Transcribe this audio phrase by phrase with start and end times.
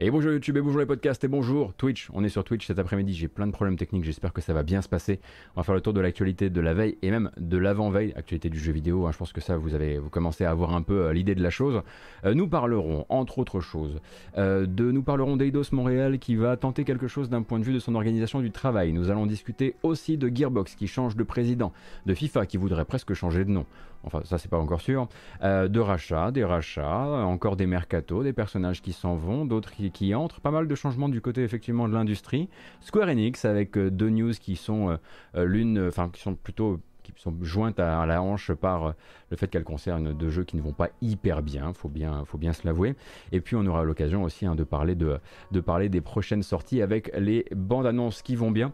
[0.00, 2.08] Et bonjour YouTube et bonjour les podcasts et bonjour Twitch.
[2.12, 4.64] On est sur Twitch cet après-midi, j'ai plein de problèmes techniques, j'espère que ça va
[4.64, 5.20] bien se passer.
[5.54, 8.50] On va faire le tour de l'actualité de la veille et même de l'avant-veille, actualité
[8.50, 9.06] du jeu vidéo.
[9.06, 9.12] Hein.
[9.12, 11.42] je pense que ça, vous avez vous commencez à avoir un peu euh, l'idée de
[11.44, 11.80] la chose.
[12.24, 14.00] Euh, nous parlerons, entre autres choses,
[14.36, 17.72] euh, de nous parlerons d'Eidos Montréal qui va tenter quelque chose d'un point de vue
[17.72, 18.92] de son organisation du travail.
[18.92, 21.72] Nous allons discuter aussi de Gearbox qui change de président,
[22.04, 23.64] de FIFA qui voudrait presque changer de nom
[24.04, 25.08] enfin ça c'est pas encore sûr,
[25.42, 30.14] euh, de rachats, des rachats, encore des mercatos, des personnages qui s'en vont, d'autres qui,
[30.14, 32.48] entrent, pas mal de changements du côté effectivement de l'industrie.
[32.80, 34.98] Square Enix avec euh, deux news qui sont
[35.36, 38.94] euh, l'une, enfin qui sont plutôt qui sont jointes à, la hanche par
[39.30, 42.38] le fait qu'elles concernent deux jeux qui ne vont pas hyper bien, faut bien, faut
[42.38, 42.94] bien se l'avouer.
[43.30, 45.18] Et puis on aura l'occasion aussi hein, de parler de,
[45.52, 48.72] de parler des prochaines sorties avec les bandes annonces qui vont bien.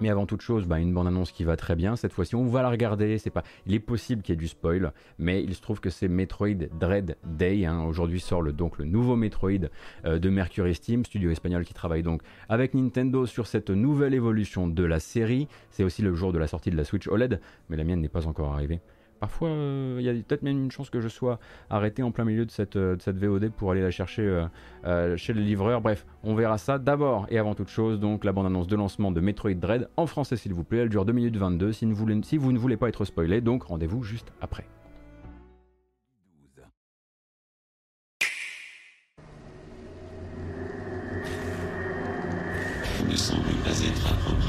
[0.00, 1.96] Mais avant toute chose, bah, une bande-annonce qui va très bien.
[1.96, 3.18] Cette fois-ci, on va la regarder.
[3.18, 5.90] C'est pas, il est possible qu'il y ait du spoil, mais il se trouve que
[5.90, 7.66] c'est Metroid Dread Day.
[7.66, 7.84] Hein.
[7.84, 9.68] Aujourd'hui sort le, donc nouveau Metroid
[10.06, 14.66] euh, de Mercury Steam, studio espagnol qui travaille donc avec Nintendo sur cette nouvelle évolution
[14.66, 15.48] de la série.
[15.70, 18.08] C'est aussi le jour de la sortie de la Switch OLED, mais la mienne n'est
[18.08, 18.80] pas encore arrivée.
[19.20, 22.24] Parfois, euh, il y a peut-être même une chance que je sois arrêté en plein
[22.24, 24.46] milieu de cette, euh, VOD pour aller la chercher
[24.84, 25.82] euh, chez le livreur.
[25.82, 28.00] Bref, on verra ça d'abord et avant toute chose.
[28.00, 30.78] Donc, la bande-annonce de lancement de Metroid Dread en français, s'il vous plaît.
[30.78, 31.86] Elle dure 2 minutes 22 si,
[32.24, 33.42] si vous ne voulez pas être spoilé.
[33.42, 34.66] Donc, rendez-vous juste après.
[43.10, 44.39] ne pas être la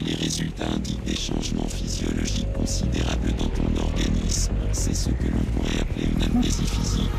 [0.00, 4.52] Les résultats indiquent des changements physiologiques considérables dans ton organisme.
[4.72, 7.10] C'est ce que l'on pourrait appeler une amnésie physique.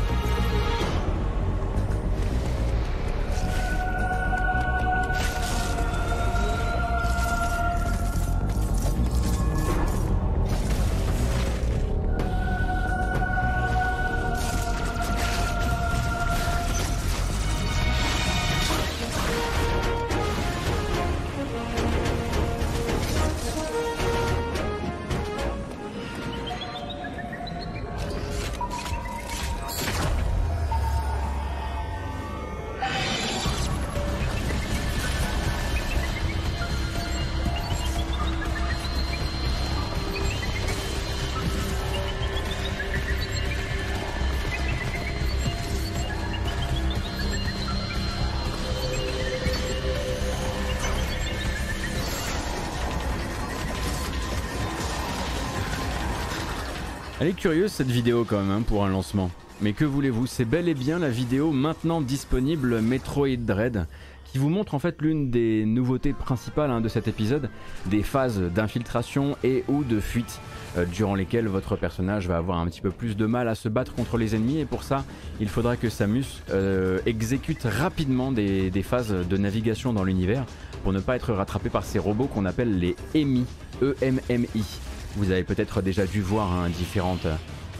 [57.32, 59.30] Curieuse cette vidéo quand même hein, pour un lancement.
[59.60, 63.86] Mais que voulez-vous, c'est bel et bien la vidéo maintenant disponible Metroid Dread
[64.30, 67.50] qui vous montre en fait l'une des nouveautés principales hein, de cet épisode,
[67.86, 70.40] des phases d'infiltration et ou de fuite
[70.76, 73.68] euh, durant lesquelles votre personnage va avoir un petit peu plus de mal à se
[73.68, 75.04] battre contre les ennemis et pour ça
[75.40, 80.44] il faudra que Samus euh, exécute rapidement des, des, phases de navigation dans l'univers
[80.84, 83.46] pour ne pas être rattrapé par ces robots qu'on appelle les EMI,
[83.82, 84.89] E-M-M-I.
[85.16, 87.26] Vous avez peut-être déjà dû voir hein, différentes,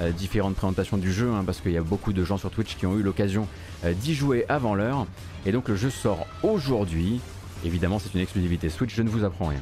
[0.00, 2.76] euh, différentes présentations du jeu, hein, parce qu'il y a beaucoup de gens sur Twitch
[2.76, 3.46] qui ont eu l'occasion
[3.84, 5.06] euh, d'y jouer avant l'heure.
[5.46, 7.20] Et donc le jeu sort aujourd'hui.
[7.64, 9.60] Évidemment, c'est une exclusivité Switch, je ne vous apprends rien.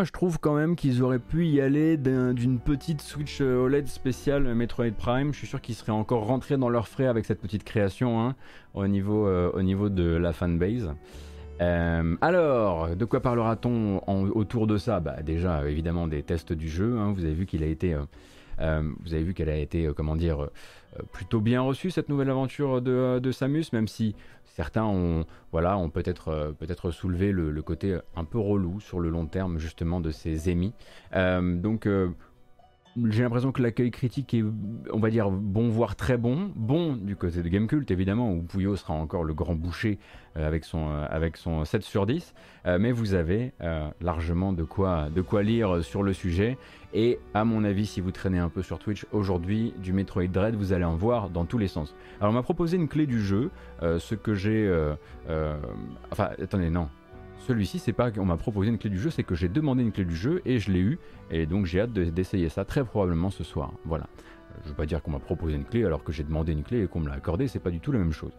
[0.00, 3.86] Moi, je trouve quand même qu'ils auraient pu y aller d'une petite Switch euh, OLED
[3.86, 5.34] spéciale Metroid Prime.
[5.34, 8.34] Je suis sûr qu'ils seraient encore rentrés dans leurs frais avec cette petite création hein,
[8.72, 10.94] au, niveau, euh, au niveau de la fanbase.
[11.60, 15.00] Euh, alors, de quoi parlera-t-on autour de ça?
[15.00, 16.96] Bah, Déjà, évidemment, des tests du jeu.
[16.98, 17.12] Hein.
[17.14, 17.94] Vous avez vu a été,
[18.56, 20.48] vous avez vu qu'elle a été, comment dire,
[21.12, 24.14] plutôt bien reçue cette nouvelle aventure de Samus, même si
[24.60, 25.24] Certains ont,
[25.88, 30.10] peut-être euh, peut-être soulevé le, côté un peu relou sur le long terme justement de
[30.10, 30.74] ces émis.
[31.16, 32.10] Euh, donc euh,
[33.08, 34.44] j'ai l'impression que l'accueil critique est,
[34.92, 36.50] on va dire, bon, voire très bon.
[36.56, 39.98] Bon du côté de Gamecult, évidemment, où Puyo sera encore le grand boucher
[40.36, 42.34] euh, avec, son, euh, avec son 7 sur 10.
[42.66, 43.52] Euh, mais vous avez
[44.00, 46.58] largement de quoi, de quoi lire sur le sujet.
[46.92, 50.56] Et à mon avis, si vous traînez un peu sur Twitch aujourd'hui, du Metroid Dread,
[50.56, 51.94] vous allez en voir dans tous les sens.
[52.20, 53.50] Alors, on m'a proposé une clé du jeu,
[53.80, 54.68] ce que j'ai.
[56.10, 56.88] enfin, attendez, non.
[57.46, 59.92] Celui-ci, c'est pas qu'on m'a proposé une clé du jeu, c'est que j'ai demandé une
[59.92, 60.98] clé du jeu et je l'ai eu.
[61.30, 63.72] Et donc j'ai hâte d'essayer ça très probablement ce soir.
[63.84, 64.06] Voilà.
[64.64, 66.82] Je veux pas dire qu'on m'a proposé une clé alors que j'ai demandé une clé
[66.82, 68.32] et qu'on me l'a accordée, c'est pas du tout la même chose.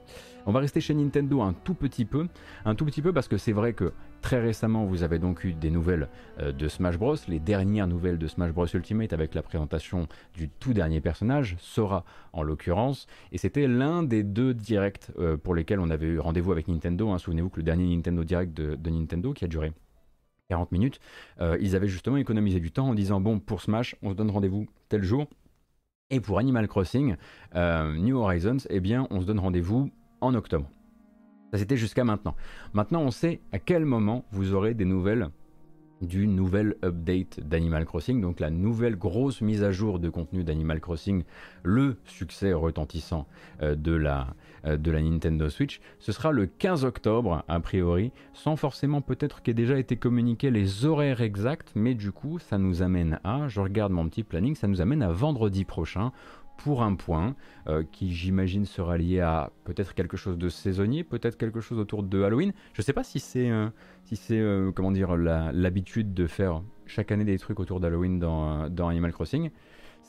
[0.46, 2.28] On va rester chez Nintendo un tout petit peu,
[2.66, 5.54] un tout petit peu parce que c'est vrai que très récemment vous avez donc eu
[5.54, 6.08] des nouvelles
[6.40, 10.50] euh, de Smash Bros, les dernières nouvelles de Smash Bros Ultimate avec la présentation du
[10.50, 15.80] tout dernier personnage, Sora en l'occurrence, et c'était l'un des deux directs euh, pour lesquels
[15.80, 17.10] on avait eu rendez-vous avec Nintendo.
[17.10, 17.18] Hein.
[17.18, 19.72] Souvenez-vous que le dernier Nintendo Direct de, Nintendo qui a duré
[20.50, 21.00] 40 minutes,
[21.40, 24.32] euh, ils avaient justement économisé du temps en disant bon pour Smash on se donne
[24.32, 25.28] rendez-vous tel jour.
[26.12, 27.16] Et pour Animal Crossing,
[27.56, 30.70] New Horizons, eh bien, on se donne rendez-vous en octobre.
[31.52, 32.36] Ça c'était jusqu'à maintenant.
[32.74, 35.30] Maintenant on sait à quel moment vous aurez des nouvelles
[36.02, 40.80] du nouvel update d'Animal Crossing, donc la nouvelle grosse mise à jour de contenu d'Animal
[40.80, 41.24] Crossing,
[41.64, 43.28] le succès retentissant
[43.62, 44.28] euh, de, la,
[44.66, 45.80] euh, de la Nintendo Switch.
[46.00, 50.86] Ce sera le 15 octobre, a priori, sans forcément peut-être qu'ait déjà été communiqué les
[50.86, 54.68] horaires exacts, mais du coup, ça nous amène à, je regarde mon petit planning, ça
[54.68, 56.12] nous amène à vendredi prochain,
[56.64, 57.36] pour un point
[57.68, 62.04] euh, qui j'imagine sera lié à peut-être quelque chose de saisonnier, peut-être quelque chose autour
[62.04, 62.54] de Halloween.
[62.74, 63.70] Je ne sais pas si c'est euh,
[64.32, 69.50] euh, comment dire l'habitude de faire chaque année des trucs autour d'Halloween dans, Animal Crossing.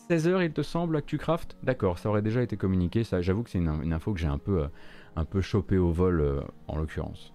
[0.09, 1.57] 16 heures, il te semble, que tu craft?
[1.63, 3.05] D'accord, ça aurait déjà été communiqué.
[3.05, 4.67] Ça, j'avoue que c'est une, info que j'ai un peu
[5.15, 7.33] un peu chopé au vol en l'occurrence.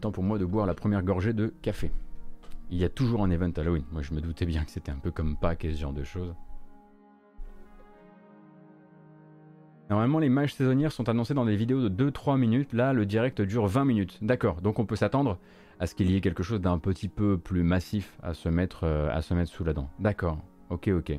[0.00, 1.92] Est temps pour moi de boire la première gorgée de café.
[2.70, 3.84] Il y a toujours un event Halloween.
[3.92, 6.04] Moi, je me doutais bien que c'était un peu comme Pâques et ce genre de
[6.04, 6.34] choses.
[9.90, 12.72] Normalement, les mages saisonnières sont annoncées dans des vidéos de 2-3 minutes.
[12.72, 14.18] Là, le direct dure 20 minutes.
[14.22, 15.38] D'accord, donc on peut s'attendre
[15.80, 18.84] à ce qu'il y ait quelque chose d'un petit peu plus massif à se mettre,
[18.84, 19.90] euh, à se mettre sous la dent.
[19.98, 20.38] D'accord,
[20.70, 21.18] ok, ok.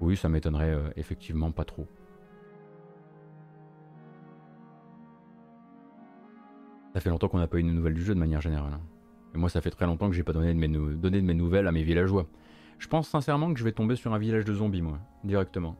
[0.00, 1.86] Oui, ça m'étonnerait euh, effectivement pas trop.
[6.94, 8.74] Ça fait longtemps qu'on n'a pas eu de nouvelles du jeu de manière générale.
[8.74, 8.80] Hein.
[9.34, 11.82] Et moi, ça fait très longtemps que j'ai pas donné de, mes nouvelles à mes
[11.82, 12.26] villageois.
[12.78, 15.76] Je pense sincèrement que je vais tomber sur un village de zombies, moi, directement.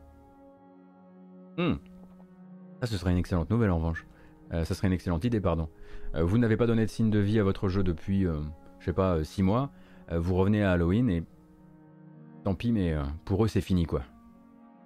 [1.57, 1.73] Hmm.
[2.81, 4.05] Ça, ce serait une excellente nouvelle en revanche.
[4.53, 5.69] Euh, ça serait une excellente idée, pardon.
[6.15, 8.39] Euh, vous n'avez pas donné de signe de vie à votre jeu depuis, euh,
[8.79, 9.71] je sais pas, 6 mois.
[10.11, 11.23] vous revenez à Halloween et.
[12.43, 12.93] Tant pis, mais
[13.23, 14.01] pour eux, c'est fini, quoi.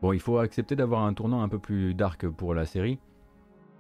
[0.03, 2.99] Bon, il faut accepter d'avoir un tournant un peu plus dark pour la série.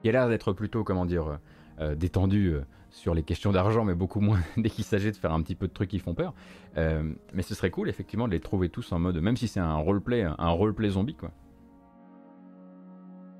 [0.01, 1.39] Qui a l'air d'être plutôt, comment dire,
[1.79, 5.31] euh, détendu euh, sur les questions d'argent, mais beaucoup moins dès qu'il s'agit de faire
[5.31, 6.33] un petit peu de trucs qui font peur.
[6.75, 9.59] Euh, mais ce serait cool, effectivement, de les trouver tous en mode, même si c'est
[9.59, 11.31] un roleplay, un roleplay zombie, quoi.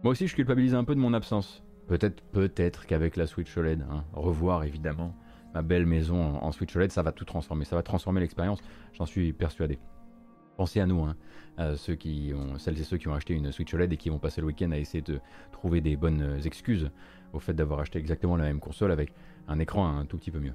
[0.03, 1.63] Moi aussi, je culpabilise un peu de mon absence.
[1.87, 5.15] Peut-être, peut-être qu'avec la Switch OLED, hein, revoir évidemment
[5.55, 8.59] ma belle maison en, Switch OLED, ça va tout transformer, ça va transformer l'expérience,
[8.93, 9.79] j'en suis persuadé.
[10.57, 11.15] Pensez à nous, hein,
[11.75, 14.19] ceux qui ont, celles et ceux qui ont acheté une Switch OLED et qui vont
[14.19, 15.19] passer le week-end à essayer de
[15.51, 16.91] trouver des bonnes excuses
[17.33, 19.11] au fait d'avoir acheté exactement la même console avec
[19.47, 20.53] un écran un tout petit peu mieux.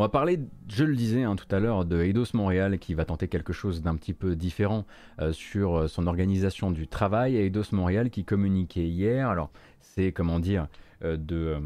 [0.00, 3.04] On va parler, je le disais hein, tout à l'heure, de Eidos Montréal qui va
[3.04, 4.86] tenter quelque chose d'un petit peu différent
[5.20, 7.36] euh, sur euh, son organisation du travail.
[7.36, 9.50] Eidos Montréal qui communiquait hier, alors
[9.82, 10.68] c'est comment dire,
[11.04, 11.58] euh, de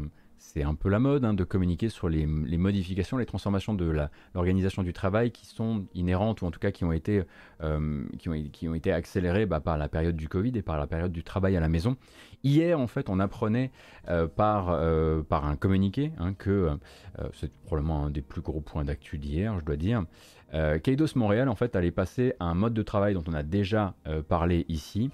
[0.53, 3.91] c'est un peu la mode hein, de communiquer sur les, modifications, les transformations de
[4.33, 7.23] l'organisation du travail qui sont inhérentes ou en tout cas qui ont été,
[7.61, 8.03] euh,
[8.85, 11.67] accélérées bah, par la période du Covid et par la période du travail à la
[11.67, 11.97] maison.
[12.43, 13.71] Hier, en fait, on apprenait
[14.07, 16.69] euh, par, euh, par un communiqué hein, que
[17.33, 20.03] c'est probablement un des plus gros points d'actu d'hier, je dois dire.
[20.83, 23.93] Keidos Montréal, en fait, allait passer à un mode de travail dont on a déjà
[24.29, 25.09] parlé ici,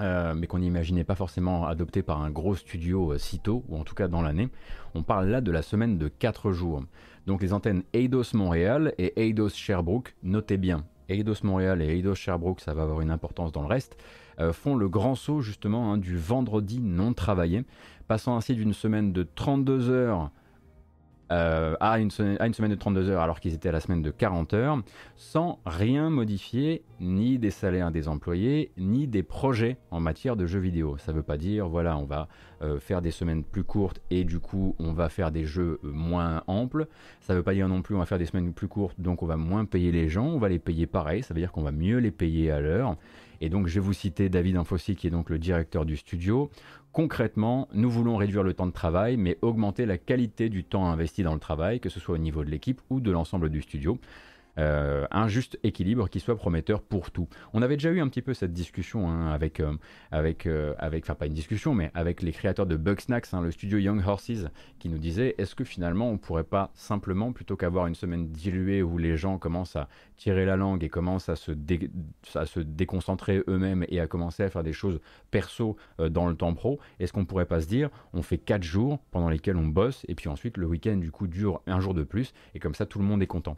[0.00, 3.84] euh, mais qu'on n'imaginait pas forcément adopté par un gros studio euh, sitôt, ou en
[3.84, 4.48] tout cas dans l'année.
[4.94, 6.82] On parle là de la semaine de 4 jours.
[7.26, 12.60] Donc les antennes Eidos Montréal et Eidos Sherbrooke, notez bien, Eidos Montréal et Eidos Sherbrooke,
[12.60, 13.96] ça va avoir une importance dans le reste,
[14.40, 17.64] euh, font le grand saut justement hein, du vendredi non travaillé,
[18.08, 20.30] passant ainsi d'une semaine de 32 heures
[21.32, 24.52] euh, à, une semaine, de 32 heures alors qu'ils étaient à la semaine de 40
[24.52, 24.78] heures,
[25.16, 30.60] sans rien modifier ni des salaires des employés, ni des projets en matière de jeux
[30.60, 30.98] vidéo.
[30.98, 32.28] Ça ne veut pas dire, voilà, on va
[32.60, 35.90] euh, faire des semaines plus courtes et du coup on va faire des jeux euh,
[35.90, 36.86] moins amples.
[37.20, 39.22] Ça ne veut pas dire non plus on va faire des semaines plus courtes, donc
[39.22, 41.62] on va moins payer les gens, on va les payer pareil, ça veut dire qu'on
[41.62, 42.96] va mieux les payer à l'heure.
[43.42, 46.48] Et donc je vais vous citer David Infossi qui est donc le directeur du studio.
[46.92, 51.24] Concrètement, nous voulons réduire le temps de travail, mais augmenter la qualité du temps investi
[51.24, 53.98] dans le travail, que ce soit au niveau de l'équipe ou de l'ensemble du studio.
[54.58, 57.28] Euh, un juste équilibre qui soit prometteur pour tout.
[57.54, 59.74] On avait déjà eu un petit peu cette discussion hein, avec, euh,
[60.10, 63.50] avec, euh, avec, enfin pas une discussion, mais avec les créateurs de Bugsnax, hein, le
[63.50, 64.46] studio Young Horses,
[64.78, 68.82] qui nous disait est-ce que finalement on pourrait pas simplement, plutôt qu'avoir une semaine diluée
[68.82, 71.52] où les gens commencent à tirer la langue et commencent à se,
[72.60, 77.12] déconcentrer eux-mêmes et à commencer à faire des choses perso dans le temps pro, est-ce
[77.12, 80.28] qu'on pourrait pas se dire on fait 4 jours pendant lesquels on bosse et puis
[80.28, 83.04] ensuite le week-end du coup dure un jour de plus et comme ça tout le
[83.04, 83.56] monde est content?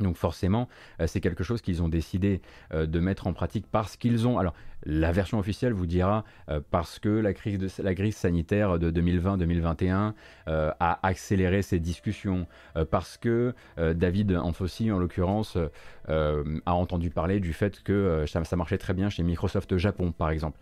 [0.00, 0.68] Donc forcément,
[1.00, 2.40] euh, c'est quelque chose qu'ils ont décidé
[2.72, 4.38] euh, de mettre en pratique parce qu'ils ont...
[4.38, 4.54] Alors,
[4.86, 10.12] la version officielle vous dira euh, parce que la crise, sanitaire de 2020-2021
[10.46, 12.46] a accéléré ces discussions,
[12.90, 15.56] parce que David Anfossi, en l'occurrence,
[16.06, 20.30] a entendu parler du fait que ça, ça, marchait très bien chez Microsoft Japon, par
[20.30, 20.58] exemple.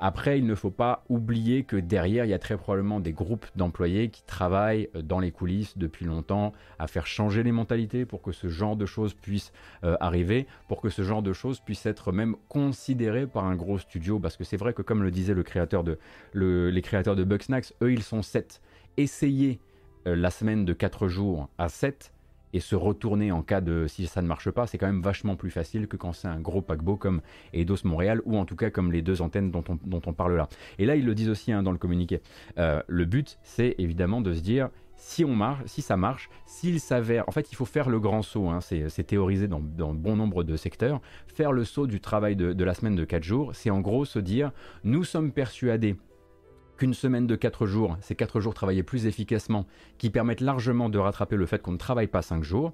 [0.00, 3.46] après, il ne faut pas oublier que derrière, il y a très probablement des groupes
[3.54, 8.32] d'employés qui travaillent dans les coulisses depuis longtemps à faire changer les mentalités pour que
[8.32, 9.52] ce genre de choses puisse
[9.84, 13.78] euh, arriver, pour que ce genre de choses puisse être même considéré par un gros
[13.78, 15.98] studio, parce que c'est vrai que comme le disait le créateur de,
[16.34, 18.60] les créateurs de Bugsnax, eux ils sont 7.
[18.96, 19.60] Essayer
[20.06, 22.12] euh, la semaine de 4 jours à 7
[22.52, 25.36] et se retourner en cas de si ça ne marche pas, c'est quand même vachement
[25.36, 28.70] plus facile que quand c'est un gros paquebot comme Eidos Montréal ou en tout cas
[28.70, 30.48] comme les deux antennes dont on, dont on parle là.
[30.78, 32.20] Et là, ils le disent aussi hein, dans le communiqué.
[32.58, 34.68] Euh, le but, c'est évidemment de se dire
[35.02, 38.22] si on marche, si ça marche, s'il s'avère, en fait, il faut faire le grand
[38.22, 38.48] saut.
[38.48, 41.00] Hein, c'est théorisé dans, bon nombre de secteurs.
[41.26, 44.20] Faire le saut du travail de, la semaine de 4 jours, c'est en gros se
[44.20, 44.52] dire,
[44.84, 45.96] nous sommes persuadés
[46.78, 49.66] qu'une semaine de 4 jours, ces 4 jours travaillés plus efficacement,
[49.98, 52.72] qui permettent largement de rattraper le fait qu'on ne travaille pas 5 jours.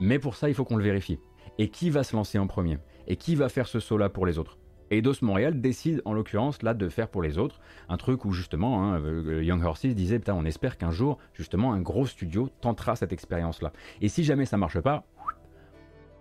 [0.00, 1.18] Mais pour ça, il faut qu'on le vérifie.
[1.56, 2.76] Et qui va se lancer en premier?
[3.06, 4.58] Et qui va faire ce saut-là pour les autres?
[4.90, 8.84] Eidos Montréal décide en l'occurrence là de faire pour les autres un truc où justement
[8.84, 12.96] hein, euh, Young Horses disait putain on espère qu'un jour justement un gros studio tentera
[12.96, 13.72] cette expérience là.
[14.00, 15.04] Et si jamais ça marche pas,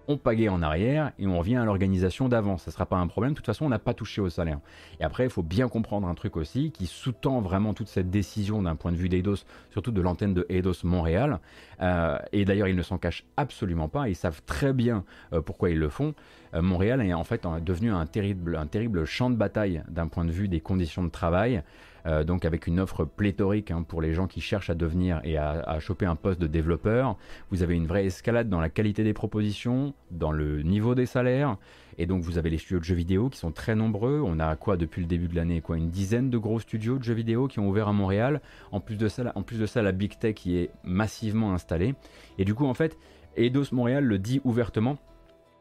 [0.07, 2.57] on pagaie en arrière et on revient à l'organisation d'avant.
[2.57, 3.33] Ça ne sera pas un problème.
[3.33, 4.59] De toute façon, on n'a pas touché au salaire.
[4.99, 8.61] Et après, il faut bien comprendre un truc aussi qui sous-tend vraiment toute cette décision
[8.61, 11.39] d'un point de vue d'Eidos, surtout de l'antenne de Eidos Montréal.
[11.81, 14.07] Euh, et d'ailleurs, ils ne s'en cachent absolument pas.
[14.09, 16.13] Ils savent très bien euh, pourquoi ils le font.
[16.53, 20.25] Euh, Montréal est en fait devenu un terrible, un terrible champ de bataille d'un point
[20.25, 21.63] de vue des conditions de travail.
[22.07, 25.37] Euh, donc avec une offre pléthorique hein, pour les gens qui cherchent à devenir et
[25.37, 27.17] à, choper un poste de développeur.
[27.51, 31.57] Vous avez une vraie escalade dans la qualité des propositions, dans le niveau des salaires,
[31.97, 34.21] et donc vous avez les studios de jeux vidéo qui sont très nombreux.
[34.23, 37.03] On a quoi depuis le début de l'année quoi Une dizaine de gros studios de
[37.03, 38.41] jeux vidéo qui ont ouvert à Montréal.
[38.71, 41.95] En plus de ça, en plus de ça la Big Tech qui est massivement installée.
[42.37, 42.97] Et du coup en fait,
[43.35, 44.97] Eidos Montréal le dit ouvertement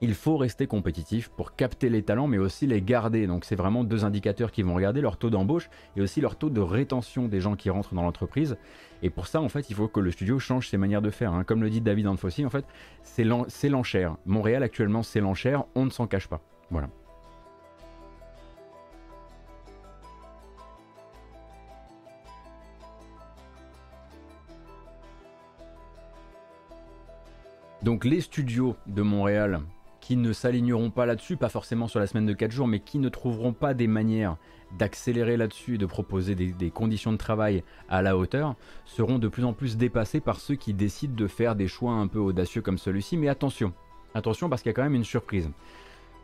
[0.01, 3.27] il faut rester compétitif pour capter les talents, mais aussi les garder.
[3.27, 6.51] Donc c'est vraiment deux indicateurs qui vont regarder leur taux d'embauche et aussi leur taux
[6.51, 8.57] de rétention des gens qui rentrent dans l'entreprise.
[9.03, 11.33] Et pour ça, en fait, il faut que le studio change ses manières de faire.
[11.33, 11.45] Hein.
[11.45, 12.65] Comme le dit David Anfossi, en fait,
[13.03, 13.25] c'est
[13.69, 14.17] l'enchère.
[14.27, 15.65] Montréal actuellement, c'est l'enchère.
[15.75, 16.41] On ne s'en cache pas.
[16.71, 16.89] Voilà.
[27.83, 29.61] Donc les studios de Montréal
[30.07, 33.01] qui ne s'aligneront pas là-dessus, pas forcément sur la semaine de 4 jours, mais qui
[33.01, 34.37] ne trouveront pas des manières
[34.79, 39.45] d'accélérer là-dessus et de proposer des, conditions de travail à la hauteur, seront de plus
[39.45, 42.79] en plus dépassés par ceux qui décident de faire des choix un peu audacieux comme
[42.79, 43.17] celui-ci.
[43.17, 43.73] Mais attention,
[44.15, 45.51] attention parce qu'il y a quand même une surprise.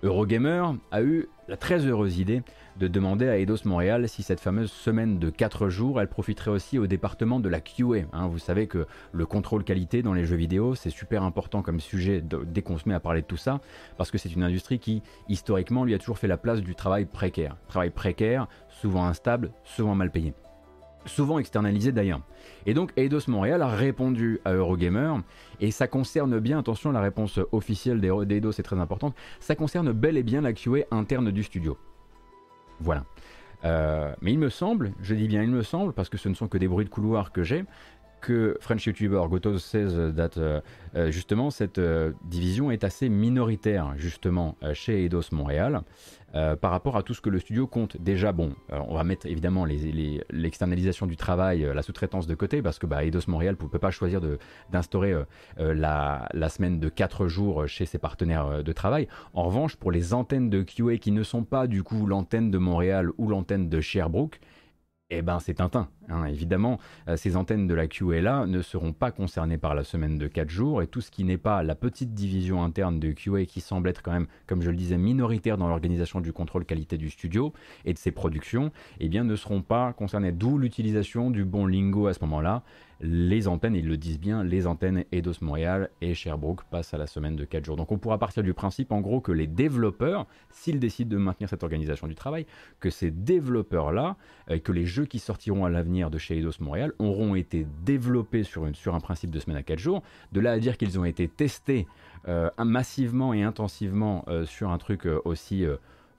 [0.05, 2.43] Eurogamer a eu la très heureuse idée
[2.77, 6.77] de demander à Eidos Montréal si cette fameuse semaine de 4 jours, elle profiterait aussi
[6.77, 8.07] au département de la QA.
[8.13, 8.27] Hein.
[8.27, 12.21] vous savez que le contrôle qualité dans les jeux vidéo, c'est super important comme sujet
[12.21, 13.61] dès qu'on se met à parler de tout ça,
[13.97, 17.05] parce que c'est une industrie qui, historiquement, lui a toujours fait la place du travail
[17.05, 17.57] précaire.
[17.69, 20.35] Travail précaire, souvent instable, souvent mal payé
[21.07, 22.21] souvent externalisé d'ailleurs.
[22.67, 25.15] Et donc Eidos Montréal a répondu à Eurogamer,
[25.61, 30.17] et ça concerne bien, attention, la réponse officielle d'Eidos est très importante, ça concerne bel
[30.17, 31.77] et bien la QA interne du studio.
[32.81, 33.05] Voilà.
[33.65, 36.35] Euh, mais il me semble, je dis bien il me semble, parce que ce ne
[36.35, 37.65] sont que des bruits de couloir que j'ai,
[38.23, 40.61] que French YouTuber Gotos 16 date euh,
[40.95, 41.81] euh, justement cette
[42.25, 45.83] division est assez minoritaire justement chez Eidos Montréal
[46.63, 47.99] par rapport à tout ce que le studio compte.
[48.01, 52.87] Déjà bon, on va mettre évidemment l'externalisation du travail, la sous-traitance de côté parce que
[52.87, 54.19] bah, Eidos Montréal ne peut pas choisir
[54.71, 55.15] d'instaurer
[55.59, 59.09] la, la, semaine de 4 jours chez ses partenaires de travail.
[59.35, 62.57] En revanche, pour les antennes de QA qui ne sont pas du coup l'antenne de
[62.57, 64.41] Montréal ou l'antenne de Sherbrooke,
[65.19, 65.89] eh ben c'est Tintin.
[66.09, 66.25] Hein.
[66.27, 66.79] Évidemment,
[67.09, 70.49] euh, ces antennes de la QA ne seront pas concernées par la semaine de 4
[70.49, 73.89] jours et tout ce qui n'est pas la petite division interne de QA qui semble
[73.89, 77.53] être quand même, comme je le disais, minoritaire dans l'organisation du contrôle qualité du studio
[77.85, 80.33] et de ses productions, eh bien ne seront pas concernés.
[80.33, 82.63] D'où l'utilisation du bon lingo à ce moment-là,
[83.03, 87.09] les antennes, ils le disent bien, les antennes Eidos Montréal et Sherbrooke passent à la
[87.09, 87.77] semaine de 4 jours.
[87.77, 91.49] Donc on pourra partir du principe en gros que les développeurs, s'ils décident de maintenir
[91.49, 92.47] cette organisation du travail,
[92.79, 94.17] que ces développeurs-là,
[94.51, 98.45] euh, que les jeux qui sortiront à l'avenir de chez Eidos Montréal auront été développés
[98.45, 100.03] sur, une, sur un principe de semaine à 4 jours.
[100.31, 101.89] De là à dire qu'ils ont été testés
[102.29, 105.65] euh, massivement et intensivement euh, sur un truc aussi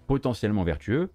[0.08, 1.10] potentiellement vertueux,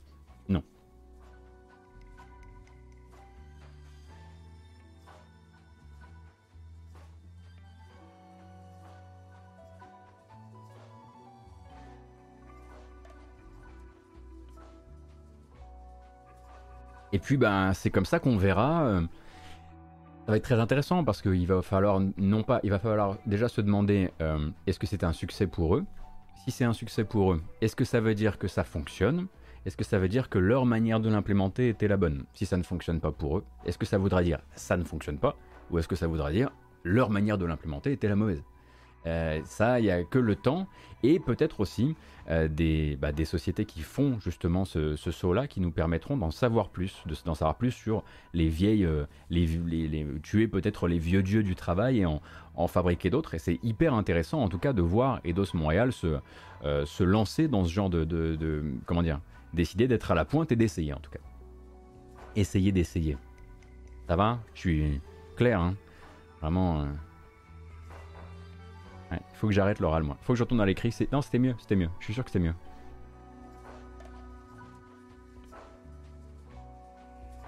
[17.12, 18.82] Et puis ben, c'est comme ça qu'on verra.
[18.82, 19.00] Euh,
[20.26, 23.48] ça va être très intéressant parce qu'il va falloir non pas, il va falloir déjà
[23.48, 25.84] se demander euh, est-ce que c'est un succès pour eux?
[26.44, 29.26] Si c'est un succès pour eux, est-ce que ça veut dire que ça fonctionne?
[29.64, 32.24] Est-ce que ça veut dire que leur manière de l'implémenter était la bonne?
[32.34, 35.18] Si ça ne fonctionne pas pour eux, est-ce que ça voudra dire ça ne fonctionne
[35.18, 35.34] pas?
[35.70, 36.50] Ou est-ce que ça voudra dire
[36.84, 38.42] leur manière de l'implémenter était la mauvaise?
[39.06, 40.66] Euh, ça, il n'y a que le temps
[41.02, 41.94] et peut-être aussi
[42.28, 46.68] euh, des, bah, des, sociétés qui font justement ce, saut-là, qui nous permettront d'en savoir
[46.68, 48.02] plus, d'en savoir plus sur
[48.34, 49.46] les vieilles, euh, les,
[50.22, 52.20] tuer peut-être les vieux dieux du travail et en,
[52.56, 53.34] en fabriquer d'autres.
[53.34, 56.18] Et c'est hyper intéressant en tout cas de voir Eidos Montréal se,
[56.62, 59.20] se lancer dans ce genre de, de, comment dire,
[59.54, 61.20] décider d'être à la pointe et d'essayer en tout cas.
[62.34, 63.16] Essayer d'essayer.
[64.08, 64.40] Ça va?
[64.54, 65.00] Je suis
[65.36, 65.76] clair, hein?
[66.40, 66.86] Vraiment.
[69.12, 70.16] Il faut que j'arrête l'oral, moi.
[70.20, 70.94] Faut que je retourne dans l'écrit.
[71.12, 71.88] Non, c'était mieux, c'était mieux.
[72.00, 72.54] Je suis sûr que c'était mieux.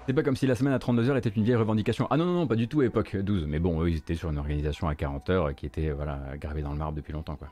[0.07, 2.07] C'est pas comme si la semaine à 32 heures était une vieille revendication.
[2.09, 3.45] Ah non, non, non, pas du tout, époque 12.
[3.45, 6.63] Mais bon, eux, ils étaient sur une organisation à 40 heures qui était voilà, gravée
[6.63, 7.49] dans le marbre depuis longtemps, quoi.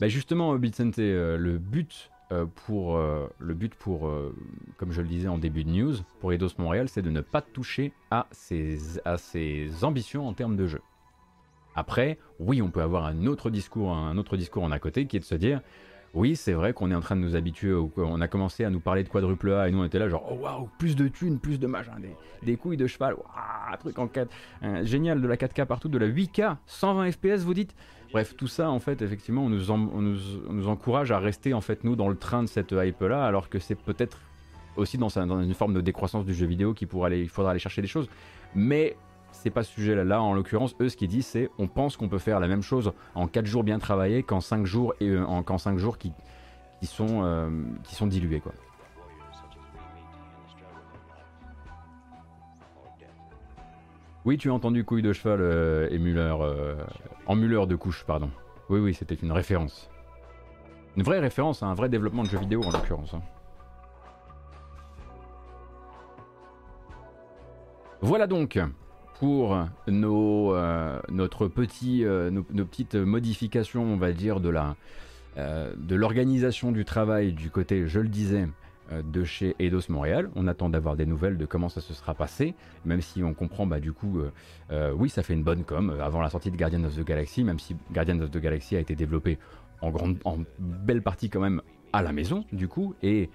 [0.00, 2.10] Bah justement, Bitsente, euh, le but
[2.66, 4.34] pour euh, le but pour, euh,
[4.76, 7.42] comme je le disais en début de news, pour Eidos Montréal, c'est de ne pas
[7.42, 10.80] toucher à ses, à ses ambitions en termes de jeu.
[11.74, 15.16] Après, oui, on peut avoir un autre discours, un autre discours en à côté, qui
[15.16, 15.60] est de se dire,
[16.14, 18.80] oui, c'est vrai qu'on est en train de nous habituer, on a commencé à nous
[18.80, 21.38] parler de quadruple A et nous on était là genre, oh waouh, plus de thunes,
[21.38, 24.28] plus de machin, des, des couilles de cheval, waouh, truc en 4,
[24.82, 27.74] génial, de la 4K partout, de la 8K, 120 FPS, vous dites
[28.12, 32.08] Bref, tout ça, en fait, effectivement, on nous, encourage à rester, en fait, nous, dans
[32.08, 34.18] le train de cette hype-là, alors que c'est peut-être
[34.76, 37.82] aussi dans, une forme de décroissance du jeu vidéo qu'il aller, il faudra aller chercher
[37.82, 38.08] des choses.
[38.54, 38.96] Mais
[39.32, 40.04] c'est pas ce sujet-là.
[40.04, 42.62] Là, en l'occurrence, eux, ce qu'ils disent, c'est on pense qu'on peut faire la même
[42.62, 46.12] chose en 4 jours bien travaillés qu'en 5 jours, et, euh, en, 5 jours qui,
[46.80, 47.48] qui, sont, euh,
[47.84, 48.52] qui sont dilués, quoi.
[54.26, 56.36] Oui, tu as entendu couille de cheval euh, et Muller.
[56.40, 56.74] Euh,
[57.26, 58.30] en de couche, pardon.
[58.68, 59.88] Oui, oui, c'était une référence.
[60.96, 63.14] Une vraie référence à un vrai développement de jeux vidéo en l'occurrence.
[63.14, 63.22] Hein.
[68.02, 68.58] Voilà donc
[69.18, 77.32] pour nos, euh, notre petit, nos, petites modifications, on va dire, de l'organisation du travail
[77.32, 78.59] du côté, je le disais, euh,
[78.90, 80.30] de chez Eidos Montréal.
[80.34, 83.66] On attend d'avoir des nouvelles de comment ça se sera passé, même si on comprend,
[83.66, 84.32] bah, du coup, euh,
[84.70, 87.44] euh, oui, ça fait une bonne com avant la sortie de Guardian of the Galaxy,
[87.44, 89.38] même si Guardian of the Galaxy a été développé
[89.80, 93.30] en, grande, en belle partie quand même à la maison du coup et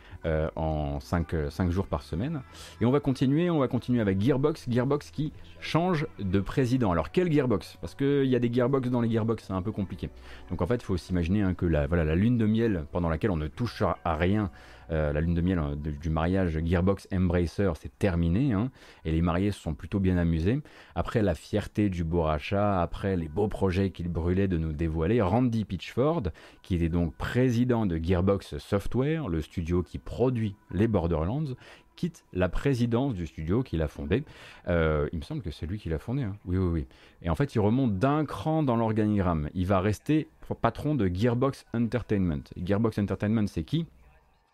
[0.55, 2.41] en 5, jours par semaine.
[2.79, 6.89] Et on va continuer on va continuer avec Gearbox Gearbox qui change de président.
[6.91, 7.77] Alors quel Gearbox?
[7.81, 10.09] Parce qu'il y a des Gearbox dans les Gearbox c'est un peu compliqué.
[10.49, 13.09] Donc en fait il faut s'imaginer hein, que la, voilà, la lune de miel pendant
[13.09, 14.49] laquelle on ne touche à rien
[14.91, 18.71] euh, la lune de miel hein, du mariage Gearbox Embracer, c'est terminé, hein,
[19.03, 20.59] et les mariés se sont plutôt bien amusés.
[20.95, 25.21] Après la fierté du beau rachat, après les beaux projets qu'il brûlait de nous dévoiler,
[25.21, 26.23] Randy Pitchford,
[26.61, 31.55] qui était donc président de Gearbox Software, le studio qui produit les Borderlands,
[31.95, 34.23] quitte la présidence du studio qu'il a fondé.
[34.67, 36.23] Euh, il me semble que c'est lui qui l'a fondé.
[36.23, 36.35] Hein.
[36.45, 36.87] Oui, oui, oui.
[37.21, 39.49] Et en fait, il remonte d'un cran dans l'organigramme.
[39.53, 42.43] Il va rester patron de Gearbox Entertainment.
[42.63, 43.87] Gearbox Entertainment, c'est qui?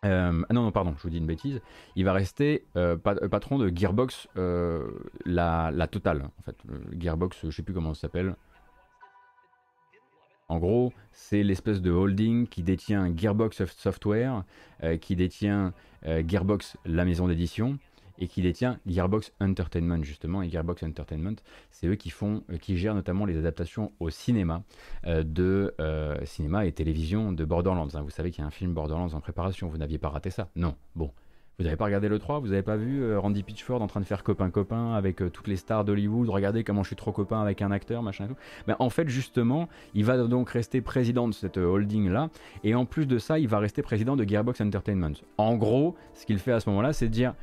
[0.04, 1.62] Euh, ah non, non, pardon, je vous dis une bêtise.
[1.96, 6.30] Il va rester euh, euh, patron de Gearbox, la, la, totale.
[6.40, 6.58] En fait,
[6.98, 8.36] Gearbox, je sais plus comment ça s'appelle.
[10.48, 14.44] En gros, c'est l'espèce de holding qui détient Gearbox Software,
[15.00, 17.80] qui détient Gearbox, la maison d'édition,
[18.22, 20.42] et qui détient Gearbox Entertainment justement.
[20.44, 21.36] Et Gearbox Entertainment,
[21.72, 24.64] c'est eux qui font, euh, qui gèrent notamment les adaptations au cinéma
[25.08, 27.90] euh, de euh, cinéma et télévision de Borderlands.
[27.96, 28.02] Hein.
[28.04, 29.68] Vous savez qu'il y a un film Borderlands en préparation.
[29.68, 30.76] Vous n'aviez pas raté ça Non.
[30.96, 31.12] Bon,
[31.58, 34.06] Vous n'avez pas regardé le 3 Vous n'avez pas vu Randy Pitchford en train de
[34.06, 36.30] faire copain-copain avec toutes les stars d'Hollywood?
[36.30, 38.38] Regardez comment je suis trop copain avec un acteur, machin et tout.
[38.68, 42.30] Ben, en fait, justement, il va donc rester président de cette holding-là.
[42.64, 45.14] Et en plus de ça, il va rester président de Gearbox Entertainment.
[45.40, 47.34] En gros, ce qu'il fait à ce moment-là, c'est de dire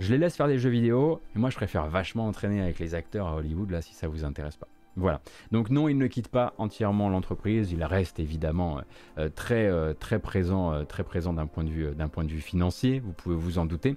[0.00, 2.94] je les laisse faire des jeux vidéo, et moi je préfère vachement entraîner avec les
[2.94, 4.68] acteurs à Hollywood, là, si ça vous intéresse pas.
[4.96, 5.20] Voilà.
[5.50, 7.72] Donc non, il ne quitte pas entièrement l'entreprise.
[7.72, 8.82] Il reste évidemment euh,
[9.18, 12.40] euh, très, euh, très présent, très présent d'un point de vue, d'un point de vue
[12.40, 13.00] financier.
[13.00, 13.96] Vous pouvez vous en douter.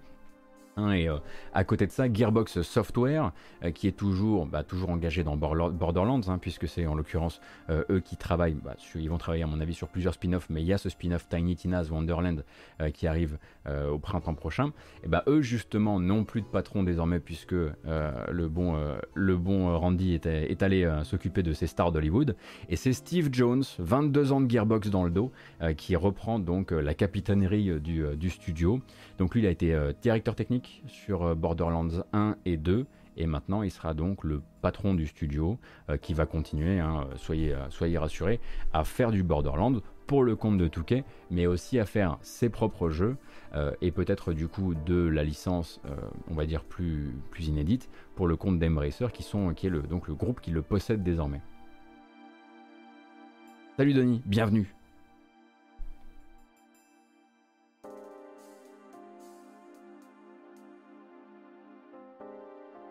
[0.78, 1.10] Hein, et
[1.54, 3.32] à côté de ça, Gearbox Software,
[3.74, 8.16] qui est toujours, bah, toujours engagé dans Borderlands, hein, puisque c'est en l'occurrence eux qui
[8.18, 10.78] travaillent, bah, ils vont travailler à mon avis sur plusieurs spin-offs, mais il y a
[10.78, 12.44] ce spin-off Tiny Tina's Wonderland
[12.94, 13.38] qui arrive
[13.68, 14.72] euh, au printemps prochain,
[15.04, 17.72] et bah eux justement n'ont plus de patron désormais puisque euh,
[18.32, 22.38] le, bon, euh, le bon Randy est, allé s'occuper de ses stars d'Hollywood.
[22.70, 25.32] Et c'est Steve Jones, 22 ans de Gearbox dans le dos,
[25.76, 28.80] qui reprend donc la capitainerie du, studio.
[29.18, 32.86] Donc lui il a été directeur technique sur Borderlands 1 et 2
[33.18, 35.58] et maintenant il sera donc le patron du studio
[36.02, 37.56] qui va continuer, hein, soyez,
[37.98, 38.40] rassurés,
[38.74, 42.90] à faire du Borderlands pour le compte de Touquet, mais aussi à faire ses propres
[42.90, 43.18] jeux
[43.54, 45.96] euh, et peut-être du coup de la licence, euh,
[46.30, 50.62] on va dire plus, inédite, pour le compte d'Embracer, qui, est le groupe qui le
[50.62, 51.42] possède désormais.
[53.78, 54.77] Salut Denis, bienvenue.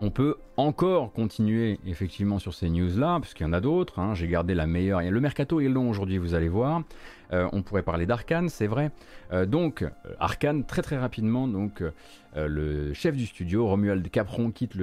[0.02, 3.98] On peut encore continuer effectivement sur ces news-là, puisqu'il y en a d'autres.
[3.98, 4.14] Hein.
[4.14, 5.00] J'ai gardé la meilleure.
[5.00, 6.82] Le mercato est long aujourd'hui, vous allez voir.
[7.32, 8.90] Euh, on pourrait parler d'Arkane, c'est vrai.
[9.32, 9.88] Euh, donc, euh,
[10.20, 11.82] Arkane, très très rapidement, donc
[12.34, 14.74] le chef du studio, Romuald Capron, quitte,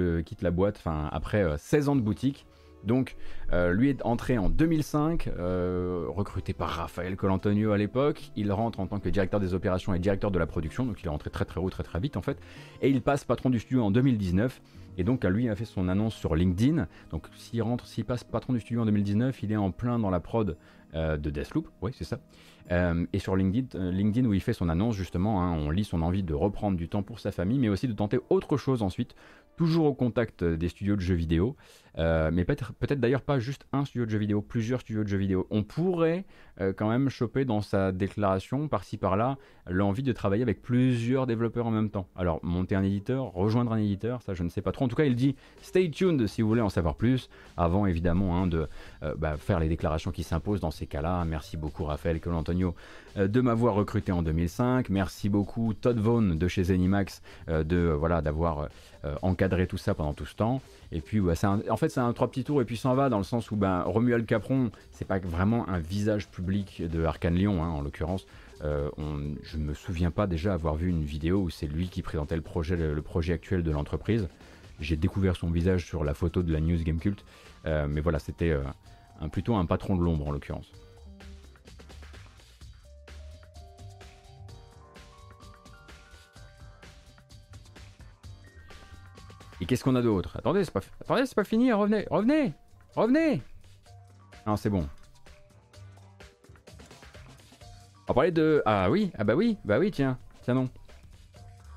[0.42, 2.44] la boîte après 16 ans de boutique.
[2.84, 3.16] Donc,
[3.52, 8.30] lui est entré en 2005, recruté par Raphaël Colantonio à l'époque.
[8.36, 11.06] Il rentre en tant que directeur des opérations et directeur de la production, donc il
[11.06, 12.38] est rentré très très haut, très très vite en fait.
[12.82, 14.60] Et il passe patron du studio en 2019.
[14.96, 16.86] Et donc, lui a fait son annonce sur LinkedIn.
[17.10, 20.10] Donc, s'il rentre, s'il passe patron du studio en 2019, il est en plein dans
[20.10, 20.56] la prod
[20.94, 21.68] euh, de Deathloop.
[21.82, 22.20] Oui, c'est ça.
[22.70, 25.82] Euh, et sur LinkedIn, euh, LinkedIn, où il fait son annonce, justement, hein, on lit
[25.82, 28.80] son envie de reprendre du temps pour sa famille, mais aussi de tenter autre chose
[28.80, 29.16] ensuite,
[29.56, 31.56] toujours au contact des studios de jeux vidéo.
[31.96, 35.18] Mais peut-être peut d'ailleurs pas juste un studio de jeux vidéo, plusieurs studios de jeux
[35.18, 35.46] vidéo.
[35.50, 36.24] On pourrait
[36.60, 39.36] euh, quand même choper dans sa déclaration, par-ci par-là,
[39.68, 42.06] l'envie de travailler avec plusieurs développeurs en même temps.
[42.16, 44.84] Alors, monter un éditeur, rejoindre un éditeur, ça je ne sais pas trop.
[44.84, 48.36] En tout cas, il dit stay tuned si vous voulez en savoir plus, avant évidemment
[48.36, 48.68] hein, de
[49.02, 51.24] euh, bah, faire les déclarations qui s'imposent dans ces cas-là.
[51.24, 52.74] Merci beaucoup Raphaël Colantonio
[53.16, 54.88] de m'avoir recruté en 2005.
[54.90, 58.68] Merci beaucoup Todd Vaughn de chez Zenimax de voilà d'avoir
[59.22, 60.60] encadré tout ça pendant tout ce temps.
[60.94, 63.24] Et puis, en fait, c'est un trois petits tours et puis s'en va dans le
[63.24, 67.68] sens où ben, Romuald Capron, c'est pas vraiment un visage public de Arkane Lyon, hein,
[67.68, 68.26] en l'occurrence.
[68.62, 68.88] Euh,
[69.42, 72.42] je me souviens pas déjà avoir vu une vidéo où c'est lui qui présentait le
[72.42, 74.28] projet, actuel de l'entreprise.
[74.78, 77.24] J'ai découvert son visage sur la photo de la News Game Cult,
[77.66, 78.62] euh, mais voilà, c'était euh,
[79.32, 80.70] plutôt un patron de l'ombre en l'occurrence.
[89.64, 90.36] Et qu'est-ce qu'on a d'autre?
[90.36, 92.52] Attendez, c'est pas, Attendez, c'est pas fini, revenez, revenez,
[92.94, 93.40] revenez
[94.46, 94.86] Non, c'est bon.
[97.96, 98.62] On va parler de...
[98.66, 100.68] Ah oui, ah bah oui, bah oui, tiens, tiens non.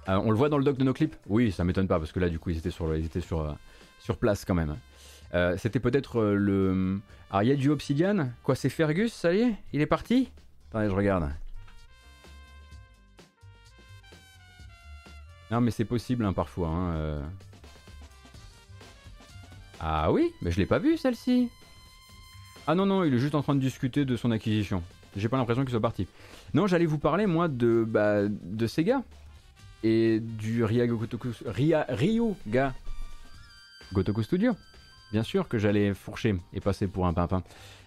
[0.10, 1.15] Euh, on le voit dans le doc de nos clips?
[1.28, 3.39] Oui, ça m'étonne pas, parce que là, du coup, ils étaient sur, ils étaient sur,
[3.39, 3.54] euh,
[4.02, 4.76] sur place quand même.
[5.34, 7.00] Euh, c'était peut-être le...
[7.32, 8.32] Ah, il y a du Obsidian?
[8.43, 9.56] Quoi, c'est Fergus, ça y est?
[9.71, 10.30] Il est parti?
[10.71, 11.30] Attendez, je regarde.
[15.50, 16.67] Non, mais c'est possible, hein, parfois.
[16.67, 17.21] Hein,
[19.79, 21.49] ah oui Mais je l'ai pas vu celle-ci
[22.65, 24.81] Ah non, non, il est juste en train de discuter de son acquisition.
[25.15, 26.07] J'ai pas l'impression qu'il soit parti.
[26.53, 29.03] Non, j'allais vous parler, moi, de, bah, de Sega.
[29.83, 32.73] Et du Rya Gotoku, Ryuga
[33.93, 34.55] Gotoku Studio.
[35.11, 37.43] Bien sûr que j'allais fourcher et passer pour un pimpin.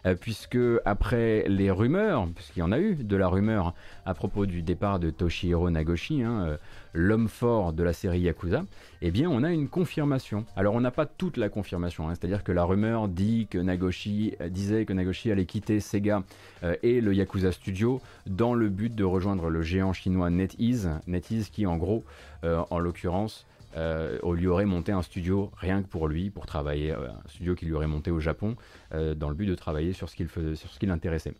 [0.06, 3.74] Euh, puisque après les rumeurs, puisqu'il y en a eu de la rumeur
[4.06, 6.56] à propos du départ de Toshihiro Nagoshi, hein, euh,
[6.94, 8.64] l'homme fort de la série Yakuza,
[9.02, 10.46] eh bien on a une confirmation.
[10.56, 14.34] Alors on n'a pas toute la confirmation, hein, c'est-à-dire que la rumeur dit que Nagoshi
[14.40, 16.22] euh, disait que Nagoshi allait quitter Sega
[16.82, 21.66] et le Yakuza Studio dans le but de rejoindre le géant chinois NetEase, NetEase qui
[21.66, 22.04] en gros,
[22.42, 26.92] en l'occurrence, euh, on lui aurait monté un studio rien que pour lui, pour travailler,
[26.92, 28.56] euh, un studio qui lui aurait monté au Japon,
[28.94, 31.34] euh, dans le but de travailler sur ce qu'il faisait, sur ce qui l'intéressait.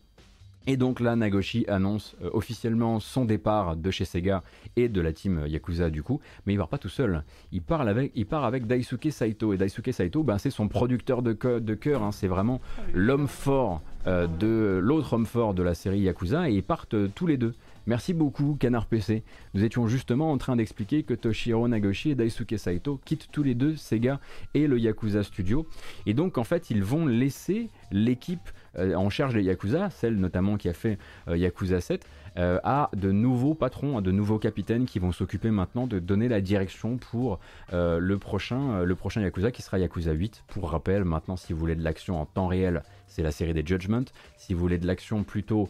[0.67, 4.43] Et donc là, Nagoshi annonce officiellement son départ de chez Sega
[4.75, 7.23] et de la team Yakuza du coup, mais il part pas tout seul.
[7.51, 9.53] Il, part avec, il part avec Daisuke Saito.
[9.53, 12.11] Et Daisuke Saito, ben, c'est son producteur de, de cœur, hein.
[12.11, 12.61] c'est vraiment
[12.93, 17.37] l'homme fort de l'autre homme fort de la série Yakuza, et ils partent tous les
[17.37, 17.55] deux.
[17.91, 19.21] Merci beaucoup, Canard PC.
[19.53, 23.53] Nous étions justement en train d'expliquer que Toshiro Nagoshi et Daisuke Saito quittent tous les
[23.53, 24.21] deux Sega
[24.53, 25.67] et le Yakuza Studio.
[26.05, 30.55] Et donc, en fait, ils vont laisser l'équipe euh, en charge des Yakuza, celle notamment
[30.55, 34.85] qui a fait euh, Yakuza 7, euh, à de nouveaux patrons, à de nouveaux capitaines
[34.85, 37.41] qui vont s'occuper maintenant de donner la direction pour
[37.73, 40.45] le, prochain, le prochain Yakuza qui sera Yakuza 8.
[40.47, 43.63] Pour rappel, maintenant, si vous voulez de l'action en temps réel, c'est la série des
[43.65, 44.05] Judgment.
[44.37, 45.69] Si vous voulez de l'action plutôt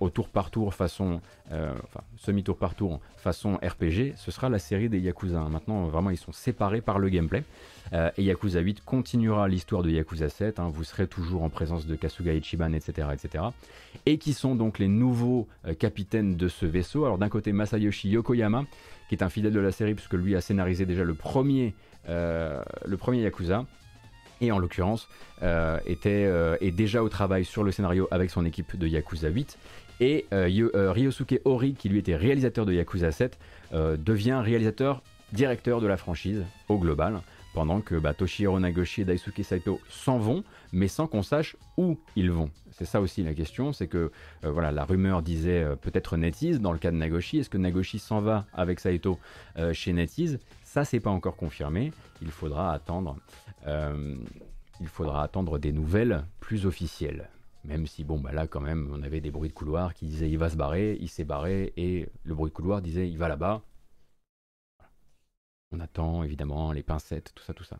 [0.00, 1.20] au tour par tour, façon,
[1.50, 5.40] enfin, semi-tour par tour, façon RPG, ce sera la série des Yakuza.
[5.48, 7.44] Maintenant, vraiment, ils sont séparés par le gameplay.
[7.92, 10.70] Euh, et Yakuza 8 continuera l'histoire de Yakuza 7, hein.
[10.72, 13.08] vous serez toujours en présence de Kasuga Ichiban, etc.
[13.12, 13.44] etc.
[14.06, 17.04] Et qui sont donc les nouveaux euh, capitaines de ce vaisseau.
[17.04, 18.64] Alors d'un côté Masayoshi Yokoyama,
[19.08, 21.74] qui est un fidèle de la série puisque lui a scénarisé déjà le premier,
[22.08, 23.64] euh, le premier Yakuza.
[24.40, 25.08] Et en l'occurrence,
[25.86, 29.58] était, est déjà au travail sur le scénario avec son équipe de Yakuza 8.
[30.00, 33.38] Et Ryosuke Ori, qui lui était réalisateur de Yakuza 7,
[33.72, 37.20] devient réalisateur directeur de la franchise au global
[37.54, 41.98] pendant que bah, Toshihiro Nagoshi et Daisuke Saito s'en vont, mais sans qu'on sache où
[42.14, 42.50] ils vont.
[42.70, 44.12] C'est ça aussi la question, c'est que
[44.44, 47.38] euh, voilà, la rumeur disait euh, peut-être NetEase dans le cas de Nagoshi.
[47.38, 49.18] Est-ce que Nagoshi s'en va avec Saito
[49.58, 50.38] euh, chez NetEase?
[50.62, 51.92] Ça, c'est pas encore confirmé.
[52.22, 53.16] Il faudra attendre.
[53.66, 57.30] Il faudra attendre des nouvelles plus officielles.
[57.64, 60.30] Même si, bon, bah là, quand même, on avait des bruits de couloir qui disaient
[60.30, 63.28] il va se barrer, il s'est barré, et le bruit de couloir disait il va
[63.28, 63.62] là-bas,
[65.70, 67.78] on attend évidemment les pincettes, tout ça, tout ça.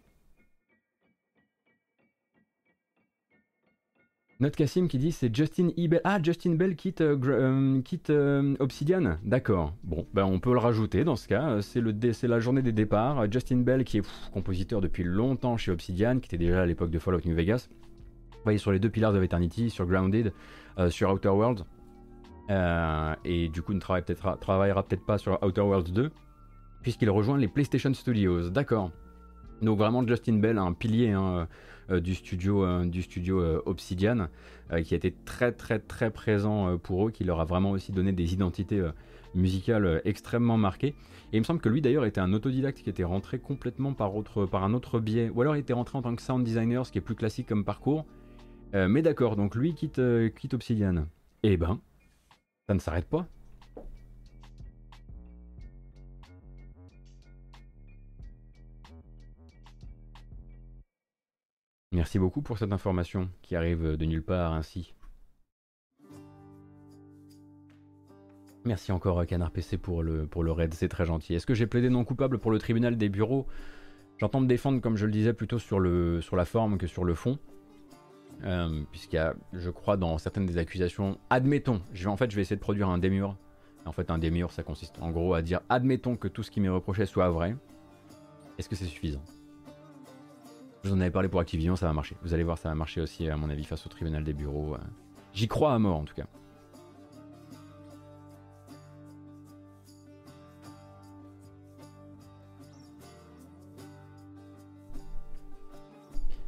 [4.41, 6.01] Note Cassim qui dit c'est Justin Bell.
[6.05, 9.75] Ah, Justin Bell quitte, euh, euh, quitte euh, Obsidian D'accord.
[9.83, 11.61] Bon, ben on peut le rajouter dans ce cas.
[11.61, 11.83] C'est,
[12.29, 13.31] la journée des départs.
[13.33, 17.01] Justin Bell qui est compositeur depuis longtemps chez Obsidian, qui était déjà à l'époque de
[17.01, 17.69] Fallout New Vegas.
[18.31, 20.33] Vous voyez sur les deux pillars of Eternity, sur Grounded,
[20.89, 21.65] sur Outer Worlds.
[23.25, 26.13] et du coup ne travaillera peut-être pas sur Outer Worlds 2
[26.83, 28.51] puisqu'il rejoint les PlayStation Studios.
[28.51, 28.93] D'accord.
[29.63, 31.49] Donc vraiment Justin Bell, un pilier hein,
[31.89, 34.29] du studio, euh, du studio euh, Obsidian,
[34.85, 38.13] qui a été très très très présent pour eux, qui leur a vraiment aussi donné
[38.13, 38.87] des identités
[39.35, 40.95] musicales extrêmement marquées.
[41.33, 44.13] Et il me semble que lui d'ailleurs était un autodidacte qui était rentré complètement par
[44.63, 46.99] un autre biais, ou alors il était rentré en tant que sound designer, ce qui
[46.99, 48.05] est plus classique comme parcours.
[48.75, 50.03] mais d'accord, donc lui quitte,
[50.37, 51.07] quitte Obsidian.
[51.43, 51.81] Eh ben,
[52.69, 53.27] ça ne s'arrête pas.
[61.99, 64.95] Merci beaucoup pour cette information qui arrive de nulle part ainsi.
[68.65, 71.35] Merci encore Canard PC pour le, pour le raid, c'est très gentil.
[71.35, 73.49] Est-ce que j'ai plaidé non coupable pour le tribunal des bureaux?
[74.19, 77.03] J'entends me défendre, comme je le disais, plutôt sur, le, sur la forme que sur
[77.03, 77.37] le fond.
[78.45, 82.43] Euh, puisqu'il y a, je crois, dans certaines des accusations, admettons, en fait, je vais
[82.43, 83.37] essayer de produire un démur.
[83.87, 86.61] En fait, un démur, ça consiste en gros à dire, admettons que tout ce qui
[86.61, 87.57] m'est reproché soit vrai.
[88.57, 89.25] Est-ce que c'est suffisant?
[90.85, 92.17] Vous en avais parlé pour Activision, ça va marcher.
[92.23, 94.75] Vous allez voir, ça va marcher aussi, à mon avis, face au tribunal des bureaux.
[94.75, 94.79] Euh.
[95.33, 96.27] J'y crois à mort, en tout cas.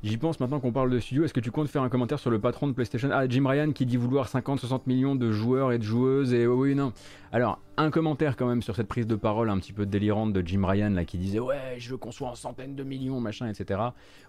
[0.02, 1.24] J'y pense maintenant qu'on parle de studio.
[1.24, 3.10] Est-ce que tu comptes faire un commentaire sur le patron de PlayStation?
[3.12, 6.32] Ah, Jim Ryan qui dit vouloir 50-60 millions de joueurs et de joueuses.
[6.32, 6.94] Et oui, non.
[7.32, 10.40] Alors, un commentaire quand même sur cette prise de parole un petit peu délirante de
[10.46, 13.46] Jim Ryan là qui disait ouais, je veux qu'on soit en centaines de millions, machin,
[13.46, 13.78] etc.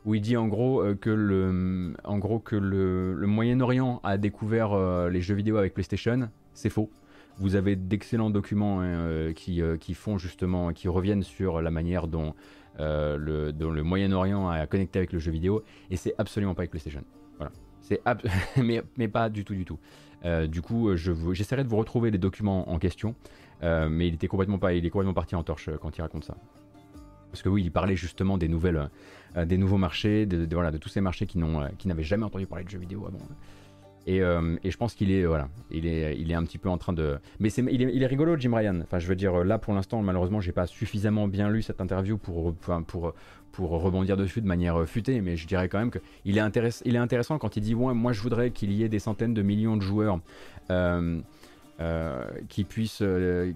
[0.04, 4.74] Où il dit en gros euh, que le, en gros que le, Moyen-Orient a découvert
[4.74, 6.30] euh, les jeux vidéo avec PlayStation.
[6.54, 6.90] C'est faux.
[7.38, 12.08] Vous avez d'excellents documents hein, euh, qui, qui font justement, qui reviennent sur la manière
[12.08, 12.36] dont
[12.80, 16.62] euh, le, dont le Moyen-Orient a connecté avec le jeu vidéo, et c'est absolument pas
[16.62, 17.04] avec PlayStation.
[17.38, 17.52] Voilà.
[17.82, 18.02] C'est
[18.58, 19.80] mais, mais pas du tout, du tout.
[20.24, 23.16] Euh, du coup, j'essaierai de vous retrouver les documents en question,
[23.64, 26.26] euh, mais il était complètement pas, il est complètement parti en torche quand il raconte
[26.26, 26.38] ça.
[27.32, 28.90] Parce que oui, il parlait justement des nouvelles,
[29.46, 32.70] des nouveaux marchés, de, voilà, de tous ces marchés qui n'avaient jamais entendu parler de
[32.70, 33.20] jeux vidéo avant.
[34.08, 36.78] Euh, et, je pense qu'il est, voilà, il est, il est un petit peu en
[36.78, 37.20] train de.
[37.40, 38.80] Mais c'est, il, est, rigolo, Jim Ryan.
[38.82, 42.18] Enfin, je veux dire, là pour l'instant, malheureusement, j'ai pas suffisamment bien lu cette interview
[42.18, 43.14] pour, pour,
[43.52, 45.22] pour, rebondir dessus de manière futée.
[45.22, 48.12] Mais je dirais quand même qu'il est, il est intéressant quand il dit ouais, Moi,
[48.14, 50.20] je voudrais qu'il y ait des centaines de millions de joueurs.
[50.70, 51.20] Euh,
[51.80, 53.02] euh, qui puissent,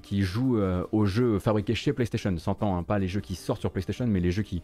[0.01, 0.59] qui jouent
[0.91, 4.19] aux jeux fabriqués chez PlayStation, s'entend, hein, pas les jeux qui sortent sur PlayStation, mais
[4.19, 4.63] les jeux qui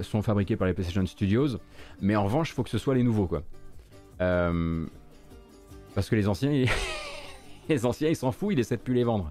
[0.00, 1.58] sont fabriqués par les PlayStation Studios.
[2.02, 3.42] Mais en revanche, il faut que ce soit les nouveaux, quoi.
[5.94, 6.50] Parce que les anciens,
[7.68, 9.30] les anciens, ils s'en foutent, ils essaient de plus les vendre.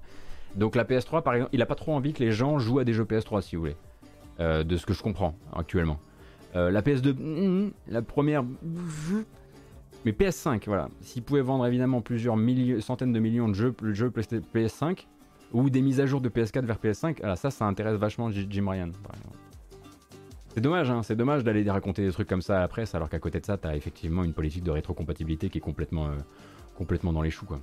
[0.55, 2.83] Donc la PS3, par exemple, il a pas trop envie que les gens jouent à
[2.83, 3.75] des jeux PS3, si vous voulez.
[4.39, 5.99] Euh, de ce que je comprends actuellement.
[6.55, 8.43] Euh, la PS2, mm, mm, la première,
[10.03, 10.89] Mais PS5, voilà.
[11.01, 12.35] S'ils pouvaient vendre évidemment plusieurs
[12.79, 15.05] centaines de millions de jeux, de jeux PS5
[15.53, 18.67] ou des mises à jour de PS4 vers PS5, alors ça, ça intéresse vachement Jim
[18.67, 18.89] Ryan.
[20.53, 23.09] C'est dommage, hein, c'est dommage d'aller raconter des trucs comme ça à la presse, alors
[23.09, 26.15] qu'à côté de ça, t'as effectivement une politique de rétrocompatibilité qui est complètement, euh,
[26.81, 27.59] complètement dans les choux, quoi.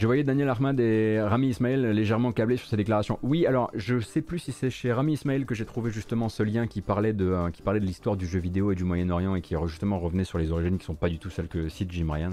[0.00, 3.18] Je voyais Daniel Ahmad et Rami Ismail légèrement câblés sur ces déclarations.
[3.22, 6.42] Oui, alors je sais plus si c'est chez Rami Ismail que j'ai trouvé justement ce
[6.42, 9.54] lien qui parlait de, euh, de l'histoire du jeu vidéo et du Moyen-Orient et qui
[9.66, 12.32] justement revenait sur les origines qui sont pas du tout celles que cite Jim Ryan.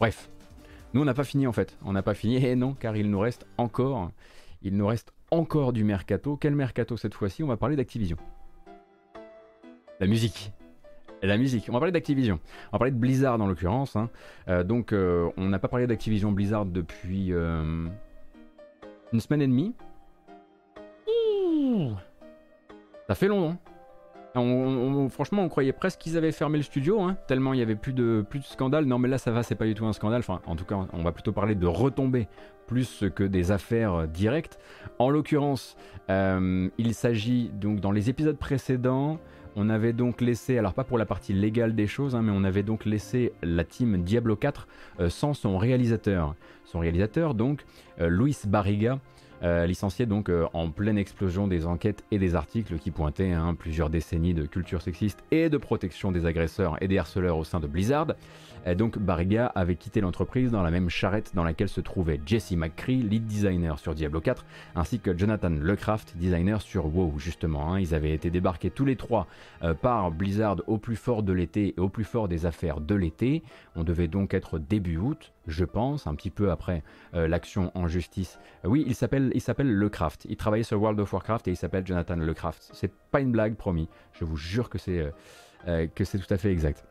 [0.00, 0.28] Bref,
[0.92, 1.78] nous on n'a pas fini en fait.
[1.84, 4.10] On n'a pas fini et non, car il nous reste encore,
[4.60, 6.36] il nous reste encore du mercato.
[6.36, 7.42] Quel mercato cette fois-ci?
[7.44, 8.18] On va parler d'Activision.
[10.00, 10.52] La musique
[11.26, 11.66] la musique.
[11.68, 12.38] On va parler d'Activision.
[12.70, 13.96] On va parler de Blizzard en l'occurrence.
[13.96, 14.10] Hein.
[14.48, 17.86] Euh, donc, euh, on n'a pas parlé d'Activision Blizzard depuis euh,
[19.12, 19.74] une semaine et demie.
[23.08, 23.58] Ça fait long, hein
[25.08, 27.92] franchement, on croyait presque qu'ils avaient fermé le studio, hein, tellement il n'y avait plus
[27.92, 28.84] de, plus de scandale.
[28.84, 30.20] Non, mais là, ça va, c'est pas du tout un scandale.
[30.20, 32.28] Enfin, en tout cas, on va plutôt parler de retombées
[32.66, 34.60] plus que des affaires directes.
[35.00, 35.76] En l'occurrence,
[36.08, 39.18] il s'agit donc dans les épisodes précédents
[39.58, 42.44] on avait donc laissé, alors pas pour la partie légale des choses, hein, mais on
[42.44, 44.68] avait donc laissé la team Diablo 4
[45.00, 46.36] euh, sans son réalisateur.
[46.64, 47.64] Son réalisateur, donc,
[48.00, 49.00] euh, Luis Barriga,
[49.42, 53.90] euh, licencié donc en pleine explosion des enquêtes et des articles qui pointaient hein, plusieurs
[53.90, 57.66] décennies de culture sexiste et de protection des agresseurs et des harceleurs au sein de
[57.66, 58.08] Blizzard
[58.76, 63.02] donc Barriga avait quitté l'entreprise dans la même charrette dans laquelle se trouvait Jesse McCree,
[63.02, 64.44] lead designer sur Diablo 4,
[64.76, 67.72] ainsi que Jonathan Lecraft, designer sur WoW justement.
[67.72, 67.80] Hein.
[67.80, 69.26] Ils avaient été débarqués tous les trois
[69.62, 72.94] euh, par Blizzard au plus fort de l'été et au plus fort des affaires de
[72.94, 73.42] l'été.
[73.76, 76.82] On devait donc être début août, je pense, un petit peu après
[77.14, 78.38] euh, l'action en justice.
[78.64, 79.30] Euh, oui, il s'appelle,
[79.72, 80.26] Lecraft.
[80.28, 82.70] Il travaillait sur World of Warcraft et il s'appelle Jonathan Lecraft.
[82.72, 83.88] C'est pas une blague, promis.
[84.12, 85.12] Je vous jure que c'est
[85.64, 86.87] tout à fait exact.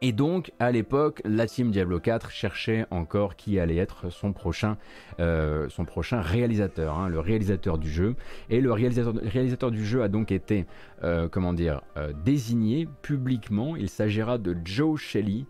[0.00, 4.76] Et donc, à l'époque, la team Diablo 4 cherchait encore qui allait être son prochain,
[5.18, 5.66] euh,
[6.12, 8.14] réalisateur, hein, le réalisateur du jeu.
[8.48, 10.66] Et le réalisateur, du jeu a donc été,
[11.02, 13.74] euh, comment dire, euh, désigné publiquement.
[13.74, 15.46] Il s'agira de Joe Shelley.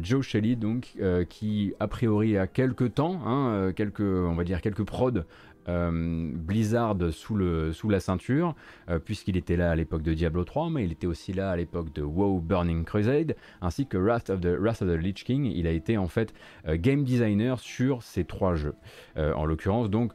[0.00, 0.96] Joe Shelley, donc,
[1.28, 5.24] qui a priori a quelques temps, hein, quelques, on va dire quelques prods
[5.66, 8.54] Blizzard sous, la ceinture,
[8.88, 11.56] euh, puisqu'il était là à l'époque de Diablo 3, mais il était aussi là à
[11.56, 15.44] l'époque de WoW Burning Crusade, ainsi que Wrath of the, Lich King.
[15.46, 16.34] Il a été en fait
[16.66, 18.74] euh, game designer sur ces trois jeux.
[19.16, 20.12] en l'occurrence, donc,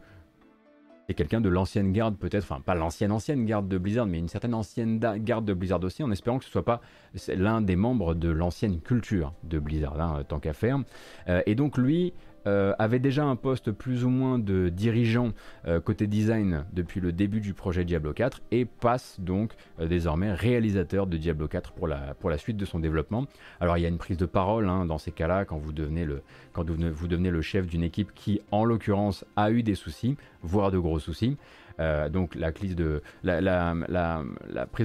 [1.08, 4.28] c'est quelqu'un de l'ancienne garde, peut-être, enfin, pas l'ancienne ancienne garde de Blizzard, mais une
[4.28, 6.82] certaine ancienne garde de Blizzard aussi, en espérant que ce soit pas
[7.30, 10.80] l'un des membres de l'ancienne culture de Blizzard, hein, tant qu'à faire.
[11.46, 12.14] et donc, lui,
[12.48, 15.34] euh, avait déjà un poste plus ou moins de dirigeant
[15.68, 20.32] euh, côté design depuis le début du projet Diablo 4 et passe donc euh, désormais
[20.32, 23.26] réalisateur de Diablo 4 pour la, suite de son développement.
[23.60, 26.06] Alors il y a une prise de parole hein, dans ces cas-là quand vous devenez
[26.06, 31.36] le chef d'une équipe qui en l'occurrence a eu des soucis, voire de gros soucis.
[31.80, 33.02] Euh, donc la, prise de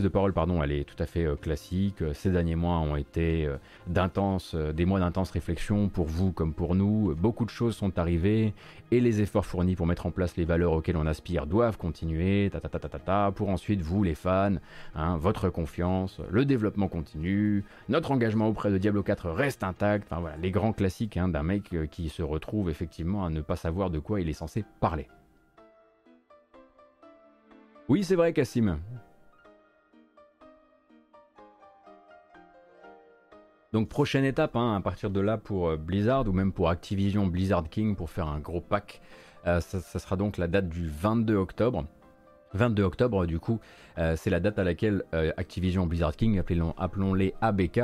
[0.09, 2.03] parole, pardon, elle est tout à fait euh, classique.
[2.13, 6.75] Ces derniers mois ont été euh, d'intenses, des mois d'intenses réflexion pour vous comme pour
[6.75, 7.15] nous.
[7.15, 8.53] Beaucoup de choses sont arrivées
[8.91, 12.51] et les efforts fournis pour mettre en place les valeurs auxquelles on aspire doivent continuer.
[12.51, 14.57] Ta, ta, ta, ta, ta, pour ensuite vous les fans,
[14.95, 20.07] hein, votre confiance, le développement continue, notre engagement auprès de Diablo 4 reste intact.
[20.11, 23.57] Enfin voilà, les grands classiques hein, d'un mec qui se retrouve effectivement à ne pas
[23.57, 25.09] savoir de quoi il est censé parler.
[27.89, 28.79] Oui, c'est vrai, Cassim.
[33.73, 37.27] Donc prochaine étape, hein, à partir de là pour euh, Blizzard ou même pour Activision
[37.27, 39.01] Blizzard King pour faire un gros pack,
[39.47, 41.87] euh, ça, sera donc la date du 22 octobre.
[42.55, 43.61] 22 octobre, du coup,
[43.99, 46.41] euh, c'est la date à laquelle euh, Activision Blizzard King,
[46.77, 47.81] appelons-les ABK,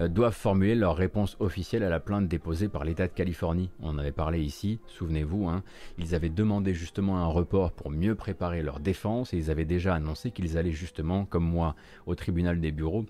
[0.00, 3.70] euh, doivent formuler leur réponse officielle à la plainte déposée par l'État de Californie.
[3.80, 5.62] On en avait parlé ici, souvenez-vous, hein.
[5.98, 9.94] ils avaient demandé justement un report pour mieux préparer leur défense et ils avaient déjà
[9.94, 11.74] annoncé qu'ils allaient justement, comme moi,
[12.06, 13.06] au tribunal des bureaux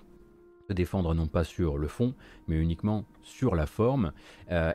[0.68, 2.14] se défendre non pas sur le fond,
[2.46, 4.12] mais uniquement sur la forme.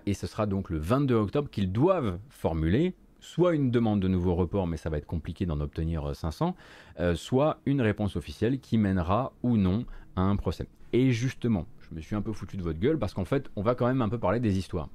[0.06, 2.94] et ce sera donc le 22 octobre qu'ils doivent formuler
[3.26, 6.56] soit une demande de nouveau report, mais ça va être compliqué d'en obtenir 500,
[7.00, 9.86] euh, euh, soit une réponse officielle qui mènera ou non
[10.16, 10.68] à un procès.
[10.94, 13.62] Et justement, je me suis un peu foutu de votre gueule parce qu'en fait, on
[13.62, 14.90] va quand même un peu parler des histoires.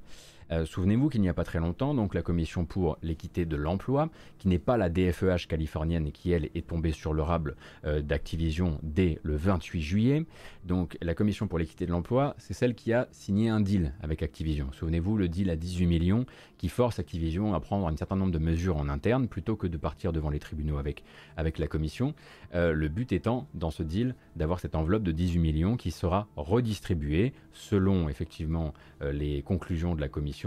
[0.51, 4.09] Euh, souvenez-vous qu'il n'y a pas très longtemps, donc la commission pour l'équité de l'emploi,
[4.37, 8.01] qui n'est pas la DFEH californienne et qui elle est tombée sur le rable euh,
[8.01, 10.25] d'Activision dès le 28 juillet.
[10.65, 14.23] Donc la commission pour l'équité de l'emploi, c'est celle qui a signé un deal avec
[14.23, 14.67] Activision.
[14.73, 16.25] Souvenez-vous, le deal à 18 millions
[16.57, 19.77] qui force Activision à prendre un certain nombre de mesures en interne plutôt que de
[19.77, 21.03] partir devant les tribunaux avec,
[21.37, 22.13] la commission.
[22.53, 26.27] Euh, le but étant, dans ce deal, d'avoir cette enveloppe de 18 millions qui sera
[26.35, 30.40] redistribuée selon effectivement les conclusions de la commission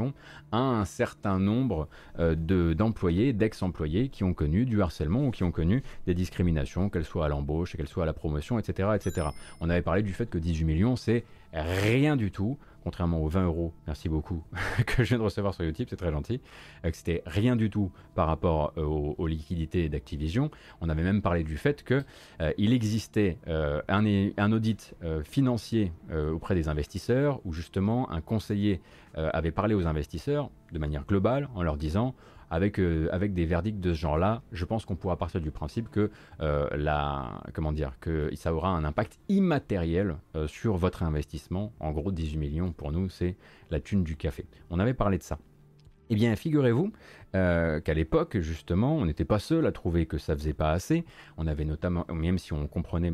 [0.52, 1.88] à un certain nombre
[2.18, 7.04] euh, d'employés, d'ex-employés qui ont connu du harcèlement ou qui ont connu des discriminations, qu'elles
[7.04, 9.28] soient à l'embauche, qu'elles soient à la promotion, etc., etc.
[9.60, 13.46] On avait parlé du fait que 18 millions, c'est rien du tout contrairement aux 20
[13.46, 14.44] euros, merci beaucoup,
[14.86, 16.40] que je viens de recevoir sur YouTube, c'est très gentil,
[16.84, 20.50] euh, que c'était rien du tout par rapport euh, aux, liquidités d'Activision.
[20.82, 22.04] On avait même parlé du fait qu'il
[22.42, 23.38] euh, existait
[23.88, 24.04] un,
[24.36, 25.92] un, audit financier
[26.32, 28.80] auprès des investisseurs, où justement un conseiller
[29.16, 32.14] avait parlé aux investisseurs de manière globale en leur disant
[32.54, 35.90] avec, euh, avec des verdicts de ce genre-là, je pense qu'on pourra partir du principe
[35.90, 36.10] que,
[36.40, 41.72] euh, la, comment dire, que ça aura un impact immatériel euh, sur votre investissement.
[41.80, 43.36] En gros, 18 millions pour nous, c'est
[43.70, 44.46] la thune du café.
[44.70, 45.38] On avait parlé de ça.
[46.10, 46.92] Eh bien, figurez-vous
[47.32, 51.04] qu'à l'époque, justement, on n'était pas seul à trouver que ça faisait pas assez.
[51.36, 53.12] On avait notamment, même si on comprenait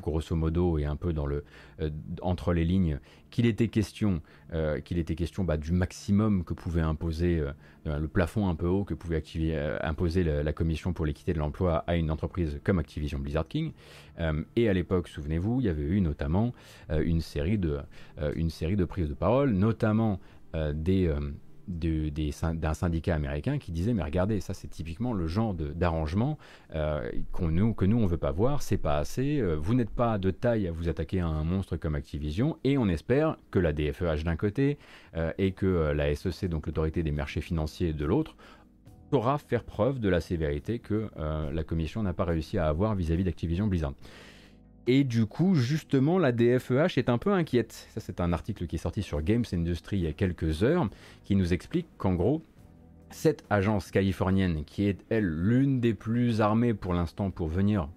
[0.00, 1.44] grosso modo et un peu dans le,
[1.80, 1.90] euh,
[2.22, 2.98] entre les lignes
[3.30, 4.22] qu'il était question,
[4.52, 8.66] euh, qu'il était question bah, du maximum que pouvait imposer euh, le plafond un peu
[8.66, 12.78] haut que pouvait activer, imposer la, commission pour l'équité de l'emploi à une entreprise comme
[12.78, 13.72] Activision Blizzard King.
[14.56, 16.52] et à l'époque, souvenez-vous, il y avait eu notamment
[16.90, 17.78] une série de
[18.34, 20.20] une série de prises de parole, notamment
[20.74, 21.10] des
[21.68, 26.38] d'un syndicat américain qui disait mais regardez ça c'est typiquement le genre d'arrangement
[26.74, 27.10] euh,
[27.40, 30.30] nous, que nous on veut pas voir c'est pas assez euh, vous n'êtes pas de
[30.30, 34.24] taille à vous attaquer à un monstre comme Activision et on espère que la DFEH
[34.24, 34.78] d'un côté
[35.14, 38.36] euh, et que la SEC donc l'autorité des marchés financiers de l'autre
[39.10, 43.24] saura faire preuve de la sévérité que la commission n'a pas réussi à avoir vis-à-vis
[43.24, 43.94] d'Activision Blizzard
[44.90, 47.88] et du coup, justement, la DFEH est un peu inquiète.
[47.92, 50.88] Ça, c'est un article qui est sorti sur Games Industry il y a quelques heures,
[51.24, 52.42] qui nous explique qu'en gros,
[53.10, 57.90] cette agence californienne, qui est, elle, l'une des plus armées pour l'instant pour venir,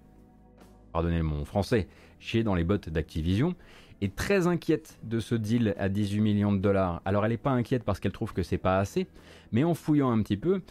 [0.91, 1.87] pardonnez mon français,
[2.19, 3.55] chier dans les bottes d'Activision,
[4.01, 7.01] est très inquiète de ce deal à 18 millions de dollars.
[7.05, 9.07] Alors elle n'est pas inquiète parce qu'elle trouve que c'est pas assez,
[9.53, 10.61] mais en fouillant un petit peu,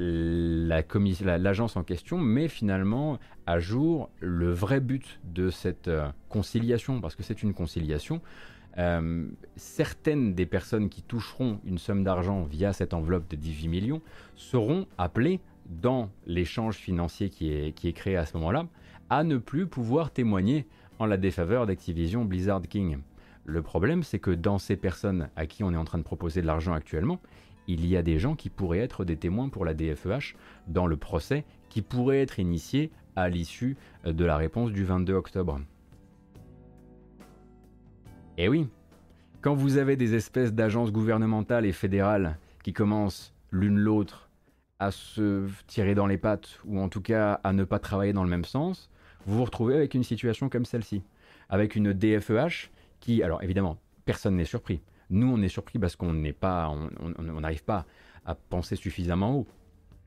[0.00, 7.14] l'agence en question met finalement à jour le vrai but de cette euh, conciliation, parce
[7.14, 8.20] que c'est une conciliation.
[8.78, 9.26] Euh,
[9.56, 14.00] certaines des personnes qui toucheront une somme d'argent via cette enveloppe de 18 millions
[14.36, 18.66] seront appelées dans l'échange financier qui est, qui est créé à ce moment-là
[19.08, 20.66] à ne plus pouvoir témoigner
[21.00, 22.98] en la défaveur d'Activision Blizzard King.
[23.44, 26.42] Le problème, c'est que dans ces personnes à qui on est en train de proposer
[26.42, 27.18] de l'argent actuellement,
[27.66, 30.36] il y a des gens qui pourraient être des témoins pour la DFEH
[30.68, 35.14] dans le procès qui pourrait être initié à l'issue euh, de la réponse du 22
[35.14, 35.60] octobre.
[38.38, 38.68] Eh oui,
[39.40, 44.30] quand vous avez des espèces d'agences gouvernementales et fédérales qui commencent l'une l'autre
[44.78, 48.24] à se tirer dans les pattes, ou en tout cas à ne pas travailler dans
[48.24, 48.90] le même sens,
[49.26, 51.02] vous vous retrouvez avec une situation comme celle-ci.
[51.48, 54.80] Avec une DFEH qui, alors évidemment, personne n'est surpris.
[55.10, 57.86] Nous, on est surpris parce qu'on n'est pas, on n'arrive pas
[58.24, 59.46] à penser suffisamment haut.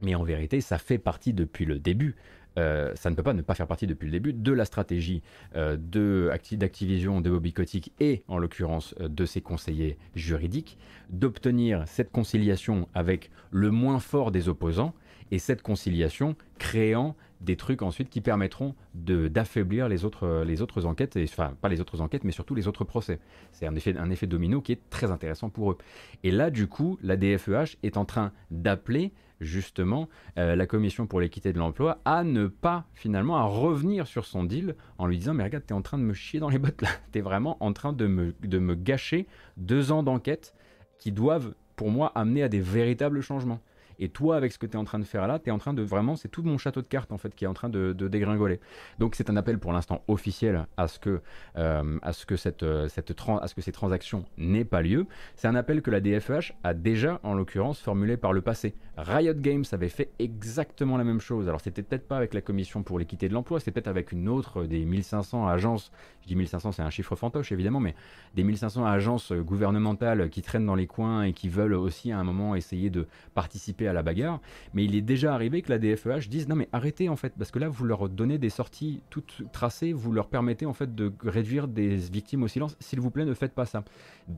[0.02, 2.16] Mais en vérité, ça fait partie depuis le début.
[2.60, 5.24] Euh, ça ne peut pas ne pas faire partie depuis le début de la stratégie
[5.56, 10.78] euh, d'Activision, de Bobby Kotick et en l'occurrence euh, de ses conseillers juridiques
[11.10, 14.94] d'obtenir cette conciliation avec le moins fort des opposants
[15.32, 21.16] et cette conciliation créant des trucs ensuite qui permettront d'affaiblir les autres, les autres enquêtes,
[21.16, 23.20] et, enfin pas les autres enquêtes, mais surtout les autres procès.
[23.52, 25.78] C'est un effet, un effet domino qui est très intéressant pour eux.
[26.24, 31.20] Et là, du coup, la DFEH est en train d'appeler justement euh, la commission pour
[31.20, 35.34] l'équité de l'emploi à ne pas finalement à revenir sur son deal en lui disant
[35.34, 37.74] mais regarde t'es en train de me chier dans les bottes là t'es vraiment en
[37.74, 39.28] train de me, de me gâcher
[39.58, 40.56] deux ans d'enquête
[40.98, 43.60] qui doivent pour moi amener à des véritables changements
[44.00, 45.58] et toi, avec ce que tu es en train de faire là, tu es en
[45.58, 47.70] train de vraiment, c'est tout mon château de cartes en fait qui est en train
[47.70, 48.60] de, dégringoler.
[49.00, 51.22] Donc c'est un appel pour l'instant officiel à ce que,
[51.58, 55.06] euh, à ce que, cette, euh, cette à ce que ces transactions n'aient pas lieu.
[55.36, 58.76] C'est un appel que la DFEH a déjà, en l'occurrence, formulé par le passé.
[58.98, 61.48] Riot Games avait fait exactement la même chose.
[61.48, 64.30] Alors c'était peut-être pas avec la commission pour l'équité de l'emploi, c'était peut-être avec une
[64.30, 65.92] autre des 1500 agences.
[66.22, 67.96] Je dis 1500, c'est un chiffre fantoche évidemment, mais
[68.36, 72.24] des 1500 agences gouvernementales qui traînent dans les coins et qui veulent aussi à un
[72.24, 74.40] moment essayer de participer à la bagarre,
[74.74, 77.52] mais il est déjà arrivé que la DFEH dise non mais arrêtez en fait, parce
[77.52, 81.12] que là vous leur donnez des sorties toutes tracées, vous leur permettez en fait de
[81.24, 83.84] réduire des victimes au silence, s'il vous plaît ne faites pas ça.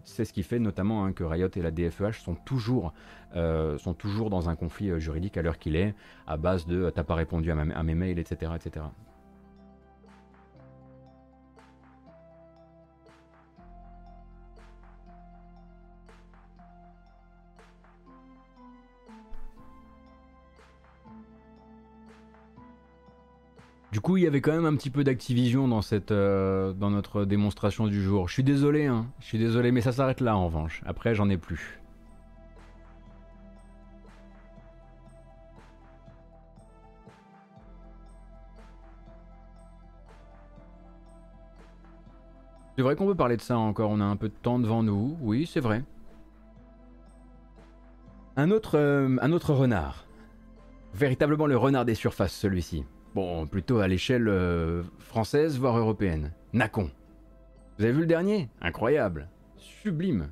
[0.03, 2.93] C'est ce qui fait notamment hein, que Riot et la DFEH sont toujours,
[3.35, 5.93] euh, sont toujours dans un conflit euh, juridique à l'heure qu'il est,
[6.27, 8.51] à base de t'as pas répondu à, à mes mails, etc.
[8.55, 8.85] etc.
[23.95, 25.79] Du coup, il y avait quand même un petit peu d'Activision dans,
[26.11, 28.27] euh, dans notre démonstration du jour.
[28.27, 29.05] Je suis désolé, hein.
[29.21, 30.81] Je suis désolé, mais ça s'arrête là en revanche.
[30.85, 31.79] Après, j'en ai plus.
[42.75, 44.83] C'est vrai qu'on peut parler de ça encore, on a un peu de temps devant
[44.83, 45.85] nous, oui c'est vrai.
[48.35, 50.05] Un autre, euh, un autre renard.
[50.93, 52.83] Véritablement le renard des surfaces celui-ci.
[53.15, 56.33] Bon, plutôt à l'échelle euh, française, voire européenne.
[56.51, 56.91] Nacon.
[57.77, 58.49] Vous avez vu le dernier?
[58.59, 59.29] Incroyable.
[59.55, 60.31] Sublime.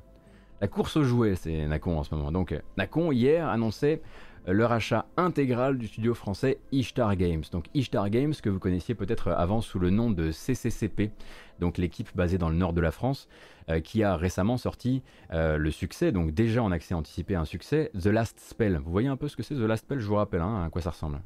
[0.59, 2.33] La course aux jouets, c'est Nacon en ce moment.
[2.33, 4.01] Donc, Nacon, hier, annonçait
[4.49, 7.45] euh, leur achat intégral du studio français Ishtar Games.
[7.53, 11.11] Donc Ishtar Games que vous connaissiez peut-être avant sous le nom de CCCP,
[11.61, 13.29] donc l'équipe basée dans le nord de la France,
[13.69, 18.07] euh, qui a récemment sorti le succès, donc déjà en accès anticipé un succès, The
[18.07, 18.81] Last Spell.
[18.83, 20.69] Vous voyez un peu ce que c'est The Last Spell, je vous rappelle hein, à
[20.69, 21.21] quoi ça ressemble.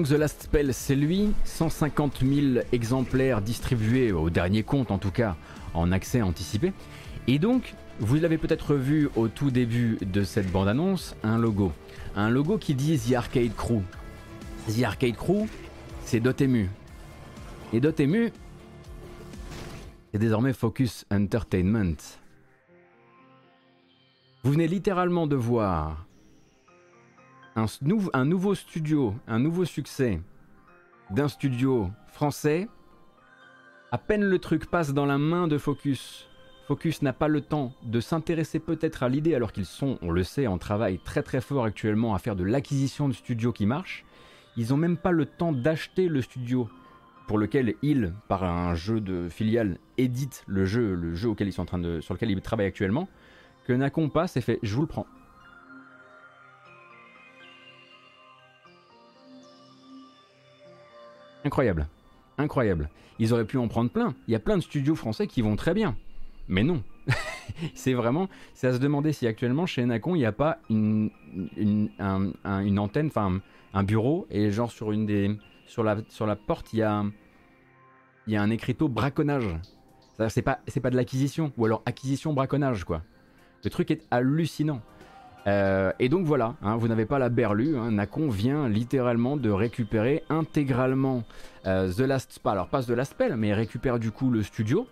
[0.00, 5.10] Donc The Last Spell, c'est lui, 150 000 exemplaires distribués au dernier compte en tout
[5.10, 5.36] cas
[5.74, 6.72] en accès anticipé.
[7.28, 11.70] Et donc, vous l'avez peut-être vu au tout début de cette bande-annonce, un logo.
[12.16, 13.82] Un logo qui dit The Arcade Crew.
[14.74, 15.46] The Arcade Crew,
[16.06, 16.70] c'est Dotemu.
[17.74, 18.32] Et Dotemu,
[20.12, 21.98] c'est désormais Focus Entertainment.
[24.44, 26.06] Vous venez littéralement de voir
[27.56, 30.20] un, nouveau studio, un nouveau succès
[31.10, 32.68] d'un studio français,
[33.92, 36.28] à peine le truc passe dans la main de Focus,
[36.70, 40.22] Focus n'a pas le temps de s'intéresser peut-être à l'idée alors qu'ils sont, on le
[40.22, 44.04] sait, en travail très très fort actuellement à faire de l'acquisition de studio qui marche.
[44.56, 46.68] Ils n'ont même pas le temps d'acheter le studio
[47.26, 51.52] pour lequel ils, par un jeu de filiale, éditent le jeu, le jeu auquel ils
[51.52, 53.08] sont en train de, sur lequel ils travaillent actuellement,
[53.66, 55.06] que Nacon passe et fait je vous le prends.
[61.44, 61.88] Incroyable.
[62.38, 62.90] Incroyable.
[63.18, 64.14] Ils auraient pu en prendre plein.
[64.28, 65.96] Il y a plein de studios français qui vont très bien.
[66.48, 66.82] Mais non.
[67.74, 68.28] c'est vraiment.
[68.54, 71.10] C'est à se demander si actuellement chez Nacon il n'y a pas une,
[71.56, 73.40] une, antenne, enfin
[73.72, 75.36] un bureau, et genre sur une des.
[75.66, 77.04] Sur la, sur la porte, il y a,
[78.26, 79.46] il y a un écriteau braconnage.
[80.28, 83.02] C'est pas, c'est pas de l'acquisition, ou alors acquisition braconnage, quoi.
[83.62, 84.82] Le truc est hallucinant.
[85.46, 89.50] Euh, et donc voilà, hein, vous n'avez pas la berlue, hein, Nacon vient littéralement de
[89.50, 91.22] récupérer intégralement
[91.66, 94.86] euh, The Last Spell, alors pas The Last Spell, mais récupère du coup le studio,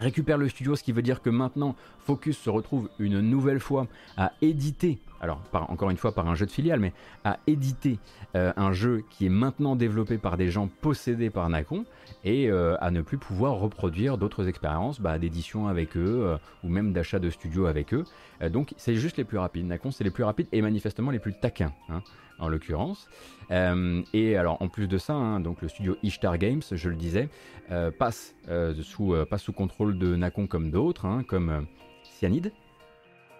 [0.00, 3.86] récupère le studio, ce qui veut dire que maintenant Focus se retrouve une nouvelle fois
[4.16, 6.92] à éditer, alors encore une fois par un jeu de filiale, mais
[7.24, 7.98] à éditer
[8.34, 11.84] euh, un jeu qui est maintenant développé par des gens possédés par Nacon
[12.24, 16.68] et euh, à ne plus pouvoir reproduire d'autres expériences bah, d'édition avec eux euh, ou
[16.68, 18.04] même d'achat de studio avec eux.
[18.50, 19.66] donc c'est juste les plus rapides.
[19.66, 21.72] Nacon c'est les plus rapides et manifestement les plus taquins.
[21.88, 22.02] Hein,
[22.38, 23.08] en l'occurrence.
[23.50, 27.30] et alors en plus de ça, hein, donc le studio Ishtar Games, je le disais,
[27.98, 28.34] passe,
[28.82, 31.66] sous, contrôle de Nacon comme d'autres, hein, comme
[32.02, 32.52] Cyanide,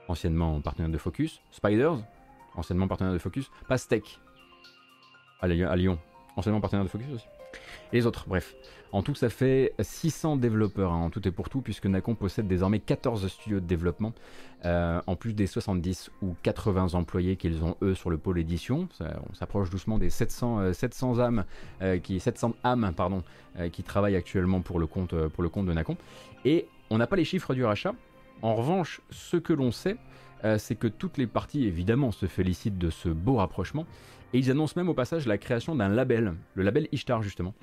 [0.08, 1.98] anciennement partenaire de Focus, Spiders,
[2.54, 4.20] anciennement partenaire de Focus, Pastec,
[5.40, 5.98] à Lyon,
[6.36, 7.26] anciennement partenaire de Focus aussi.
[7.92, 8.54] Et les autres, bref.
[8.92, 12.46] En tout, ça fait 600 développeurs hein, en tout et pour tout, puisque Nacon possède
[12.46, 14.12] désormais 14 studios de développement,
[14.64, 18.88] euh, en plus des 70 ou 80 employés qu'ils ont eux sur le pôle édition.
[19.00, 21.44] on s'approche doucement des 700, 700 euh, âmes,
[21.82, 23.22] euh, qui, 700 âmes pardon,
[23.72, 25.96] qui travaillent actuellement pour le, compte, pour le compte de Nacon.
[26.44, 27.94] Et on n'a pas les chiffres du rachat,
[28.42, 29.96] en revanche, ce que l'on sait,
[30.44, 33.86] euh, c'est que toutes les parties, évidemment, se félicitent de ce beau rapprochement,
[34.32, 37.54] et ils annoncent même au passage la création d'un label, le label Ishtar justement.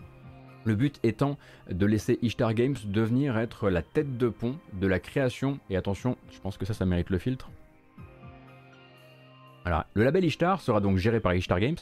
[0.65, 1.38] Le but étant
[1.69, 6.17] de laisser Ishtar Games devenir être la tête de pont de la création, et attention,
[6.32, 7.49] je pense que ça, ça mérite le filtre.
[9.65, 11.78] Alors, le label Ishtar sera donc géré par Ishtar Games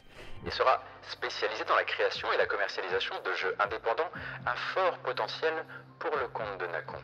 [0.46, 4.12] et sera spécialisé dans la création et la commercialisation de jeux indépendants
[4.46, 5.54] à fort potentiel
[5.98, 7.00] pour le compte de Nacon.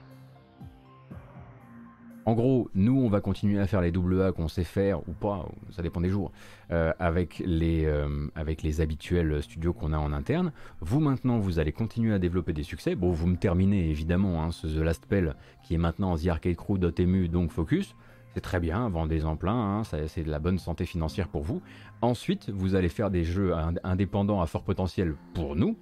[2.28, 5.48] En gros, nous, on va continuer à faire les AA qu'on sait faire ou pas,
[5.72, 6.34] ça dépend des jours,
[6.72, 10.52] euh, avec, les, euh, avec les habituels studios qu'on a en interne.
[10.82, 12.96] Vous, maintenant, vous allez continuer à développer des succès.
[12.96, 16.58] Bon, vous me terminez évidemment hein, ce The Last Spell qui est maintenant The Arcade
[16.58, 17.96] Crew.emu, donc Focus.
[18.34, 21.62] C'est très bien, vendez-en plein, hein, c'est de la bonne santé financière pour vous.
[22.02, 23.54] Ensuite, vous allez faire des jeux
[23.86, 25.78] indépendants à fort potentiel pour nous,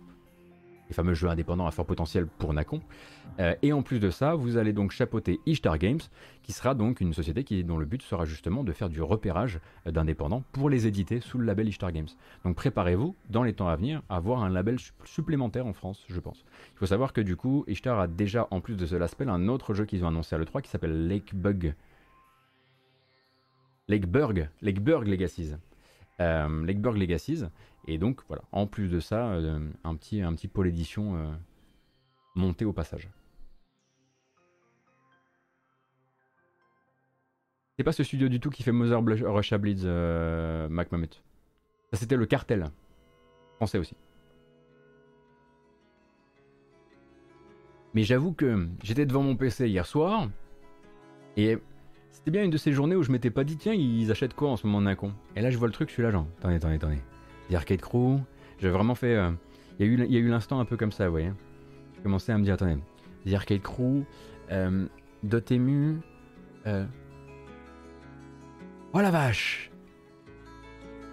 [0.90, 2.82] les fameux jeux indépendants à fort potentiel pour Nacon.
[3.40, 6.00] Euh, et en plus de ça, vous allez donc chapeauter Ishtar Games,
[6.44, 9.60] qui sera donc une société qui, dont le but sera justement de faire du repérage
[9.86, 12.08] d'indépendants pour les éditer sous le label Ishtar Games.
[12.44, 16.20] Donc préparez-vous, dans les temps à venir, à avoir un label supplémentaire en France, je
[16.20, 16.46] pense.
[16.76, 19.48] Il faut savoir que du coup, Ishtar a déjà, en plus de ce l'aspect, un
[19.48, 21.74] autre jeu qu'ils ont annoncé à l'E3 qui s'appelle Lakebug.
[23.88, 25.56] Lakeburg, Lakeburg Legacies.
[26.22, 27.44] Euh, Lakeburg Legacies,
[27.88, 31.32] et donc voilà, en plus de ça, euh, un, petit, un petit pôle édition euh,
[32.36, 33.10] monté au passage.
[37.78, 42.16] C'est pas ce studio du tout qui fait Mother Russia Bleeds, euh, Mac Ça c'était
[42.16, 42.66] le cartel.
[43.58, 43.96] Français aussi.
[47.94, 50.30] Mais j'avoue que j'étais devant mon PC hier soir
[51.38, 51.58] et
[52.12, 54.50] c'était bien une de ces journées où je m'étais pas dit tiens ils achètent quoi
[54.50, 55.14] en ce moment d'un con?
[55.36, 57.15] Et là je vois le truc, je suis là genre attendez attendez attendez.
[57.50, 58.20] The Arcade Crew.
[58.60, 59.16] J'ai vraiment fait.
[59.16, 59.32] Euh,
[59.80, 61.32] il y a eu, l'instant un peu comme ça, vous voyez.
[61.96, 62.78] J'ai commencé à me dire attendez,
[63.26, 64.04] The Arcade Crew,
[64.52, 64.88] euh,
[65.24, 66.00] Dotemu.
[66.68, 66.86] Euh,
[68.94, 69.70] oh la vache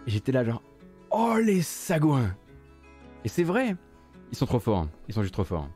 [0.06, 0.62] J'étais là genre
[1.10, 2.34] Oh les sagouins
[3.24, 3.76] Et c'est vrai
[4.30, 5.68] Ils sont trop forts, ils sont juste trop forts.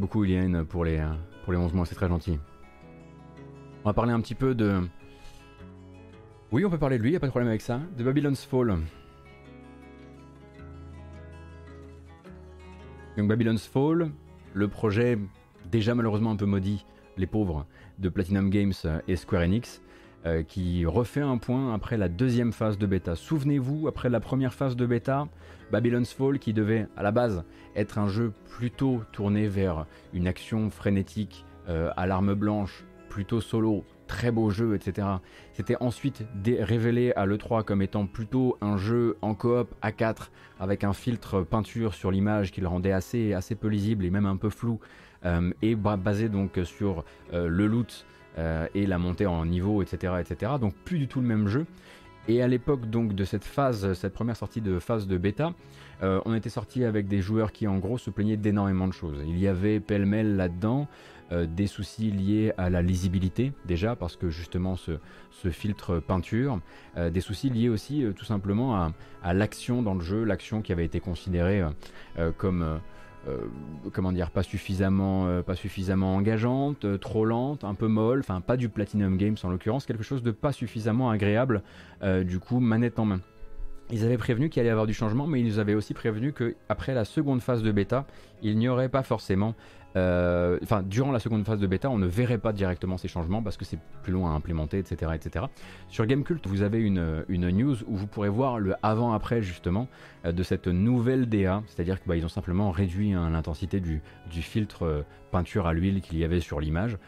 [0.00, 1.00] Beaucoup Iliane pour les,
[1.44, 2.38] pour les 11 mois, c'est très gentil.
[3.84, 4.80] On va parler un petit peu de...
[6.50, 7.80] Oui, on peut parler de lui, y a pas de problème avec ça.
[7.96, 8.78] De Babylon's Fall.
[13.16, 14.10] Donc Babylon's Fall,
[14.54, 15.18] le projet
[15.70, 16.84] déjà malheureusement un peu maudit,
[17.16, 17.66] les pauvres,
[17.98, 18.72] de Platinum Games
[19.06, 19.82] et Square Enix,
[20.26, 23.16] euh, qui refait un point après la deuxième phase de bêta.
[23.16, 25.28] Souvenez-vous, après la première phase de bêta,
[25.72, 27.42] Babylon's Fall, qui devait à la base
[27.74, 33.82] être un jeu plutôt tourné vers une action frénétique euh, à l'arme blanche, plutôt solo,
[34.08, 35.08] très beau jeu, etc.
[35.54, 40.84] C'était ensuite révélé à l'E3 comme étant plutôt un jeu en coop à 4 avec
[40.84, 44.36] un filtre peinture sur l'image qui le rendait assez, assez peu lisible et même un
[44.36, 44.80] peu flou
[45.24, 48.04] euh, et basé donc sur le loot
[48.38, 50.52] et la montée en niveau, etc., etc.
[50.60, 51.66] Donc plus du tout le même jeu.
[52.28, 55.52] Et à l'époque donc de cette phase, cette première sortie de phase de bêta,
[56.02, 59.18] euh, on était sorti avec des joueurs qui en gros se plaignaient d'énormément de choses.
[59.26, 60.86] Il y avait pêle-mêle là-dedans
[61.32, 64.98] euh, des soucis liés à la lisibilité déjà parce que justement ce,
[65.50, 66.60] filtre peinture,
[66.96, 70.84] euh, des soucis liés aussi tout simplement à, l'action dans le jeu, l'action qui avait
[70.84, 71.62] été considérée
[72.36, 72.76] comme euh,
[73.92, 78.40] comment dire, pas suffisamment, euh, pas suffisamment engageante, euh, trop lente, un peu molle, enfin
[78.40, 81.62] pas du Platinum Games en l'occurrence, quelque chose de pas suffisamment agréable,
[82.24, 83.20] du coup manette en main.
[83.92, 86.32] Ils avaient prévenu qu'il allait y avoir du changement, mais ils nous avaient aussi prévenu
[86.32, 88.06] qu'après la seconde phase de bêta,
[88.40, 89.54] il n'y aurait pas forcément euh,
[89.94, 93.56] enfin, durant la seconde phase de bêta, on ne verrait pas directement ces changements parce
[93.56, 95.46] que c'est plus long à implémenter, etc., etc.
[95.88, 99.88] Sur Gamecult, vous avez une, news où vous pourrez voir le avant-après justement
[100.24, 104.84] euh, de cette nouvelle DA, c'est-à-dire qu'ils bah, ont simplement réduit hein, l'intensité du, filtre
[104.84, 106.98] euh, peinture à l'huile qu'il y avait sur l'image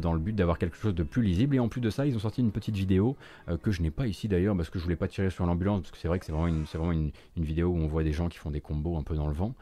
[0.00, 1.56] dans le but d'avoir quelque chose de plus lisible.
[1.56, 3.16] Et en plus de ça, ils ont sorti une petite vidéo
[3.62, 5.90] que je n'ai pas ici d'ailleurs parce que je voulais pas tirer sur l'ambulance parce
[5.90, 8.52] que c'est vrai que c'est vraiment une, vidéo où on voit des gens qui font
[8.52, 9.54] des combos un peu dans le vent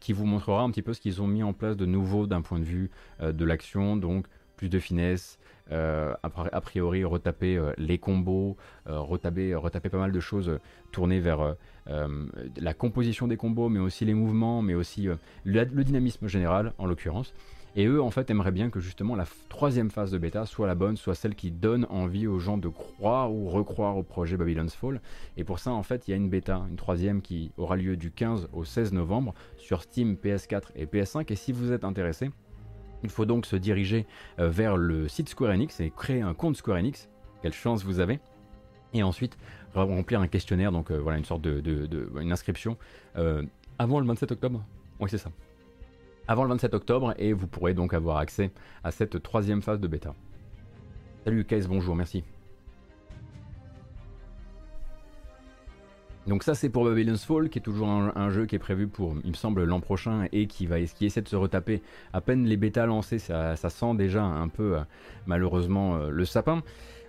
[0.00, 2.42] qui vous montrera un petit peu ce qu'ils ont mis en place de nouveau d'un
[2.42, 2.90] point de vue
[3.20, 4.26] euh, de l'action, donc
[4.56, 5.38] plus de finesse,
[5.70, 10.58] euh, a priori retaper euh, les combos, retaper, retaper pas mal de choses
[10.90, 11.54] tournées vers
[11.86, 15.08] la composition des combos, mais aussi les mouvements, mais aussi
[15.44, 17.32] le, dynamisme général en l'occurrence.
[17.76, 20.74] Et eux, en fait, aimeraient bien que justement la troisième phase de bêta soit la
[20.74, 24.74] bonne, soit celle qui donne envie aux gens de croire ou recroire au projet Babylon's
[24.74, 25.00] Fall.
[25.36, 27.96] Et pour ça, en fait, il y a une bêta, une troisième qui aura lieu
[27.96, 31.30] du 15 au 16 novembre sur Steam, PS4 et PS5.
[31.32, 32.30] Et si vous êtes intéressé,
[33.02, 34.06] il faut donc se diriger
[34.38, 37.08] euh, vers le site Square Enix et créer un compte Square Enix.
[37.42, 38.18] Quelle chance vous avez
[38.94, 39.36] et ensuite
[39.74, 42.78] remplir un questionnaire, donc euh, voilà une sorte de, une inscription
[43.16, 43.42] euh,
[43.78, 44.64] avant le 27 octobre.
[44.98, 45.30] Oui c'est ça
[46.28, 48.52] avant le 27 octobre et vous pourrez donc avoir accès
[48.84, 50.14] à cette troisième phase de bêta.
[51.24, 52.22] Salut Case, bonjour, merci.
[56.26, 59.14] Donc ça c'est pour Babylon's Fall qui est toujours un, jeu qui est prévu pour
[59.24, 61.80] il me semble l'an prochain et qui va qui essaie de se retaper
[62.12, 64.80] à peine les bêtas lancés ça, sent déjà un peu euh,
[65.24, 66.62] malheureusement euh, le sapin.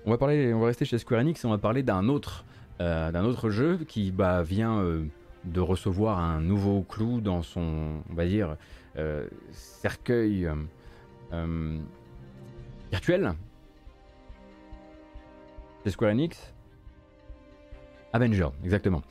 [0.06, 2.46] On va parler on va rester chez Square Enix et on va parler d'un autre
[2.80, 4.82] euh, d'un autre jeu qui bah, vient
[5.44, 8.56] de recevoir un nouveau clou dans son on va dire
[9.52, 10.50] cercueil
[12.92, 13.34] virtuel.
[15.84, 16.54] C'est Square Enix
[18.12, 19.02] Avengers, exactement.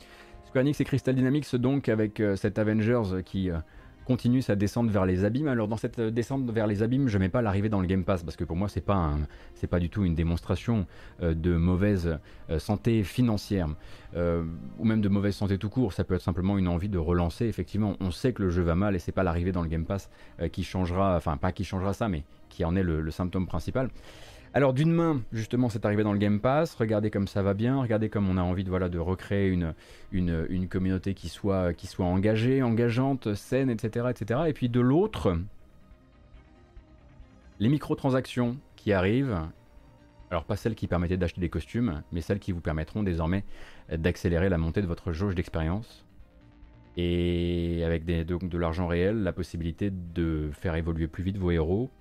[0.45, 3.57] Square Enix et Crystal Dynamics donc avec euh, cet Avengers qui euh,
[4.09, 5.47] continue sa descente vers les abîmes.
[5.47, 8.03] Alors dans cette euh, descente vers les abîmes, je mets pas l'arrivée dans le Game
[8.03, 9.13] Pass parce que pour moi c'est pas
[9.53, 10.87] c'est pas du tout une démonstration
[11.21, 12.17] de mauvaise
[12.57, 13.67] santé financière
[14.15, 15.93] ou même de mauvaise santé tout court.
[15.93, 17.45] Ça peut être simplement une envie de relancer.
[17.45, 19.85] Effectivement, on sait que le jeu va mal et c'est pas l'arrivée dans le Game
[19.85, 20.09] Pass
[20.51, 23.89] qui changera, enfin pas qui changera ça, mais qui en est le symptôme principal.
[24.55, 27.79] Alors d'une main, justement, c'est arrivé dans le Game Pass, regardez comme ça va bien,
[27.79, 29.47] regardez comme on a envie de, voilà, de recréer
[30.11, 34.07] une, communauté qui soit, engagée, engageante, saine, etc.
[34.09, 34.41] etc.
[34.47, 35.37] Et puis de l'autre,
[37.59, 39.37] les microtransactions qui arrivent,
[40.31, 43.43] alors pas celles qui permettaient d'acheter des costumes, mais celles qui vous permettront désormais
[43.91, 46.05] d'accélérer la montée de votre jauge d'expérience.
[46.97, 51.91] Et avec de l'argent réel, la possibilité de faire évoluer plus vite vos héros,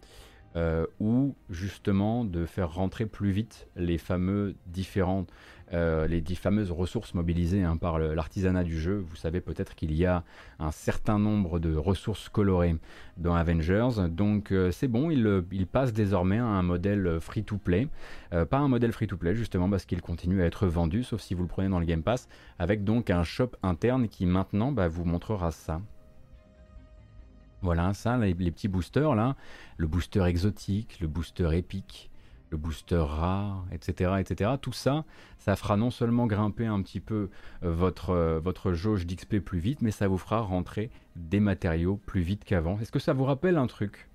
[0.57, 5.31] euh, ou justement de faire rentrer plus vite les fameux différentes,
[5.75, 9.05] euh, les fameuses ressources mobilisées hein, par l'artisanat du jeu.
[9.07, 10.25] Vous savez peut-être qu'il y a
[10.59, 12.77] un certain nombre de ressources colorées
[13.19, 17.89] dans Avengers, donc euh, c'est bon, il, passe désormais à un modèle free-to-play,
[18.31, 21.49] pas un modèle free-to-play justement parce qu'il continue à être vendu, sauf si vous le
[21.49, 22.29] prenez dans le Game Pass,
[22.59, 25.83] avec donc un shop interne qui maintenant bah, vous montrera ça.
[27.63, 29.37] Voilà, ça, les, petits boosters là,
[29.77, 32.11] le booster exotique, le booster épique,
[32.51, 34.53] le booster rare, etc., etc.
[34.61, 35.05] Tout ça,
[35.39, 37.31] ça fera non seulement grimper un petit peu
[37.63, 42.01] euh, votre, euh, votre jauge d'XP plus vite, mais ça vous fera rentrer des matériaux
[42.07, 42.79] plus vite qu'avant.
[42.81, 44.09] Est-ce que ça vous rappelle un truc?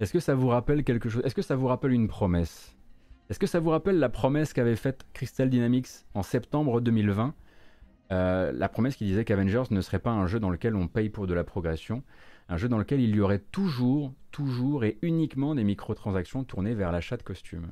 [0.00, 1.22] Est-ce que ça vous rappelle quelque chose?
[1.24, 2.76] Est-ce que ça vous rappelle une promesse?
[3.28, 7.34] Est-ce que ça vous rappelle la promesse qu'avait faite Crystal Dynamics en septembre 2020
[8.10, 11.10] euh, La promesse qui disait qu'Avengers ne serait pas un jeu dans lequel on paye
[11.10, 12.02] pour de la progression,
[12.50, 16.92] un jeu dans lequel il y aurait toujours, toujours et uniquement des microtransactions tournées vers
[16.92, 17.68] l'achat de costumes.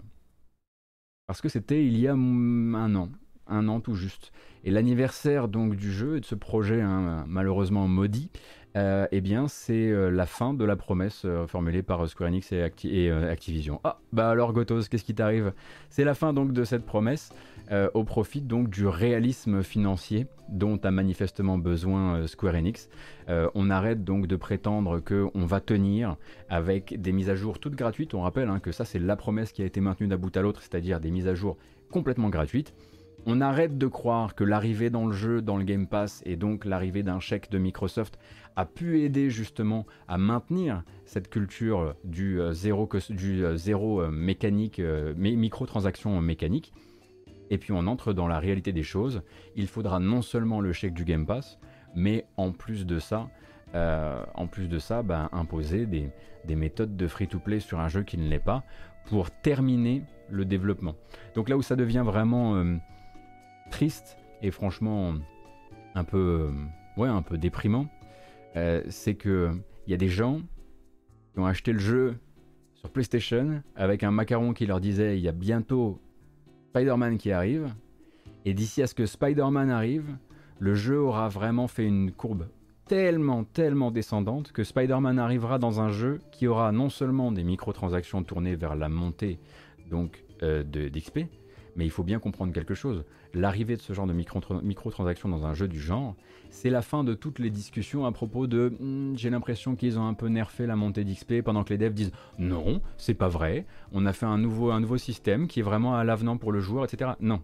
[1.27, 3.11] Parce que c'était il y a un an,
[3.49, 4.33] un an tout juste.
[4.65, 8.31] Et l'anniversaire donc du jeu et de ce projet hein, malheureusement maudit,
[8.77, 12.53] euh, eh bien c'est euh, la fin de la promesse euh, formulée par Square Enix
[12.53, 13.81] et, Activision.
[13.83, 15.53] Ah bah alors Gotos, qu'est-ce qui t'arrive?
[15.91, 17.31] C'est la fin donc de cette promesse
[17.95, 22.89] au profit donc du réalisme financier dont a manifestement besoin Square Enix.
[23.29, 26.17] on arrête donc de prétendre qu'on va tenir
[26.49, 28.15] avec des mises à jour toutes gratuites.
[28.15, 30.43] On rappelle hein, que ça c'est la promesse qui a été maintenue d'un bout à
[30.43, 31.57] l'autre, c'est-à-dire des mises à jour
[31.91, 32.75] complètement gratuites.
[33.27, 36.65] On arrête de croire que l'arrivée dans le jeu, dans le Game Pass, et donc
[36.65, 38.19] l'arrivée d'un chèque de Microsoft
[38.57, 44.81] a pu aider justement à maintenir cette culture du euh, zéro, du euh, euh, mécanique,
[45.17, 46.73] microtransaction mécanique.
[47.51, 49.23] Et puis on entre dans la réalité des choses.
[49.57, 51.59] Il faudra non seulement le chèque du Game Pass,
[51.95, 53.29] mais en plus de ça,
[53.75, 56.11] en plus de ça, ben, imposer des,
[56.47, 58.65] des méthodes de free-to-play sur un jeu qui ne l'est pas
[59.07, 60.95] pour terminer le développement.
[61.35, 62.63] Donc là où ça devient vraiment
[63.71, 65.15] triste et franchement
[65.95, 67.87] un peu, euh, ouais, un peu déprimant,
[68.57, 69.51] euh, c'est que
[69.87, 70.41] il y a des gens
[71.33, 72.19] qui ont acheté le jeu
[72.75, 76.01] sur PlayStation avec un macaron qui leur disait il y a bientôt
[76.71, 77.75] Spider-Man qui arrive,
[78.45, 80.17] et d'ici à ce que Spider-Man arrive,
[80.59, 82.49] le jeu aura vraiment fait une courbe
[82.87, 88.23] tellement, tellement descendante que Spider-Man arrivera dans un jeu qui aura non seulement des microtransactions
[88.23, 89.39] tournées vers la montée
[89.91, 91.21] donc euh, d'XP,
[91.79, 93.05] mais il faut bien comprendre quelque chose.
[93.33, 96.17] L'arrivée de ce genre de microtransactions dans un jeu du genre,
[96.51, 100.07] c'est la fin de toutes les discussions à propos de hmm, j'ai l'impression qu'ils ont
[100.07, 103.65] un peu nerfé la montée d'XP pendant que les devs disent non, c'est pas vrai,
[103.93, 107.13] on a fait un nouveau, système qui est vraiment à l'avenant pour le joueur, etc.
[107.21, 107.41] Non.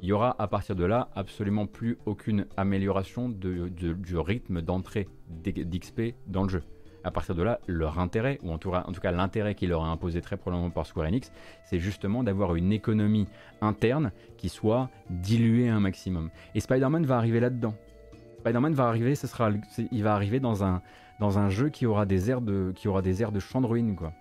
[0.00, 6.14] Il y aura à partir de là absolument plus aucune amélioration du rythme d'entrée d'XP
[6.26, 6.62] dans le jeu
[7.06, 10.20] à partir de là, leur intérêt, ou en tout cas, l'intérêt qu'il leur a imposé
[10.20, 11.30] très probablement par Square Enix,
[11.64, 13.28] c'est justement d'avoir une économie
[13.60, 16.30] interne qui soit diluée un maximum.
[16.56, 17.74] Et Spider-Man va arriver là-dedans.
[18.40, 19.50] Spider-Man va arriver, ce sera,
[19.92, 23.30] il va arriver dans un, jeu qui aura des airs de, qui aura des airs
[23.30, 24.12] de ruine, quoi.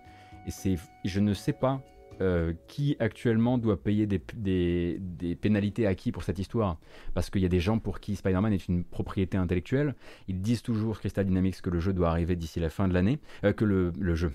[0.45, 1.81] Et c'est, je ne sais pas
[2.21, 4.99] euh, qui actuellement doit payer des,
[5.41, 6.77] pénalités à qui pour cette histoire
[7.13, 9.95] Parce qu'il y a des gens pour qui Spider-Man est une propriété intellectuelle.
[10.27, 13.19] Ils disent toujours, Crystal Dynamics, que le jeu doit arriver d'ici la fin de l'année.
[13.43, 14.31] Euh, que le, jeu.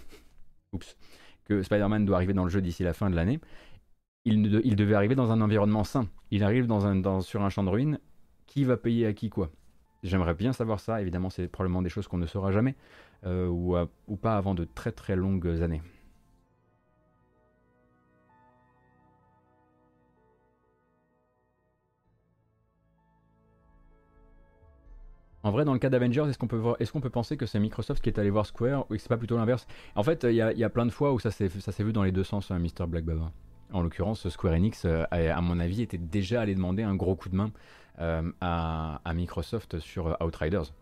[0.72, 0.96] Oups.
[1.44, 3.40] Que Spider-Man doit arriver dans le jeu d'ici la fin de l'année.
[4.26, 4.42] Il,
[4.76, 6.06] devait arriver dans un environnement sain.
[6.30, 6.68] Il arrive
[7.22, 7.98] sur un champ de ruines
[8.46, 9.50] qui va payer à qui quoi?
[10.02, 12.74] J'aimerais bien savoir ça, évidemment c'est probablement des choses qu'on ne saura jamais,
[13.24, 15.82] euh, ou pas avant de très très longues années.
[25.42, 28.18] En vrai, dans le cas d'Avengers, est-ce qu'on peut, penser que c'est Microsoft qui est
[28.18, 29.66] allé voir Square ou que c'est pas plutôt l'inverse?
[29.94, 32.24] En fait, il y, a plein de fois où ça s'est vu dans les deux
[32.24, 32.86] sens, hein, Mr.
[32.86, 33.32] Black Baba.
[33.72, 37.28] En l'occurrence, Square Enix, euh, à mon avis, était déjà allé demander un gros coup
[37.28, 37.52] de main
[38.00, 40.72] euh, à, Microsoft sur euh, Outriders.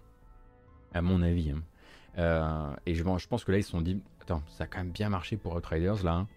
[0.94, 1.52] À mon avis.
[1.52, 2.74] Hein.
[2.86, 5.10] et je, pense que là, ils se sont dit Attends, ça a quand même bien
[5.10, 6.14] marché pour Outriders là.
[6.14, 6.28] Hein.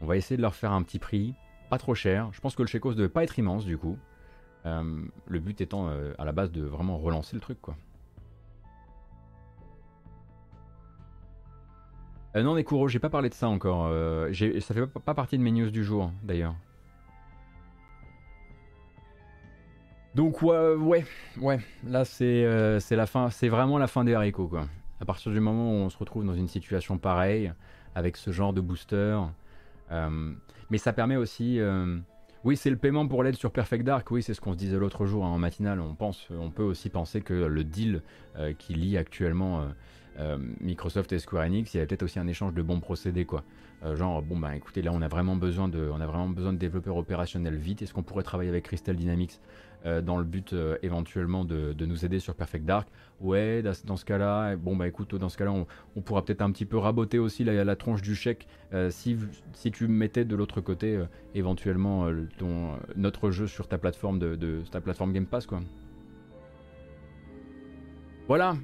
[0.00, 1.34] On va essayer de leur faire un petit prix,
[1.68, 2.30] pas trop cher.
[2.32, 3.98] Je pense que le chèque devait pas être immense du coup.
[4.68, 7.76] Euh, le but étant euh, à la base de vraiment relancer le truc quoi.
[12.36, 13.90] Euh, non Nekuro, j'ai pas parlé de ça encore.
[14.32, 16.54] ça fait pas, partie de mes news du jour d'ailleurs.
[20.14, 21.04] Donc ouais, ouais,
[21.40, 21.60] ouais.
[21.86, 22.44] Là c'est
[22.90, 24.66] la fin, c'est vraiment la fin des haricots quoi.
[25.00, 27.52] À partir du moment où on se retrouve dans une situation pareille
[27.94, 29.18] avec ce genre de booster,
[29.90, 31.60] mais ça permet aussi
[32.44, 34.10] oui, c'est le paiement pour l'aide sur Perfect Dark.
[34.10, 35.80] Oui, c'est ce qu'on se disait l'autre jour hein, en matinale.
[35.80, 38.02] On, pense, on peut aussi penser que le deal
[38.36, 39.64] euh, qui lie actuellement euh,
[40.20, 43.24] euh, Microsoft et Square Enix, il y avait peut-être aussi un échange de bons procédés,
[43.24, 43.42] quoi.
[43.94, 46.58] genre, bon, bah écoutez, là, on a vraiment besoin de, on a vraiment besoin de
[46.58, 47.82] développeurs opérationnels vite.
[47.82, 49.40] Est-ce qu'on pourrait travailler avec Crystal Dynamics?
[49.86, 52.88] Euh, dans le but euh, éventuellement de, nous aider sur Perfect Dark.
[53.20, 56.64] Ouais, dans, ce cas-là, bon bah écoute, dans ce cas-là, on, pourra peut-être un petit
[56.64, 59.16] peu raboter aussi la, la tronche du chèque euh, si,
[59.52, 61.00] si tu mettais de l'autre côté
[61.34, 62.08] éventuellement
[62.38, 65.60] ton, notre jeu sur ta plateforme de, ta plateforme Game Pass quoi.
[68.28, 68.56] Voilà,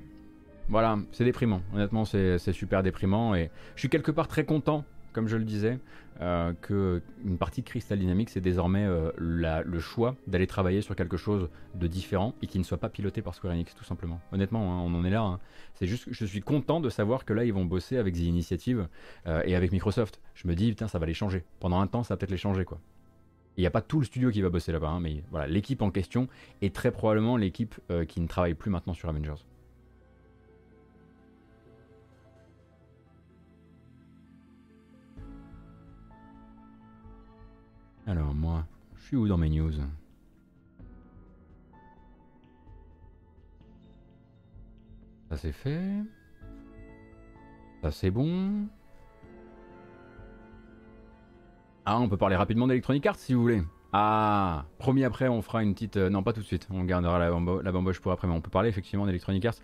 [0.68, 1.62] voilà, c'est déprimant.
[1.74, 4.84] Honnêtement, c'est super déprimant et je suis quelque part très content
[5.14, 5.78] comme je le disais,
[6.20, 11.16] euh, qu'une partie de Crystal Dynamics est désormais euh, le choix d'aller travailler sur quelque
[11.16, 14.20] chose de différent et qui ne soit pas piloté par Square Enix, tout simplement.
[14.32, 15.22] Honnêtement, hein, on en est là.
[15.22, 15.40] Hein.
[15.74, 18.88] C'est juste je suis content de savoir que là, ils vont bosser avec The Initiative
[19.26, 20.20] euh, et avec Microsoft.
[20.34, 21.44] Je me dis, putain, ça va les changer.
[21.60, 22.80] Pendant un temps, ça va peut-être les changer, quoi.
[23.56, 25.80] Il n'y a pas tout le studio qui va bosser là-bas, hein, mais voilà, l'équipe
[25.80, 26.26] en question
[26.60, 27.76] est très probablement l'équipe
[28.08, 29.44] qui ne travaille plus maintenant sur Avengers.
[38.06, 39.72] Alors moi, je suis où dans mes news?
[45.30, 46.02] Ça c'est fait.
[47.82, 48.66] Ça c'est bon.
[51.86, 53.62] Ah, on peut parler rapidement d'Electronic Arts si vous voulez.
[53.92, 55.96] Ah, promis après, on fera une petite.
[55.96, 56.66] Euh, non, pas tout de suite.
[56.70, 57.30] On gardera la,
[57.72, 59.54] bamboche pour après, mais on peut parler effectivement d'Electronic Arts.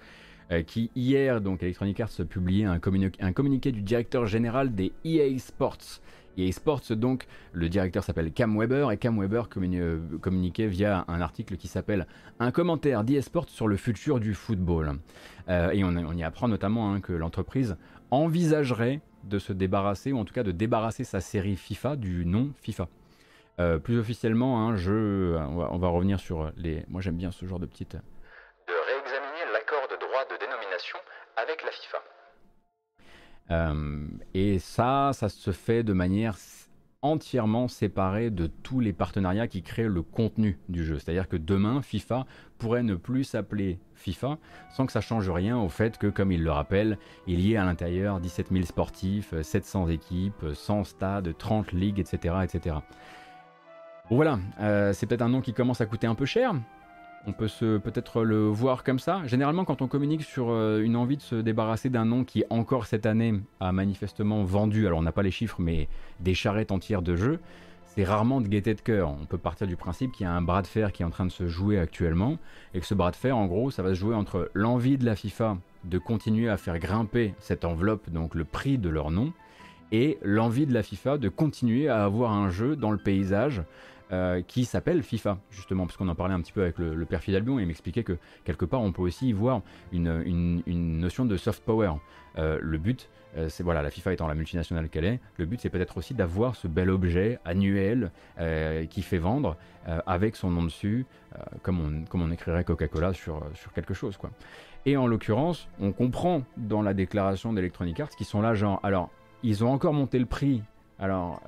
[0.50, 6.00] Euh, qui hier, donc Electronic Arts, publiait un communiqué du directeur général des EA Sports
[6.38, 11.56] EA Sports, donc, le directeur s'appelle Cam Weber et Cam Weber communiquait via un article
[11.56, 12.06] qui s'appelle
[12.38, 14.98] Un commentaire d'EA Sports sur le futur du football.
[15.48, 17.76] Euh, et on, y apprend notamment hein, que l'entreprise
[18.10, 22.52] envisagerait de se débarrasser, ou en tout cas de débarrasser sa série FIFA du nom
[22.62, 22.88] FIFA.
[23.58, 26.84] Euh, plus officiellement, hein, je, on, va, revenir sur les.
[26.88, 27.94] Moi j'aime bien ce genre de petites.
[27.94, 30.98] De réexaminer l'accord de droit de dénomination
[31.36, 31.98] avec la FIFA.
[33.50, 36.36] Euh, et ça, ça se fait de manière
[37.02, 40.98] entièrement séparée de tous les partenariats qui créent le contenu du jeu.
[40.98, 42.26] C'est-à-dire que demain, FIFA
[42.58, 44.38] pourrait ne plus s'appeler FIFA
[44.70, 47.56] sans que ça change rien au fait que, comme il le rappelle, il y ait
[47.56, 52.34] à l'intérieur 17 000 sportifs, 700 équipes, 100 stades, 30 ligues, etc.
[52.42, 52.76] etc.
[54.10, 56.52] Voilà, euh, c'est peut-être un nom qui commence à coûter un peu cher,
[57.26, 59.22] on peut se peut-être le voir comme ça.
[59.26, 62.86] Généralement, quand on communique sur euh, une envie de se débarrasser d'un nom qui encore
[62.86, 65.88] cette année a manifestement vendu, alors on n'a pas les chiffres, mais
[66.20, 67.40] des charrettes entières de jeux,
[67.84, 69.10] c'est rarement de gaieté de cœur.
[69.10, 71.10] On peut partir du principe qu'il y a un bras de fer qui est en
[71.10, 72.38] train de se jouer actuellement,
[72.72, 75.04] et que ce bras de fer, en gros, ça va se jouer entre l'envie de
[75.04, 79.32] la FIFA de continuer à faire grimper cette enveloppe, donc le prix de leur nom,
[79.92, 83.62] et l'envie de la FIFA de continuer à avoir un jeu dans le paysage
[84.12, 87.22] euh, qui s'appelle FIFA, justement, parce qu'on en parlait un petit peu avec le, père
[87.22, 91.36] Fidalbion, et il m'expliquait que quelque part on peut aussi y voir une, notion de
[91.36, 91.92] soft power.
[92.36, 95.60] Euh, le but, euh, c'est voilà, la FIFA étant la multinationale qu'elle est, le but
[95.60, 98.10] c'est peut-être aussi d'avoir ce bel objet annuel
[98.90, 99.56] qui fait vendre
[100.06, 101.06] avec son nom dessus,
[101.62, 104.16] comme, on, comme on écrirait Coca-Cola sur, sur quelque chose.
[104.16, 104.30] quoi.
[104.86, 109.10] Et en l'occurrence, on comprend dans la déclaration d'Electronic Arts qu'ils sont là, genre, alors,
[109.44, 110.62] ils ont encore monté le prix.
[110.98, 111.40] Alors,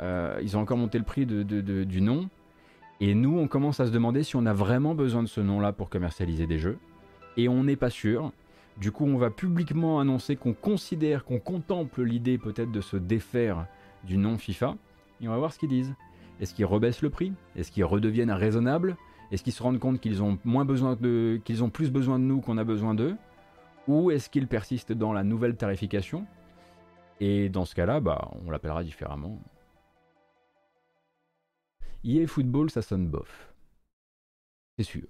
[0.42, 2.28] ils ont encore monté le prix de, du nom,
[3.02, 5.72] et nous, on commence à se demander si on a vraiment besoin de ce nom-là
[5.72, 6.78] pour commercialiser des jeux.
[7.36, 8.30] Et on n'est pas sûr.
[8.78, 13.66] Du coup, on va publiquement annoncer qu'on considère, qu'on contemple l'idée peut-être de se défaire
[14.04, 14.76] du nom FIFA.
[15.20, 15.92] Et on va voir ce qu'ils disent.
[16.40, 17.32] Est-ce qu'ils rebaissent le prix?
[17.56, 18.96] Est-ce qu'ils redeviennent raisonnables?
[19.32, 22.24] Est-ce qu'ils se rendent compte qu'ils ont moins besoin de, qu'ils ont plus besoin de
[22.24, 23.16] nous qu'on a besoin d'eux,
[23.88, 26.24] ou est-ce qu'ils persistent dans la nouvelle tarification?
[27.18, 29.40] Et dans ce cas-là, bah, on l'appellera différemment.
[32.04, 33.54] EA Football, ça sonne bof.
[34.76, 35.06] C'est sûr.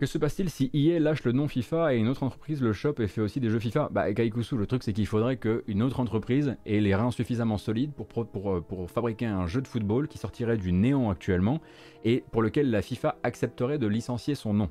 [0.00, 2.98] Que se passe-t-il si EA lâche le nom FIFA et une autre entreprise le chope
[2.98, 3.90] et fait aussi des jeux FIFA?
[3.92, 7.92] Bah Kaikusu, le truc c'est qu'il faudrait qu'une autre entreprise ait les reins suffisamment solides
[7.92, 11.60] pour, pour, fabriquer un jeu de football qui sortirait du néant actuellement
[12.04, 14.70] et pour lequel la FIFA accepterait de licencier son nom.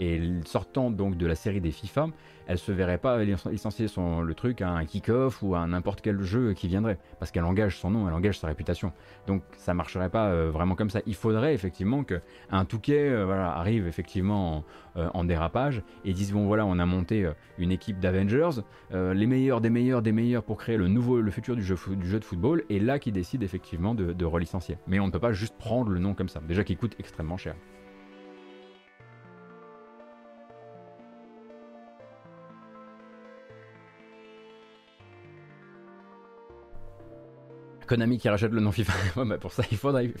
[0.00, 2.08] Et sortant donc de la série des FIFA,
[2.48, 6.20] elle se verrait pas licencier son, le truc à un kick-off ou à n'importe quel
[6.22, 8.92] jeu qui viendrait, parce qu'elle engage son nom, elle engage sa réputation.
[9.26, 11.00] Donc ça marcherait pas euh, vraiment comme ça.
[11.06, 12.20] Il faudrait effectivement que
[12.50, 14.64] un Touquet euh, arrive effectivement
[14.96, 17.28] euh, en, dérapage et dise bon voilà on a monté
[17.58, 21.54] une équipe d'Avengers, les meilleurs des meilleurs des meilleurs pour créer le nouveau le futur
[21.54, 24.78] du jeu, du jeu de football, et là qui décide effectivement de, de relicencier.
[24.86, 27.36] Mais on ne peut pas juste prendre le nom comme ça, déjà qui coûte extrêmement
[27.36, 27.54] cher.
[37.88, 38.92] Konami qui rachète le nom FIFA.
[39.40, 40.14] pour ça, il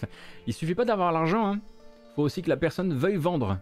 [0.46, 1.46] il suffit pas d'avoir l'argent.
[1.46, 1.60] Hein.
[2.16, 3.58] Faut aussi que la personne veuille vendre.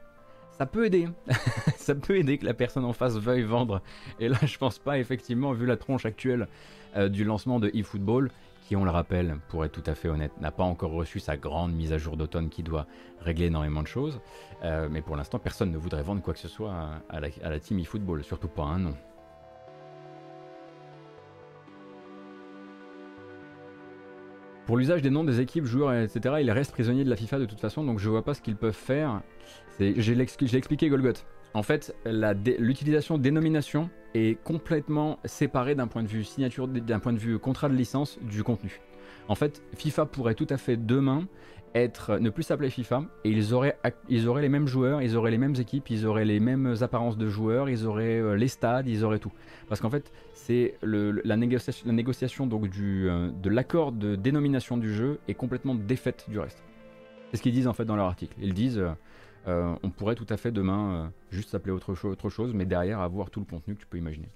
[0.57, 1.09] Ça peut aider.
[1.77, 3.83] ça peut aider que la personne en face veuille vendre.
[4.19, 6.49] Et là, je pense pas, effectivement, vu la tronche actuelle
[6.97, 8.31] euh, du lancement de eFootball,
[8.67, 11.37] qui, on le rappelle, pour être tout à fait honnête, n'a pas encore reçu sa
[11.37, 12.87] grande mise à jour d'automne qui doit
[13.21, 14.21] régler énormément de choses.
[14.65, 16.75] Euh, mais pour l'instant, personne ne voudrait vendre quoi que ce soit
[17.11, 18.95] à la team eFootball, surtout pas un nom.
[24.67, 27.45] Pour l'usage des noms des équipes, joueurs, etc., ils restent prisonniers de la FIFA de
[27.45, 29.23] toute façon, donc je vois pas ce qu'ils peuvent faire.
[29.79, 31.25] J'ai expliqué Golgoth.
[31.55, 37.19] En fait, l'utilisation dénomination est complètement séparée d'un point de vue signature, d'un point de
[37.19, 38.81] vue contrat de licence du contenu.
[39.29, 41.29] En fait, FIFA pourrait tout à fait demain
[41.77, 43.77] ne plus s'appeler FIFA et ils auraient,
[44.09, 47.69] les mêmes joueurs, ils auraient les mêmes équipes, ils auraient les mêmes apparences de joueurs,
[47.69, 49.33] ils auraient euh, les stades, ils auraient tout.
[49.69, 55.19] Parce qu'en fait, c'est la, négociation, donc du, euh, de l'accord de dénomination du jeu
[55.29, 56.63] est complètement défaite du reste.
[57.31, 58.37] C'est ce qu'ils disent en fait dans leur article.
[58.41, 58.83] Ils disent
[59.49, 63.41] euh, on pourrait tout à fait demain juste s'appeler autre chose, mais derrière avoir tout
[63.41, 64.29] le contenu que tu peux imaginer.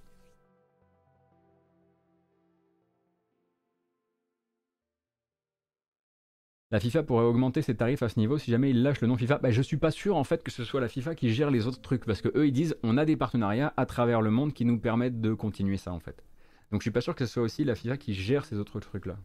[6.72, 9.16] La FIFA pourrait augmenter ses tarifs à ce niveau si jamais il lâche le nom
[9.16, 9.38] FIFA.
[9.38, 11.66] Bah, je suis pas sûr en fait que ce soit la FIFA qui gère les
[11.66, 14.52] autres trucs parce que eux ils disent on a des partenariats à travers le monde
[14.52, 16.22] qui nous permettent de continuer ça en fait.
[16.70, 18.78] Donc je suis pas sûr que ce soit aussi la FIFA qui gère ces autres
[18.78, 19.16] trucs là.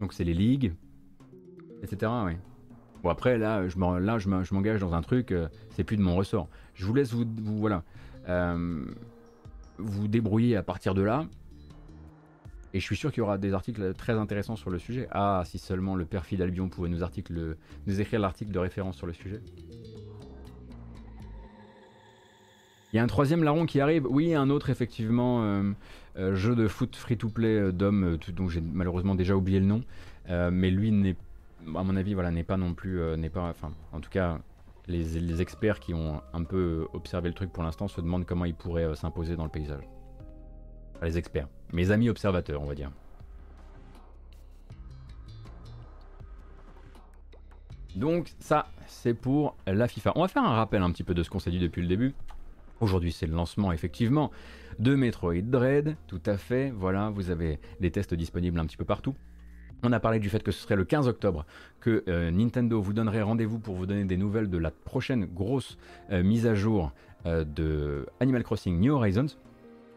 [0.00, 0.74] Donc c'est les ligues,
[1.82, 2.12] etc.
[2.24, 2.34] Oui.
[3.02, 6.48] Bon après là je m'engage dans un truc, euh, c'est plus de mon ressort.
[6.74, 7.26] Je vous laisse vous,
[7.58, 7.82] voilà
[8.28, 8.84] euh,
[9.78, 11.26] vous débrouiller à partir de là.
[12.76, 15.08] Et je suis sûr qu'il y aura des articles très intéressants sur le sujet.
[15.10, 19.40] Ah, si seulement le père Albion pouvait nous, écrire l'article de référence sur le sujet.
[22.92, 24.06] Il y a un troisième larron qui arrive.
[24.06, 25.72] Oui, un autre effectivement euh,
[26.18, 29.82] euh, jeu de foot free-to-play euh, d'homme dont j'ai malheureusement déjà oublié le nom.
[30.28, 31.16] mais lui n'est,
[31.74, 33.54] à mon avis, voilà, n'est pas non plus, n'est pas,
[33.94, 34.38] en tout cas,
[34.86, 38.54] les, experts qui ont un peu observé le truc pour l'instant se demandent comment il
[38.54, 39.95] pourrait s'imposer dans le paysage.
[41.02, 42.90] Les experts mes amis observateurs, on va dire.
[47.94, 50.12] Donc ça, c'est pour la FIFA.
[50.16, 51.88] On va faire un rappel un petit peu de ce qu'on s'est dit depuis le
[51.88, 52.14] début.
[52.80, 54.30] Aujourd'hui, c'est le lancement effectivement
[54.78, 56.70] de Metroid Dread, tout à fait.
[56.76, 59.14] Voilà, vous avez des tests disponibles un petit peu partout.
[59.82, 61.46] On a parlé du fait que ce serait le 15 octobre
[61.80, 65.78] que euh, Nintendo vous donnerait rendez-vous pour vous donner des nouvelles de la prochaine grosse
[66.10, 66.92] euh, mise à jour
[67.24, 69.36] euh, de Animal Crossing New Horizons.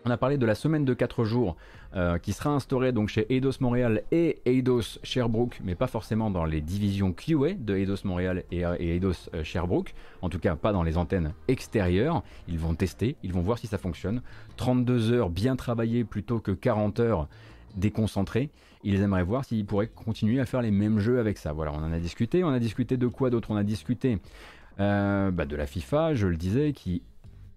[0.05, 1.57] On a parlé de la semaine de 4 jours
[1.95, 6.45] euh, qui sera instaurée donc chez Eidos Montréal et Eidos Sherbrooke, mais pas forcément dans
[6.45, 10.83] les divisions QA de Eidos Montréal et, Eidos euh, Sherbrooke, en tout cas pas dans
[10.83, 12.23] les antennes extérieures.
[12.47, 14.21] Ils vont tester, ils vont voir si ça fonctionne.
[14.55, 17.27] 32 heures bien travaillées plutôt que 40 heures
[17.75, 18.49] déconcentrées.
[18.83, 21.51] Ils aimeraient voir s'ils pourraient continuer à faire les mêmes jeux avec ça.
[21.51, 22.45] Voilà, on en a discuté.
[22.45, 23.51] On a discuté de quoi d'autre?
[23.51, 24.19] On a discuté
[24.79, 27.01] euh, bah, de la FIFA, je le disais, qui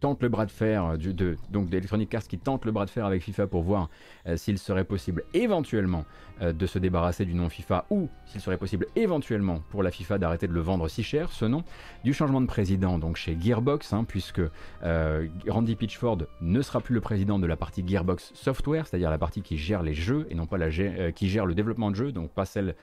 [0.02, 2.90] tente le bras de fer euh, de, donc d'Electronic Arts qui tente le bras de
[2.90, 3.88] fer avec FIFA pour voir
[4.26, 6.04] euh, s'il serait possible éventuellement
[6.42, 10.18] euh, de se débarrasser du nom FIFA ou s'il serait possible éventuellement pour la FIFA
[10.18, 11.62] d'arrêter de le vendre si cher ce nom
[12.02, 14.40] du changement de président donc chez Gearbox hein, puisque
[14.82, 19.42] Randy Pitchford ne sera plus le président de la partie Gearbox Software c'est-à-dire la partie
[19.42, 22.30] qui gère les jeux et non pas la qui gère le développement de jeux donc
[22.30, 22.74] pas celle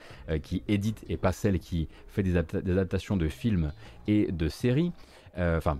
[0.42, 3.72] qui édite et pas celle qui fait des adaptations de films
[4.06, 4.92] et de séries.
[5.36, 5.78] Enfin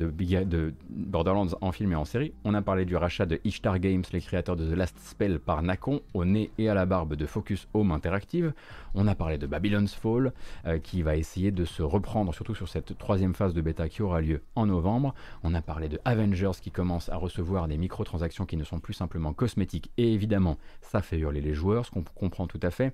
[0.00, 2.32] de, de, Borderlands en film et en série.
[2.44, 5.62] On a parlé du rachat de Ishtar Games, les créateurs de The Last Spell par
[5.62, 8.52] Nacon, au nez et à la barbe de Focus Home Interactive.
[8.94, 10.32] On a parlé de Babylon's Fall,
[10.66, 14.02] euh, qui va essayer de se reprendre, surtout sur cette troisième phase de bêta qui
[14.02, 15.14] aura lieu en novembre.
[15.42, 18.94] On a parlé de Avengers, qui commence à recevoir des microtransactions qui ne sont plus
[18.94, 19.90] simplement cosmétiques.
[19.98, 22.92] Et évidemment, ça fait hurler les joueurs, ce qu'on comprend tout à fait.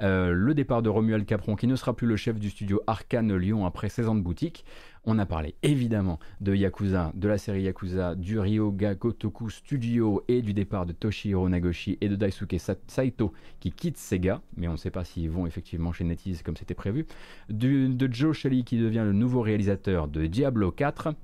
[0.00, 3.34] Euh, le départ de Romuald Capron, qui ne sera plus le chef du studio Arkane
[3.36, 4.64] Lyon après 16 ans de boutique.
[5.04, 10.42] On a parlé évidemment de Yakuza, de la série Yakuza, du Ryoga Kotoku Studio et
[10.42, 14.76] du départ de Toshihiro Nagoshi et de Daisuke Saito qui quittent Sega, mais on ne
[14.76, 17.06] sait pas s'ils vont effectivement chez NetEase comme c'était prévu.
[17.48, 21.14] de Joe Shelley qui devient le nouveau réalisateur de Diablo 4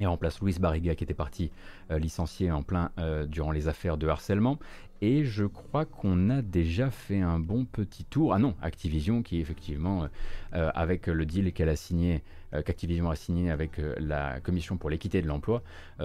[0.00, 1.50] et remplace Luis Barriga qui était parti
[1.90, 4.58] euh, licencié en plein euh, durant les affaires de harcèlement.
[5.02, 8.34] Et je crois qu'on a déjà fait un bon petit tour.
[8.34, 10.08] Ah non, Activision qui effectivement,
[10.54, 12.22] euh, avec le deal qu'elle a signé,
[12.52, 15.62] euh, qu'Activision a signé avec euh, la Commission pour l'équité de l'emploi,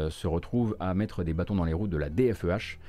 [0.09, 2.79] se retrouve à mettre des bâtons dans les roues de la DFEH,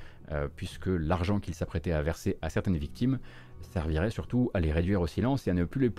[0.57, 3.17] puisque l'argent qu'il s'apprêtait à verser à certaines victimes
[3.61, 5.91] servirait surtout à les réduire au silence et à ne plus,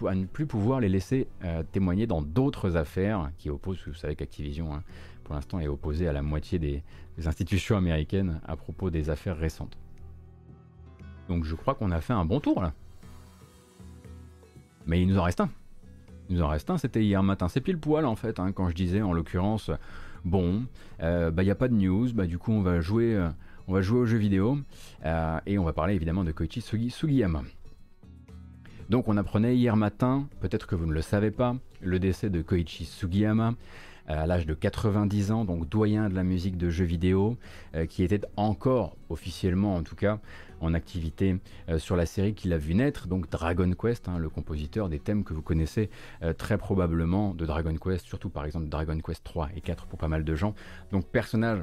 [0.46, 1.28] pouvoir les laisser
[1.72, 4.82] témoigner dans d'autres affaires qui opposent, vous savez qu'Activision, hein,
[5.24, 6.82] pour l'instant, est opposé à la moitié des
[7.24, 9.76] institutions américaines à propos des affaires récentes.
[11.28, 12.72] Donc je crois qu'on a fait un bon tour là.
[14.86, 15.50] Mais il nous en reste un.
[16.28, 17.48] Il nous en reste un, c'était hier matin.
[17.48, 19.70] C'est pile poil en fait, hein, quand je disais en l'occurrence,
[20.24, 20.64] bon,
[21.02, 23.28] euh, bah il n'y a pas de news, bah du coup on va jouer, euh,
[23.68, 24.58] on va jouer aux jeux vidéo
[25.04, 27.42] euh, et on va parler évidemment de Koichi Sugiyama.
[28.88, 32.42] Donc on apprenait hier matin, peut-être que vous ne le savez pas, le décès de
[32.42, 33.54] Koichi Sugiyama,
[34.06, 37.36] à l'âge de 90 ans, donc doyen de la musique de jeux vidéo,
[37.90, 40.18] qui était encore officiellement en tout cas
[40.60, 41.36] en activité
[41.68, 44.98] euh, sur la série qu'il a vu naître, donc Dragon Quest, hein, le compositeur des
[44.98, 45.90] thèmes que vous connaissez
[46.22, 49.98] euh, très probablement de Dragon Quest, surtout par exemple Dragon Quest 3 et 4 pour
[49.98, 50.54] pas mal de gens.
[50.92, 51.60] Donc personnage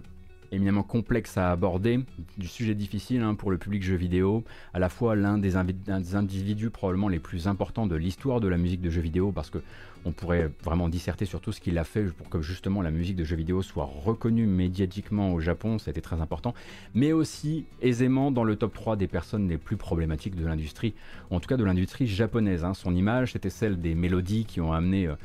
[0.56, 2.00] éminemment complexe à aborder,
[2.38, 4.44] du sujet difficile hein, pour le public jeu vidéo,
[4.74, 8.82] à la fois l'un des, individus probablement les plus importants de l'histoire de la musique
[8.82, 9.60] de jeux vidéo, parce que
[10.08, 13.16] on pourrait vraiment disserter sur tout ce qu'il a fait pour que justement la musique
[13.16, 16.54] de jeux vidéo soit reconnue médiatiquement au Japon, été très important,
[16.94, 20.94] mais aussi aisément dans le top 3 des personnes les plus problématiques de l'industrie,
[21.32, 22.64] en tout cas de l'industrie japonaise.
[22.64, 22.76] Hein.
[22.76, 25.08] Son image, c'était celle des mélodies qui ont amené...
[25.08, 25.16] Euh,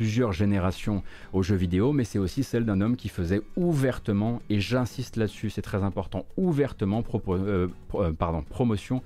[0.00, 1.02] plusieurs générations
[1.34, 5.50] aux jeux vidéo, mais c'est aussi celle d'un homme qui faisait ouvertement, et j'insiste là-dessus,
[5.50, 9.02] c'est très important, ouvertement euh, euh, pardon, promotion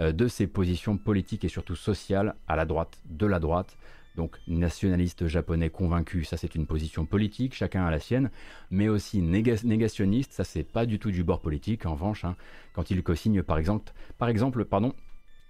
[0.00, 3.76] de ses positions politiques et surtout sociales à la droite, de la droite,
[4.16, 8.30] donc nationaliste japonais convaincu, ça c'est une position politique, chacun a la sienne,
[8.70, 12.36] mais aussi négationniste, ça c'est pas du tout du bord politique, en revanche, hein,
[12.72, 14.94] quand il co-signe par exemple, par exemple pardon,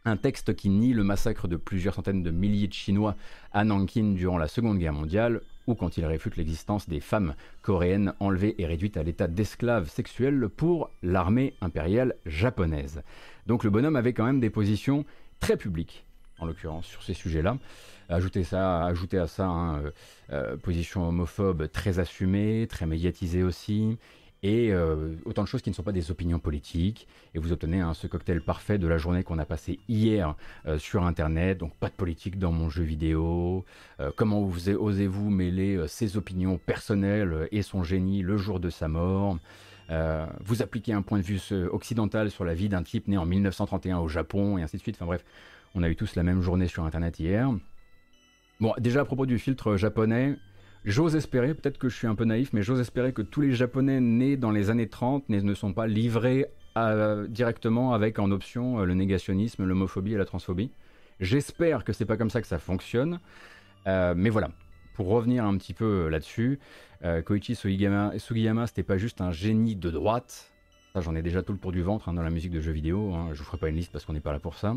[0.08, 3.14] un texte qui nie le massacre de plusieurs centaines de milliers de Chinois
[3.52, 8.14] à Nankin durant la Seconde Guerre mondiale, ou quand il réfute l'existence des femmes coréennes
[8.20, 13.02] enlevées et réduites à l'état d'esclaves sexuels pour l'armée impériale japonaise.
[13.46, 15.04] Donc le bonhomme avait quand même des positions
[15.40, 16.04] très publiques,
[16.38, 17.58] en l'occurrence, sur ces sujets-là.
[18.08, 19.90] Ajouter ça, ajouter à ça, hein, euh,
[20.32, 23.98] euh, position homophobe très assumée, très médiatisée aussi,
[24.42, 27.08] et euh, autant de choses qui ne sont pas des opinions politiques.
[27.34, 30.34] Et vous obtenez hein, ce cocktail parfait de la journée qu'on a passé hier
[30.78, 31.58] sur Internet.
[31.58, 33.64] Donc pas de politique dans mon jeu vidéo.
[34.16, 39.38] comment vous osez-vous mêler ses opinions personnelles et son génie le jour de sa mort?
[40.40, 41.40] Vous appliquez un point de vue
[41.72, 44.96] occidental sur la vie d'un type né en 1931 au Japon, et ainsi de suite.
[44.96, 45.24] Enfin bref,
[45.74, 47.50] on a eu tous la même journée sur Internet hier.
[48.60, 50.36] Bon, déjà à propos du filtre japonais,
[50.84, 53.52] j'ose espérer, peut-être que je suis un peu naïf, mais j'ose espérer que tous les
[53.52, 56.46] Japonais nés dans les années 30 ne sont pas livrés
[57.28, 60.70] directement avec en option euh, le négationnisme, l'homophobie et la transphobie.
[61.20, 63.20] J'espère que c'est pas comme ça que ça fonctionne.
[63.86, 64.50] Euh, mais voilà,
[64.94, 66.58] pour revenir un petit peu euh, là-dessus,
[67.26, 70.52] Koichi Sugiyama, Sugiyama c'était pas juste un génie de droite.
[70.96, 73.14] J'en ai déjà tout le tour du ventre hein, dans la musique de jeux vidéo.
[73.14, 73.28] Hein.
[73.32, 74.74] Je vous ferai pas une liste parce qu'on n'est pas là pour ça.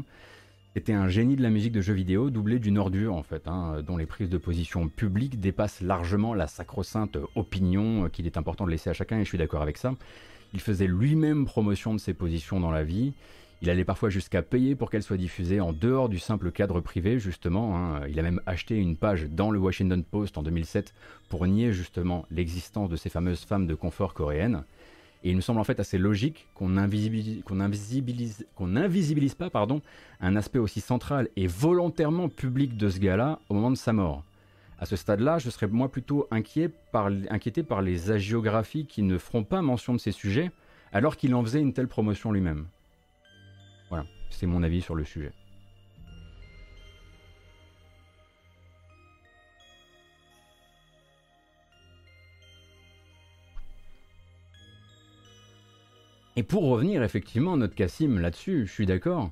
[0.74, 3.82] C'était un génie de la musique de jeux vidéo, doublé d'une ordure en fait, hein,
[3.86, 8.72] dont les prises de position publiques dépassent largement la sacro-sainte opinion qu'il est important de
[8.72, 9.94] laisser à chacun, et je suis d'accord avec ça.
[10.54, 13.14] Il faisait lui-même promotion de ses positions dans la vie.
[13.62, 17.20] Il allait parfois jusqu'à payer pour qu'elles soient diffusées en dehors du simple cadre privé,
[17.20, 17.78] justement.
[17.78, 18.08] Hein.
[18.10, 20.94] Il a même acheté une page dans le Washington Post en 2007
[21.28, 24.64] pour nier justement l'existence de ces fameuses femmes de confort coréennes.
[25.24, 27.54] Et il me semble en fait assez logique qu'on invisibilise,
[29.36, 29.82] pas pardon,
[30.20, 34.24] un aspect aussi central et volontairement public de ce gars-là au moment de sa mort.
[34.80, 39.20] À ce stade-là, je serais moi plutôt inquiet par, inquiété par les agiographies qui ne
[39.20, 40.50] feront pas mention de ces sujets
[40.92, 42.66] alors qu'il en faisait une telle promotion lui-même.
[43.90, 45.34] Voilà, c'est mon avis sur le sujet.
[56.36, 59.32] Et pour revenir effectivement, notre Cassim là-dessus, je suis d'accord,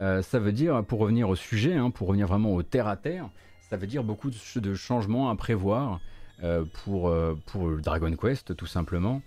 [0.00, 2.96] euh, ça veut dire, pour revenir au sujet, hein, pour revenir vraiment au terre à
[2.96, 3.28] terre,
[3.70, 6.00] ça veut dire beaucoup de, changements à prévoir
[6.42, 9.22] euh, pour, euh, pour Dragon Quest tout simplement.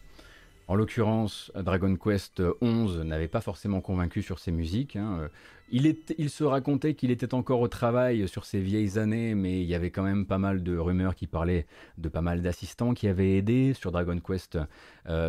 [0.68, 4.96] En l'occurrence, Dragon Quest XI n'avait pas forcément convaincu sur ses musiques.
[4.96, 5.30] Hein.
[5.72, 9.74] Il, se racontait qu'il était encore au travail sur ses vieilles années, mais il y
[9.74, 11.66] avait quand même pas mal de rumeurs qui parlaient
[11.98, 14.60] de pas mal d'assistants qui avaient aidé sur Dragon Quest,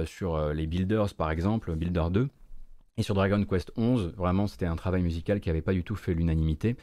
[0.05, 2.29] sur les Builders par exemple, Builder 2.
[2.99, 5.97] Et sur Dragon Quest XI, vraiment, c'était un travail musical qui n'avait pas du tout
[5.97, 6.77] fait l'unanimité.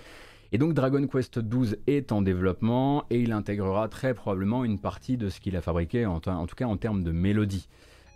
[0.51, 5.17] Et donc Dragon Quest XII est en développement et il intégrera très probablement une partie
[5.17, 7.67] de ce qu'il a fabriqué, en, tout cas en termes de mélodie.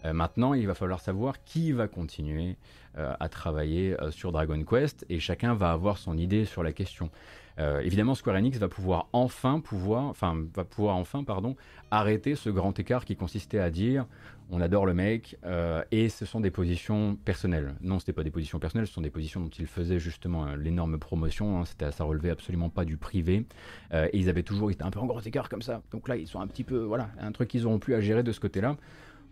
[0.06, 2.58] Euh, maintenant, il va falloir savoir qui va continuer
[2.98, 6.72] euh, à travailler euh, sur Dragon Quest et chacun va avoir son idée sur la
[6.72, 7.10] question.
[7.82, 11.56] évidemment, Square Enix va pouvoir enfin pouvoir, enfin, va pouvoir enfin, pardon,
[11.90, 14.06] arrêter ce grand écart qui consistait à dire
[14.52, 15.38] on adore le mec,
[15.92, 17.74] et ce sont des positions personnelles.
[17.82, 20.56] Non, ce n'était pas des positions personnelles, ce sont des positions dont ils faisaient justement
[20.56, 21.66] l'énorme promotion, hein.
[21.66, 23.46] c'était, ça relevait absolument pas du privé,
[23.92, 25.82] et ils avaient toujours été un peu en gros écart comme ça.
[25.92, 28.22] Donc là, ils sont un petit peu, voilà, un truc qu'ils auront pu à gérer
[28.22, 28.78] de ce côté-là.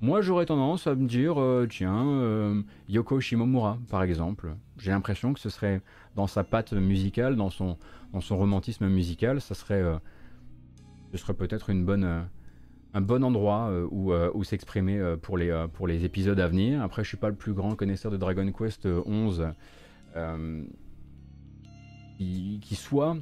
[0.01, 1.37] Moi, j'aurais tendance à me dire,
[1.69, 5.81] tiens, Yoko Shimomura, par exemple, j'ai l'impression que ce serait
[6.15, 7.77] dans sa patte musicale, dans son,
[8.13, 9.83] dans son romantisme musical, ça serait,
[11.11, 12.27] ce serait peut-être une bonne
[12.95, 16.47] un bon endroit euh, où, euh, où s'exprimer euh, pour, les, pour les épisodes à
[16.47, 16.81] venir.
[16.81, 19.49] Après, je suis pas le plus grand connaisseur de Dragon Quest 11
[22.17, 23.17] qui, soit.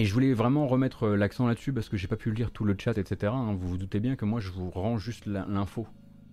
[0.00, 2.74] Et je voulais vraiment remettre l'accent là-dessus parce que j'ai pas pu lire tout le
[2.78, 3.32] chat, etc.
[3.34, 3.54] Hein.
[3.54, 5.86] Vous vous doutez bien que moi, je vous rends juste l'info.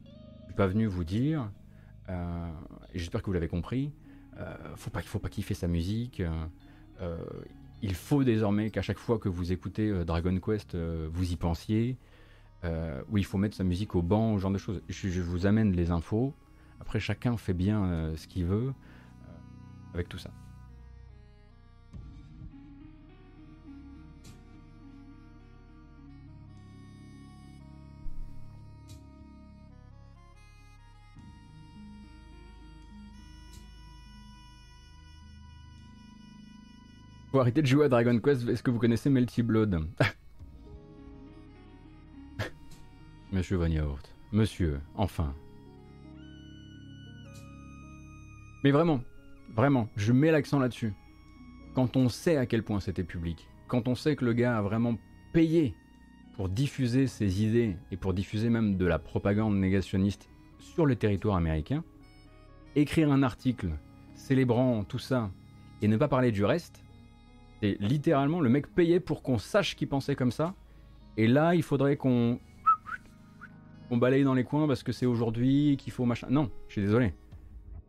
[0.05, 1.51] Je suis pas venu vous dire,
[2.07, 2.13] et
[2.95, 3.91] j'espère que vous l'avez compris,
[4.77, 6.23] faut pas, faut pas kiffer sa musique.
[7.81, 11.97] il faut désormais qu'à chaque fois que vous écoutez Dragon Quest, vous y pensiez.
[12.63, 14.81] Euh, où il faut mettre sa musique au banc, ce genre de choses.
[14.89, 16.33] Je, vous amène les infos.
[16.79, 20.31] Après, chacun fait bien euh, ce qu'il veut euh, avec tout ça.
[37.37, 38.49] Faut arrêter de jouer à Dragon Quest.
[38.49, 39.79] Est-ce que vous connaissez Melty Blood
[43.31, 43.69] Monsieur Van
[44.31, 45.35] Monsieur, enfin.
[48.63, 49.01] Mais vraiment,
[49.55, 50.93] vraiment, je mets l'accent là-dessus.
[51.75, 54.63] Quand on sait à quel point c'était public, quand on sait que le gars a
[54.63, 54.97] vraiment
[55.31, 55.75] payé
[56.37, 60.27] pour diffuser ses idées et pour diffuser même de la propagande négationniste
[60.57, 61.83] sur le territoire américain,
[62.75, 63.77] écrire un article
[64.15, 65.29] célébrant tout ça
[65.83, 66.83] et ne pas parler du reste,
[67.61, 70.53] c'est littéralement le mec payé pour qu'on sache qu'il pensait comme ça.
[71.17, 72.39] Et là, il faudrait qu'on
[73.89, 76.27] on balaye dans les coins parce que c'est aujourd'hui qu'il faut machin.
[76.29, 77.13] Non, je suis désolé.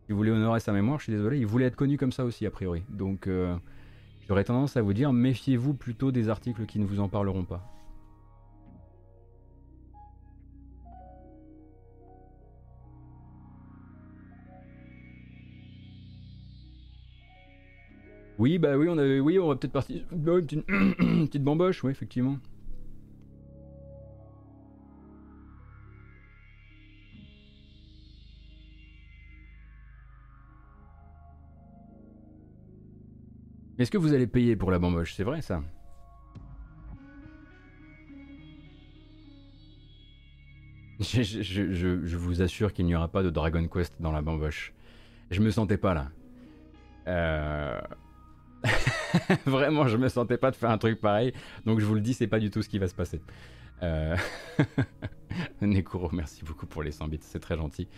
[0.08, 1.38] Vous voulez honorer sa mémoire, je suis désolé.
[1.38, 2.82] Il voulait être connu comme ça aussi, a priori.
[2.88, 3.54] Donc, euh,
[4.26, 7.77] j'aurais tendance à vous dire, méfiez-vous plutôt des articles qui ne vous en parleront pas.
[18.38, 20.04] Oui, bah oui, on avait, oui, on va peut-être partir.
[20.12, 22.38] Une petite, une petite bamboche, oui, effectivement.
[33.78, 35.14] Est-ce que vous allez payer pour la bamboche?
[35.14, 35.62] C'est vrai ça
[41.00, 44.72] je, vous assure qu'il n'y aura pas de Dragon Quest dans la bamboche.
[45.30, 46.08] Je me sentais pas là.
[47.06, 47.80] Euh,
[49.46, 51.32] vraiment, je me sentais pas de faire un truc pareil.
[51.64, 53.20] Donc je vous le dis, c'est pas du tout ce qui va se passer.
[53.82, 54.16] Euh...
[55.60, 57.88] Merci beaucoup pour les 100 bits, c'est très gentil.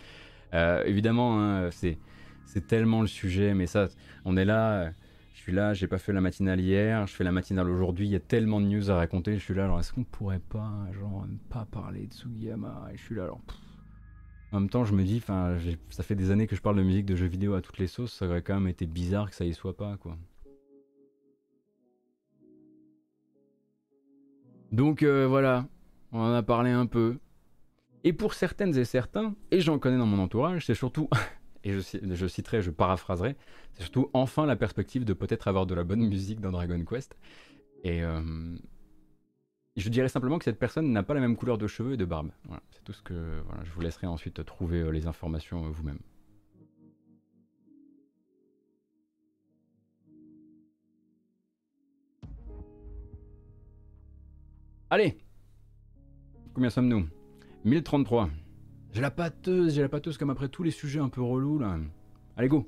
[0.53, 3.87] Euh, évidemment, hein, c'est tellement le sujet, mais ça,
[4.25, 4.91] on est là
[5.41, 8.11] je suis là, j'ai pas fait la matinale hier, je fais la matinale aujourd'hui, il
[8.11, 10.71] y a tellement de news à raconter, je suis là, alors est-ce qu'on pourrait pas,
[10.91, 12.89] genre, pas parler de Sugiyama?
[12.93, 13.41] Et je suis là, alors.
[14.51, 15.19] En même temps, je me dis,
[15.89, 17.87] ça fait des années que je parle de musique de jeux vidéo à toutes les
[17.87, 20.15] sauces, ça aurait quand même été bizarre que ça y soit pas, quoi.
[24.71, 25.67] Donc euh, voilà,
[26.11, 27.17] on en a parlé un peu.
[28.03, 31.09] Et pour certaines et certains, et j'en connais dans mon entourage, c'est surtout
[31.63, 33.35] et je, citerai, je paraphraserai,
[33.73, 37.15] c'est surtout enfin la perspective de peut-être avoir de la bonne musique dans Dragon Quest.
[37.83, 38.21] Et euh,
[39.75, 42.05] je dirais simplement que cette personne n'a pas la même couleur de cheveux et de
[42.05, 42.31] barbe.
[42.45, 43.41] Voilà, c'est tout ce que.
[43.45, 45.99] Voilà, je vous laisserai ensuite trouver euh, les informations vous-même.
[54.93, 55.17] Allez
[56.53, 57.07] Combien sommes-nous?
[57.63, 58.29] 1033.
[58.91, 61.77] J'ai la pâteuse, j'ai la pâteuse comme après tous les sujets un peu relous là.
[62.35, 62.65] Allez go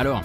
[0.00, 0.20] Alors,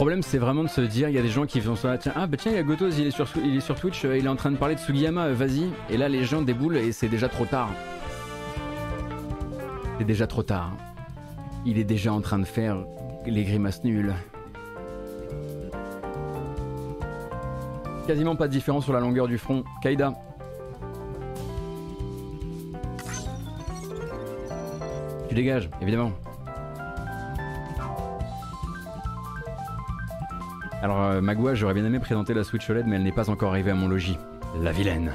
[0.00, 2.12] problème, c'est vraiment de se dire, il y a des gens qui se dire, tiens,
[2.16, 4.16] ah bah tiens, il y a Gotos, il est sur, il est sur Twitch, euh,
[4.16, 5.68] il est en train de parler de Sugiyama, euh, vas-y.
[5.90, 7.68] Et là, les gens déboulent et c'est déjà trop tard.
[9.98, 10.72] C'est déjà trop tard.
[11.66, 12.78] Il est déjà en train de faire
[13.26, 14.14] les grimaces nulles.
[18.06, 19.64] Quasiment pas de différence sur la longueur du front.
[19.82, 20.14] Kaida.
[25.28, 26.12] Tu dégages, évidemment.
[30.82, 33.50] Alors, euh, Magua, j'aurais bien aimé présenter la Switch OLED, mais elle n'est pas encore
[33.50, 34.16] arrivée à mon logis.
[34.62, 35.12] La vilaine.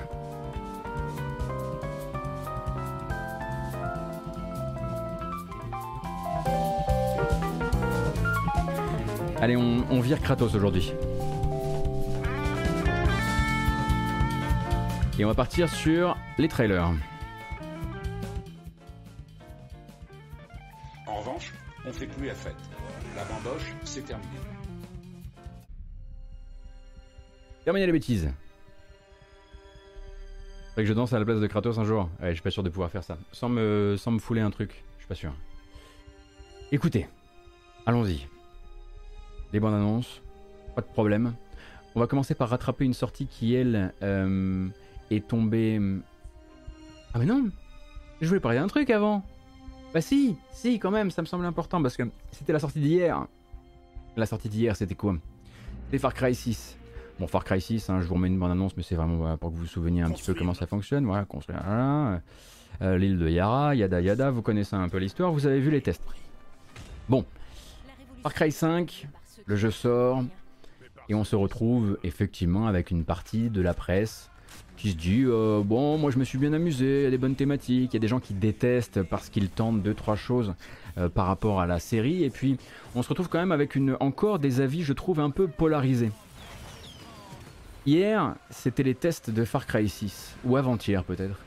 [9.41, 10.93] Allez, on, vire Kratos aujourd'hui.
[15.17, 16.91] Et on va partir sur les trailers.
[21.07, 21.53] En revanche,
[21.85, 22.55] on fait plus la fête.
[23.15, 24.29] La bamboche, c'est terminé.
[27.65, 28.31] Terminez les bêtises.
[30.69, 32.09] Faudrait que je danse à la place de Kratos un jour.
[32.21, 33.17] Je suis pas sûr de pouvoir faire ça.
[33.31, 34.83] Sans me, sans me fouler un truc.
[34.97, 35.33] Je suis pas sûr.
[36.71, 37.07] Écoutez,
[37.87, 38.27] allons-y.
[39.51, 40.21] Les bandes annonces,
[40.75, 41.33] pas de problème.
[41.95, 44.67] On va commencer par rattraper une sortie qui, elle, euh,
[45.09, 45.81] est tombée.
[47.15, 47.49] Ah, mais non
[48.21, 49.25] Je voulais parler d'un truc avant
[49.91, 53.25] Bah, si, si, quand même, ça me semble important parce que c'était la sortie d'hier.
[54.17, 55.15] La sortie d'hier, c'était quoi?
[55.85, 56.77] C'était Far Cry 6.
[57.19, 59.49] Bon, Far Cry 6, hein, je vous remets une bande annonce, mais c'est vraiment pour
[59.49, 61.05] que vous vous souveniez un petit peu comment ça fonctionne.
[61.05, 62.21] Voilà, construire voilà,
[62.81, 65.81] euh, l'île de Yara, yada yada, vous connaissez un peu l'histoire, vous avez vu les
[65.81, 66.03] tests.
[67.07, 67.23] Bon,
[68.21, 69.07] Far Cry 5,
[69.45, 70.23] le jeu sort,
[71.07, 74.29] et on se retrouve effectivement avec une partie de la presse
[74.75, 77.17] qui se dit euh, bon moi je me suis bien amusé, il y a des
[77.17, 80.53] bonnes thématiques, il y a des gens qui détestent parce qu'ils tentent deux trois choses
[80.97, 82.57] euh, par rapport à la série et puis
[82.93, 86.11] on se retrouve quand même avec une encore des avis je trouve un peu polarisés.
[87.85, 91.39] Hier, c'était les tests de Far Cry 6 ou avant-hier peut-être.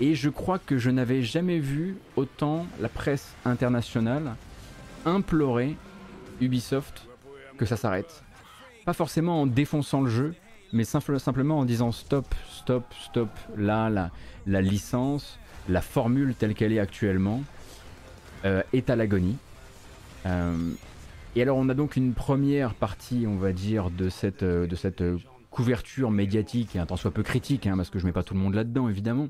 [0.00, 4.36] Et je crois que je n'avais jamais vu autant la presse internationale
[5.04, 5.76] implorer
[6.40, 7.06] Ubisoft
[7.56, 8.22] que ça s'arrête.
[8.84, 10.34] Pas forcément en défonçant le jeu,
[10.72, 13.28] mais simple- simplement en disant stop, stop, stop.
[13.56, 13.90] Là,
[14.46, 17.42] la, licence, la formule telle qu'elle est actuellement,
[18.44, 19.36] euh, est à l'agonie.
[20.26, 20.56] Euh,
[21.34, 24.76] et alors, on a donc une première partie, on va dire, de cette, euh, de
[24.76, 25.02] cette
[25.50, 28.34] couverture médiatique, et un tant soit peu critique, hein, parce que je mets pas tout
[28.34, 29.28] le monde là-dedans, évidemment.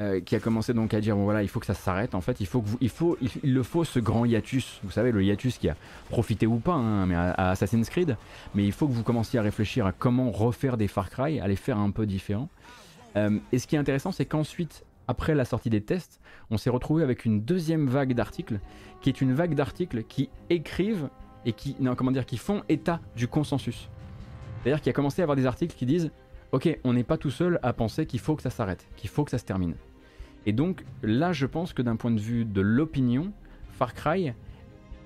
[0.00, 2.20] euh, qui a commencé donc à dire bon voilà il faut que ça s'arrête en
[2.20, 2.40] fait.
[2.40, 4.80] Il faut que vous, il faut il, le faut ce grand hiatus.
[4.84, 5.76] Vous savez le hiatus qui a
[6.08, 8.16] profité ou pas hein, à Assassin's Creed.
[8.54, 11.48] Mais il faut que vous commenciez à réfléchir à comment refaire des Far Cry à
[11.48, 12.48] les faire un peu différents.
[13.16, 16.20] Euh, et ce qui est intéressant c'est qu'ensuite après la sortie des tests
[16.50, 18.60] on s'est retrouvé avec une deuxième vague d'articles
[19.00, 21.08] qui est une vague d'articles qui écrivent
[21.46, 23.88] et qui non comment dire qui font état du consensus
[24.62, 26.10] c'est-à-dire qu'il a commencé à avoir des articles qui disent
[26.52, 29.24] Ok, on n'est pas tout seul à penser qu'il faut que ça s'arrête, qu'il faut
[29.24, 29.74] que ça se termine.
[30.46, 33.32] Et donc là, je pense que d'un point de vue de l'opinion,
[33.72, 34.32] Far Cry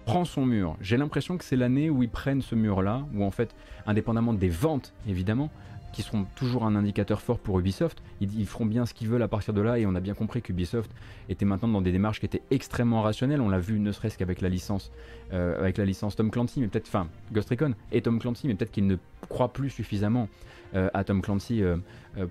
[0.05, 0.77] prend son mur.
[0.81, 3.55] J'ai l'impression que c'est l'année où ils prennent ce mur-là, où en fait,
[3.87, 5.51] indépendamment des ventes, évidemment,
[5.93, 9.23] qui seront toujours un indicateur fort pour Ubisoft, ils, ils feront bien ce qu'ils veulent
[9.23, 10.91] à partir de là, et on a bien compris qu'Ubisoft
[11.29, 13.41] était maintenant dans des démarches qui étaient extrêmement rationnelles.
[13.41, 14.93] On l'a vu ne serait-ce qu'avec la licence,
[15.33, 18.55] euh, avec la licence Tom Clancy, mais peut-être, enfin, Ghost Recon et Tom Clancy, mais
[18.55, 18.97] peut-être qu'ils ne
[19.29, 20.29] croient plus suffisamment
[20.75, 21.77] euh, à Tom Clancy euh,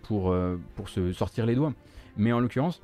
[0.03, 0.35] pour,
[0.75, 1.73] pour se sortir les doigts.
[2.17, 2.81] Mais en l'occurrence,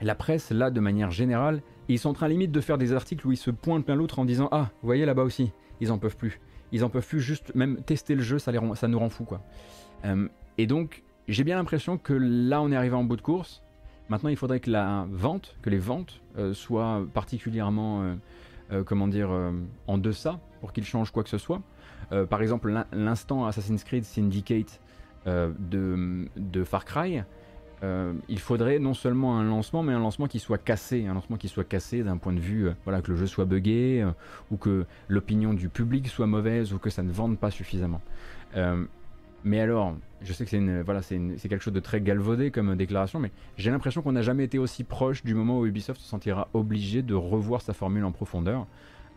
[0.00, 3.26] la presse, là, de manière générale, ils sont en train limite de faire des articles
[3.26, 5.98] où ils se pointent l'un l'autre en disant Ah, vous voyez là-bas aussi, ils en
[5.98, 6.40] peuvent plus.
[6.72, 9.24] ils en peuvent plus juste même tester le jeu, ça, les ça nous rend fou
[9.24, 9.40] quoi.
[10.04, 10.28] Euh,
[10.58, 13.62] et donc j'ai bien l'impression que là on est arrivé en bout de course.
[14.08, 18.16] Maintenant il faudrait que la vente, que les ventes euh, soient particulièrement,
[18.84, 19.30] comment dire,
[19.86, 21.62] en deçà pour qu'ils changent quoi que ce soit.
[22.28, 24.80] par exemple l'instant Assassin's Creed Syndicate
[25.24, 27.22] de, Far Cry,
[27.82, 31.36] euh, il faudrait non seulement un lancement, mais un lancement qui soit cassé, un lancement
[31.36, 34.10] qui soit cassé d'un point de vue, euh, voilà, que le jeu soit buggé, euh,
[34.50, 38.00] ou que l'opinion du public soit mauvaise, ou que ça ne vende pas suffisamment.
[39.44, 43.30] Mais alors, je sais que c'est voilà, quelque chose de très galvaudé comme déclaration, mais
[43.56, 47.02] j'ai l'impression qu'on n'a jamais été aussi proche du moment où Ubisoft se sentira obligé
[47.02, 48.66] de revoir sa formule en profondeur.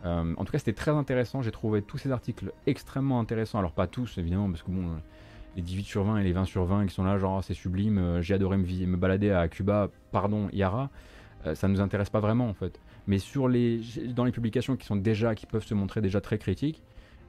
[0.04, 1.42] en tout cas, c'était très intéressant.
[1.42, 3.58] J'ai trouvé tous ces articles extrêmement intéressants.
[3.58, 4.98] Alors pas tous, évidemment, parce que bon,
[5.56, 7.98] les 18 sur 20 et les 20 sur 20 qui sont là, genre c'est sublime,
[7.98, 10.90] euh, j'ai adoré me, me, balader à Cuba, pardon, Yara,
[11.46, 12.80] euh, ça ne nous intéresse pas vraiment en fait.
[13.06, 13.80] Mais sur les,
[14.14, 16.82] dans les publications qui sont déjà, qui peuvent se montrer déjà très critiques,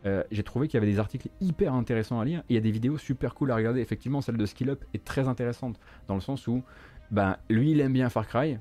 [0.06, 2.62] euh, j'ai trouvé qu'il y avait des articles hyper intéressants à lire il y a
[2.62, 3.82] des vidéos super cool à regarder.
[3.82, 6.64] Effectivement, celle de Skill Up est très intéressante dans le sens où,
[7.12, 8.58] ben, lui, il aime bien Far Cry,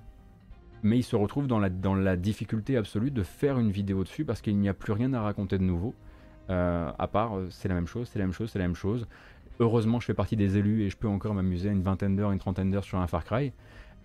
[0.83, 4.25] mais il se retrouve dans la, dans la difficulté absolue de faire une vidéo dessus
[4.25, 5.95] parce qu'il n'y a plus rien à raconter de nouveau.
[6.49, 9.07] à part, c'est la même chose, c'est la même chose, c'est la même chose.
[9.61, 12.39] Heureusement, je fais partie des élus et je peux encore m'amuser une vingtaine d'heures, une
[12.39, 13.53] trentaine d'heures sur un Far Cry.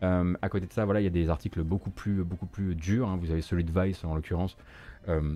[0.03, 2.76] Euh, à côté de ça, voilà, il y a des articles beaucoup plus, beaucoup plus
[2.76, 3.07] durs.
[3.07, 3.18] Hein.
[3.22, 4.57] Vous avez celui de Vice en l'occurrence,
[5.07, 5.36] euh,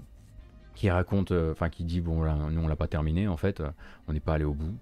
[0.75, 3.61] qui raconte, euh, enfin qui dit bon, là, nous on l'a pas terminé en fait,
[4.07, 4.75] on n'est pas allé au bout.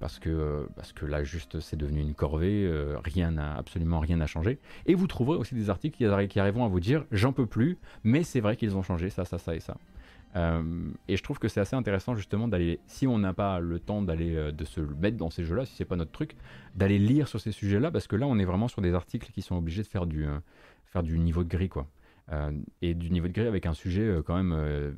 [0.00, 2.68] parce, que, parce que là juste c'est devenu une corvée,
[3.04, 4.58] rien n'a absolument rien n'a changé.
[4.86, 8.24] Et vous trouverez aussi des articles qui, arriveront à vous dire j'en peux plus, mais
[8.24, 9.76] c'est vrai qu'ils ont changé ça, ça, ça et ça.
[10.36, 13.78] Euh, et je trouve que c'est assez intéressant justement d'aller, si on n'a pas le
[13.78, 16.36] temps d'aller euh, de se mettre dans ces jeux-là, si c'est pas notre truc,
[16.74, 19.42] d'aller lire sur ces sujets-là, parce que là on est vraiment sur des articles qui
[19.42, 20.38] sont obligés de faire du, euh,
[20.86, 21.86] faire du niveau de gris quoi.
[22.82, 24.52] Et du niveau de gris avec un sujet quand même,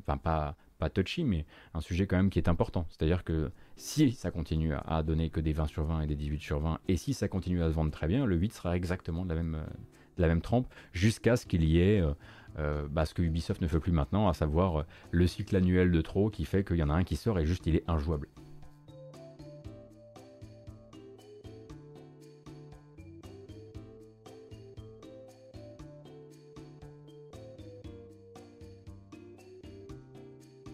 [0.05, 2.85] enfin pas, pas touchy, mais un sujet quand même qui est important.
[2.89, 6.41] C'est-à-dire que si ça continue à, donner que des 20 sur 20 et des 18
[6.41, 9.25] sur 20, et si ça continue à se vendre très bien, le 8 sera exactement
[9.25, 9.33] de
[10.17, 12.03] la même, trempe, jusqu'à ce qu'il y ait
[12.59, 15.91] euh, bah, ce que Ubisoft ne fait plus maintenant, à savoir euh, le cycle annuel
[15.91, 17.83] de trop qui fait qu'il y en a un qui sort et juste il est
[17.87, 18.27] injouable.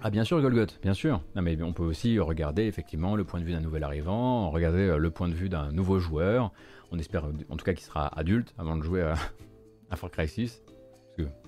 [0.08, 1.22] Ah bien sûr Golgoth, bien sûr.
[1.36, 4.88] Non mais on peut aussi regarder effectivement le point de vue d'un nouvel arrivant, regarder
[4.88, 6.54] euh, le point de vue d'un nouveau joueur.
[6.92, 9.16] On espère en tout cas qu'il sera adulte avant de jouer à,
[9.92, 10.64] à Far Cry 6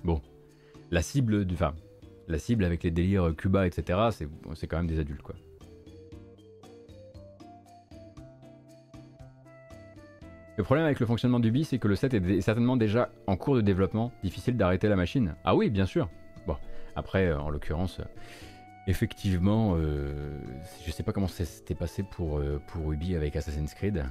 [0.04, 0.20] bon,
[0.90, 1.72] la cible, enfin,
[2.28, 5.36] la cible avec les délires Cuba, etc., c'est quand même des adultes, quoi.
[10.58, 13.38] Le problème avec le fonctionnement du BI, c'est que le set est certainement déjà en
[13.38, 15.34] cours de développement, difficile d'arrêter la machine.
[15.44, 16.10] Ah oui, bien sûr.
[16.46, 16.56] Bon,
[16.96, 18.00] après, euh, en l'occurrence,
[18.86, 20.38] effectivement, euh,
[20.84, 24.04] je sais pas comment ça s'était passé pour, euh, pour Ubi avec Assassin's Creed.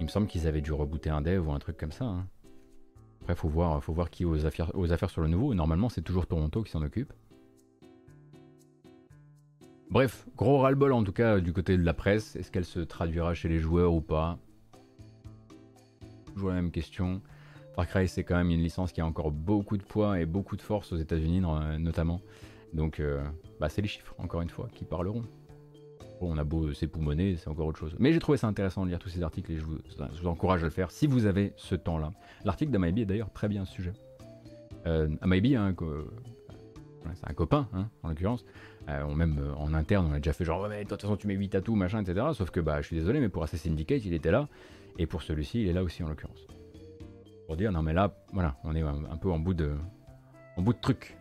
[0.00, 2.04] Il me semble qu'ils avaient dû rebooter un dev ou un truc comme ça.
[2.04, 2.26] Hein.
[3.22, 5.54] Après, faut voir, faut voir qui aux affaires, aux affaires sur le nouveau.
[5.54, 7.12] Normalement, c'est toujours Toronto qui s'en occupe.
[9.90, 12.34] Bref, gros ras-le-bol en tout cas du côté de la presse.
[12.34, 14.38] Est-ce qu'elle se traduira chez les joueurs ou pas?
[16.32, 17.20] Toujours la même question.
[17.74, 20.56] Far Cry, c'est quand même une licence qui a encore beaucoup de poids et beaucoup
[20.56, 21.42] de force aux États-Unis
[21.78, 22.20] notamment.
[22.72, 23.22] Donc, euh,
[23.60, 25.24] bah, c'est les chiffres, encore une fois, qui parleront
[26.26, 27.94] on a beau s'époumoner, c'est encore autre chose.
[27.98, 30.66] Mais j'ai trouvé ça intéressant de lire tous ces articles et je vous, encourage à
[30.66, 32.12] le faire si vous avez ce temps-là.
[32.44, 33.92] L'article d'Amaibi est d'ailleurs très bien ce sujet.
[34.86, 35.74] Euh, hein,
[37.14, 38.44] c'est un copain, hein, en l'occurrence.
[38.88, 41.16] Euh, même euh, en interne, on a déjà fait genre, ouais, mais de toute façon,
[41.16, 42.26] tu mets 8 atouts, machin, etc.
[42.34, 44.48] Sauf que, bah, je suis désolé, mais pour Assassin's Syndicate, il était là.
[44.98, 46.46] Et pour celui-ci, il est là aussi, en l'occurrence.
[47.46, 49.72] Pour dire, non, mais là, voilà, on est un, peu en bout de,
[50.56, 51.16] en bout de truc.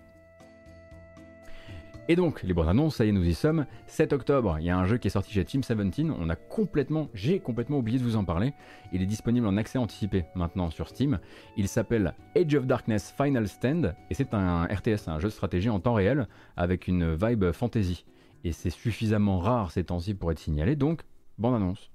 [2.07, 3.65] Et donc, les bonnes annonces, ça y est, nous y sommes.
[3.85, 6.07] 7 octobre, il y a un jeu qui est sorti chez Team 17.
[6.19, 8.53] On a complètement, j'ai complètement oublié de vous en parler.
[8.91, 11.19] Il est disponible en accès anticipé maintenant sur Steam.
[11.57, 15.69] Il s'appelle Age of Darkness Final Stand et c'est un RTS, un jeu de stratégie
[15.69, 18.03] en temps réel avec une vibe fantasy.
[18.43, 21.01] Et c'est suffisamment rare ces temps-ci pour être signalé, donc,
[21.37, 21.90] bonne annonce.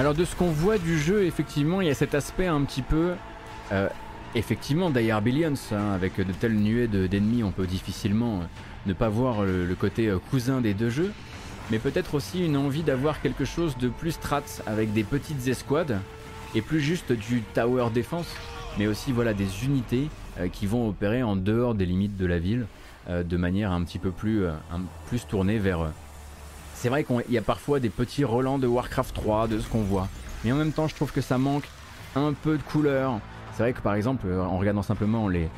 [0.00, 2.80] Alors de ce qu'on voit du jeu, effectivement, il y a cet aspect un petit
[2.80, 3.12] peu...
[3.70, 3.86] Euh,
[4.34, 8.40] effectivement, d'ailleurs Billions, hein, avec de telles nuées d'ennemis, on peut difficilement
[8.86, 11.12] ne pas voir le, côté cousin des deux jeux.
[11.70, 15.98] Mais peut-être aussi une envie d'avoir quelque chose de plus strat, avec des petites escouades,
[16.54, 18.34] et plus juste du tower défense,
[18.78, 20.08] mais aussi voilà des unités
[20.54, 22.64] qui vont opérer en dehors des limites de la ville.
[23.10, 24.52] Euh, de manière un petit peu plus, euh,
[25.08, 25.90] plus tournée vers...
[26.80, 29.68] Euh, c'est vrai qu'il y a parfois des petits relents de Warcraft 3, de ce
[29.68, 30.08] qu'on voit.
[30.44, 31.68] Mais en même temps, je trouve que ça manque
[32.14, 33.20] un peu de couleur.
[33.52, 35.50] C'est vrai que par exemple, en regardant simplement les,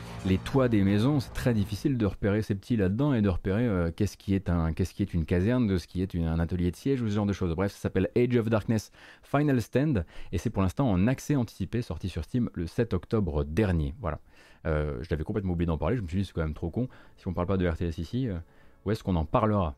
[0.45, 4.17] toits des maisons, c'est très difficile de repérer ces petits là-dedans et de repérer qu'est-ce
[4.17, 6.77] qui, est un, qu'est-ce qui est une caserne, de ce qui est un atelier de
[6.77, 7.55] siège ou ce genre de choses.
[7.55, 8.91] Bref, ça s'appelle Age of Darkness
[9.23, 13.45] Final Stand et c'est pour l'instant en accès anticipé, sorti sur Steam le 7 octobre
[13.45, 13.95] dernier.
[14.01, 14.19] Voilà.
[14.67, 16.71] Euh, je l'avais complètement oublié d'en parler, je me suis dit c'est quand même trop
[16.71, 16.89] con.
[17.19, 18.39] Si on parle pas de RTS ici, euh,
[18.85, 19.77] où est-ce qu'on en parlera?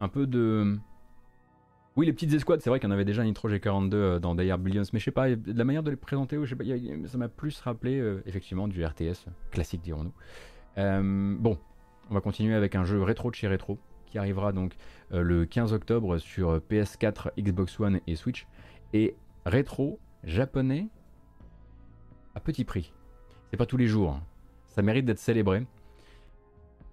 [0.00, 0.78] Un peu de...
[1.96, 4.34] Oui, les petites escouades, c'est vrai qu'il y en avait déjà Nitro G42 euh, dans
[4.34, 6.38] Die Billions, mais je sais pas, la manière de les présenter,
[7.06, 10.12] ça m'a plus rappelé effectivement du RTS classique, dirons-nous.
[10.76, 11.58] bon,
[12.10, 14.76] on va continuer avec un jeu rétro de chez Retro, qui arrivera donc
[15.10, 18.46] le 15 octobre sur PS4, Xbox One et Switch.
[18.92, 19.16] Et
[19.46, 20.88] rétro japonais
[22.34, 22.92] à petit prix.
[23.50, 24.10] C'est pas tous les jours.
[24.12, 24.22] Hein.
[24.68, 25.66] Ça mérite d'être célébré.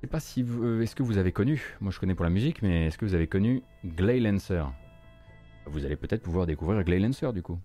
[0.04, 2.30] Je sais pas si euh, est-ce que vous avez connu, moi je connais pour la
[2.30, 4.66] musique, mais est-ce que vous avez connu Glay Lancer
[5.66, 7.58] Vous allez peut-être pouvoir découvrir Glay Lancer du coup.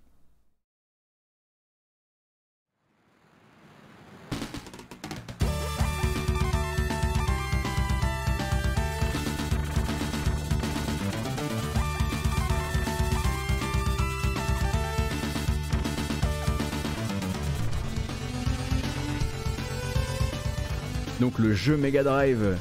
[21.20, 22.56] Donc le jeu Mega Drive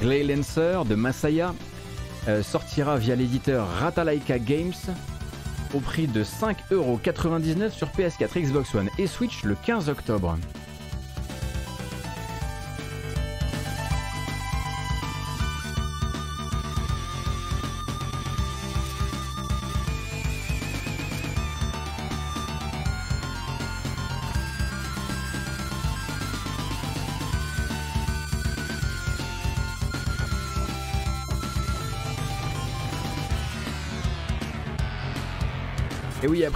[0.00, 1.54] Glay Lancer de Masaya
[2.28, 4.72] euh, sortira via l'éditeur Ratalaika Games
[5.74, 10.36] au prix de 5,99€ sur PS4, Xbox One et Switch le 15 octobre.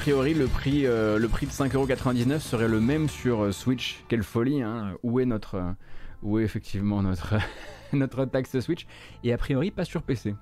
[0.02, 4.02] Priori, le prix, euh, le prix de 5,99€ serait le même sur euh, Switch.
[4.08, 5.72] Quelle folie, hein Où est notre, euh,
[6.24, 7.36] où est effectivement notre,
[7.92, 8.88] notre taxe Switch?
[9.22, 10.34] Et a priori, pas sur PC.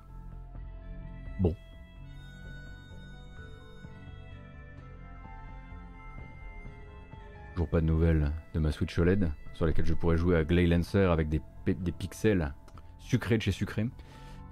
[1.39, 1.55] Bon.
[7.53, 10.65] Toujours pas de nouvelles de ma Switch OLED sur laquelle je pourrais jouer à Glay
[10.65, 12.51] Lancer avec des, des pixels
[12.97, 13.85] sucrés de chez sucré.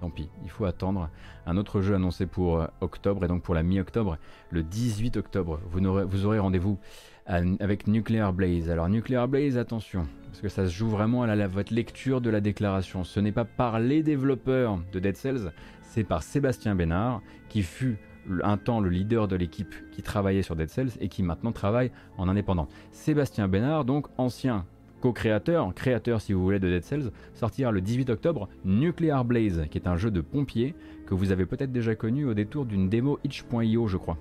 [0.00, 1.10] Tant pis, il faut attendre
[1.46, 4.16] un autre jeu annoncé pour euh, octobre et donc pour la mi-octobre,
[4.50, 5.60] le 18 octobre.
[5.70, 6.78] Vous aurez, vous aurez rendez-vous
[7.26, 8.70] avec Nuclear Blaze.
[8.70, 12.30] Alors Nuclear Blaze, attention, parce que ça se joue vraiment à la, votre lecture de
[12.30, 13.04] la déclaration.
[13.04, 15.52] Ce n'est pas par les développeurs de Dead Cells,
[15.82, 17.98] c'est par Sébastien Bénard, qui fut
[18.42, 21.92] un temps le leader de l'équipe qui travaillait sur Dead Cells et qui maintenant travaille
[22.18, 22.68] en indépendant.
[22.90, 24.66] Sébastien Bénard, donc ancien
[25.00, 29.78] co-créateur, créateur si vous voulez de Dead Cells, sortira le 18 octobre Nuclear Blaze, qui
[29.78, 30.74] est un jeu de pompiers
[31.06, 34.18] que vous avez peut-être déjà connu au détour d'une démo itch.io je crois.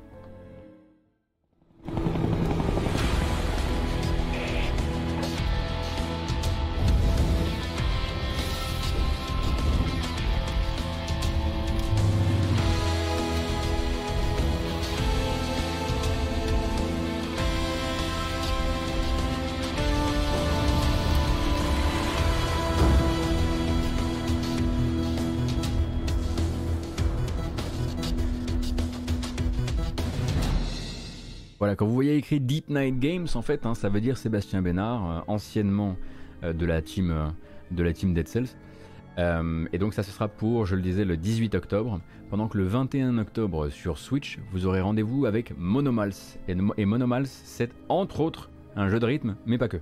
[31.79, 35.09] Quand vous voyez écrit Deep Night Games, en fait, hein, ça veut dire Sébastien Bénard,
[35.09, 35.95] euh, anciennement
[36.43, 37.29] euh, de, la team, euh,
[37.71, 38.49] de Dead Cells.
[39.71, 42.65] et donc ça ce sera pour, je le disais, le 18 octobre, pendant que le
[42.65, 46.11] 21 octobre sur Switch, vous aurez rendez-vous avec Monomals.
[46.49, 49.77] Et Monomals, c'est entre autres un jeu de rythme, mais pas que.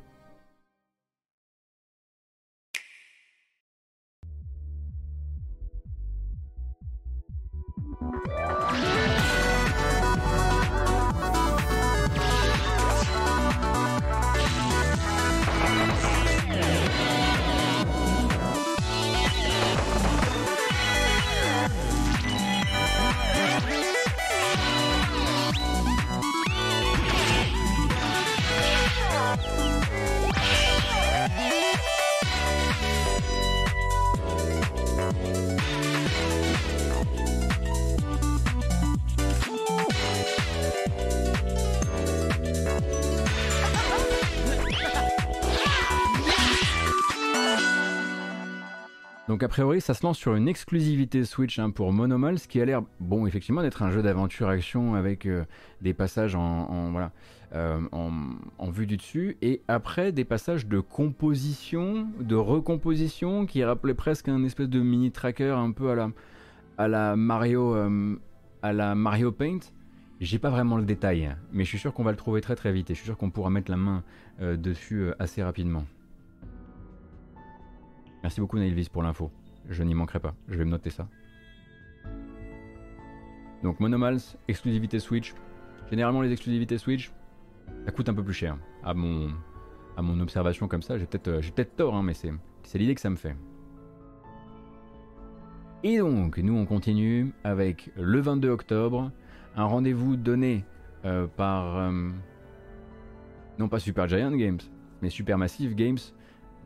[49.27, 52.65] Donc a priori, ça se lance sur une exclusivité Switch hein, pour Monomals, qui a
[52.65, 55.43] l'air, bon, effectivement, d'être un jeu d'aventure-action avec euh,
[55.81, 57.11] des passages en, voilà,
[57.53, 63.93] euh, en, vue du dessus, et après des passages de composition, de recomposition, qui rappelaient
[63.93, 66.09] presque un espèce de mini tracker un peu à la,
[66.77, 68.15] à la Mario, euh,
[68.61, 69.59] à la Mario Paint.
[70.21, 72.71] J'ai pas vraiment le détail, mais je suis sûr qu'on va le trouver très très
[72.71, 74.03] vite, et je suis sûr qu'on pourra mettre la main
[74.39, 75.83] dessus assez rapidement.
[78.27, 79.31] Merci beaucoup Nailvis pour l'info.
[79.69, 80.35] Je n'y manquerai pas.
[80.49, 81.07] Je vais me noter ça.
[83.63, 85.33] Donc Monomals, exclusivité Switch.
[85.89, 87.13] Généralement les exclusivités Switch,
[87.85, 88.57] ça coûte un peu plus cher.
[88.83, 89.31] À mon,
[90.19, 93.15] observation comme ça, j'ai peut-être euh, peut tort, hein, mais c'est l'idée que ça me
[93.15, 93.33] fait.
[95.83, 99.09] Et donc, nous on continue avec le 22 octobre,
[99.55, 100.65] un rendez-vous donné
[101.05, 101.77] euh, par...
[101.77, 102.09] Euh,
[103.57, 104.59] non pas Super Giant Games,
[105.01, 105.99] mais Supermassive Games,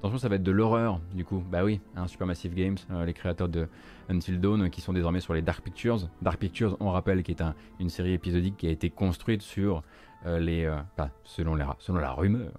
[0.02, 1.44] Attention, ça va être de l'horreur, du coup.
[1.52, 3.68] Bah oui, hein, Supermassive Games, euh, les créateurs de
[4.10, 6.10] Until Dawn, qui sont désormais sur les Dark Pictures.
[6.24, 7.44] Dark Pictures, on rappelle, qui est
[7.80, 9.84] une série épisodique qui a été construite sur
[10.26, 10.66] euh, les...
[10.66, 10.80] Euh,
[11.24, 12.52] selon, la rumeur,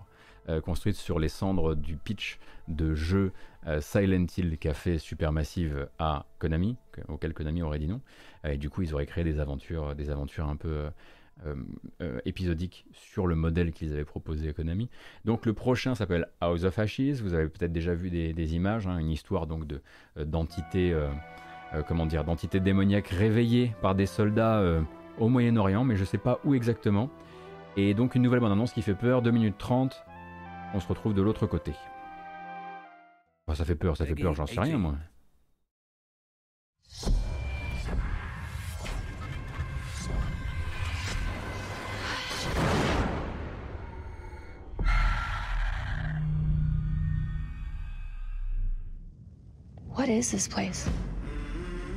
[0.64, 2.39] construite sur les cendres du pitch
[2.69, 3.32] de jeu
[3.81, 6.77] Silent Hill qu'a fait Supermassive à Konami,
[7.09, 8.01] auquel Konami aurait dit non.
[8.44, 11.22] et du coup, ils auraient créé des aventures, des aventures un peu euh, euh,
[12.24, 14.88] épisodique sur le modèle qu'ils avaient proposé à Konami.
[15.24, 17.20] Donc le prochain s'appelle House of Ashes.
[17.20, 19.80] Vous avez peut-être déjà vu des, images, hein, une histoire donc de
[20.18, 20.96] euh, d'entité,
[21.88, 24.62] comment dire, d'entité démoniaque réveillée par des soldats
[25.18, 27.10] au Moyen-Orient, mais je sais pas où exactement.
[27.76, 30.04] Et donc une nouvelle bande-annonce qui fait peur, 2 minutes 30.
[30.74, 31.72] On se retrouve de l'autre côté.
[33.54, 34.94] ça fait peur, ça fait peur, j'en sais rien moi.
[50.03, 50.89] What is this place?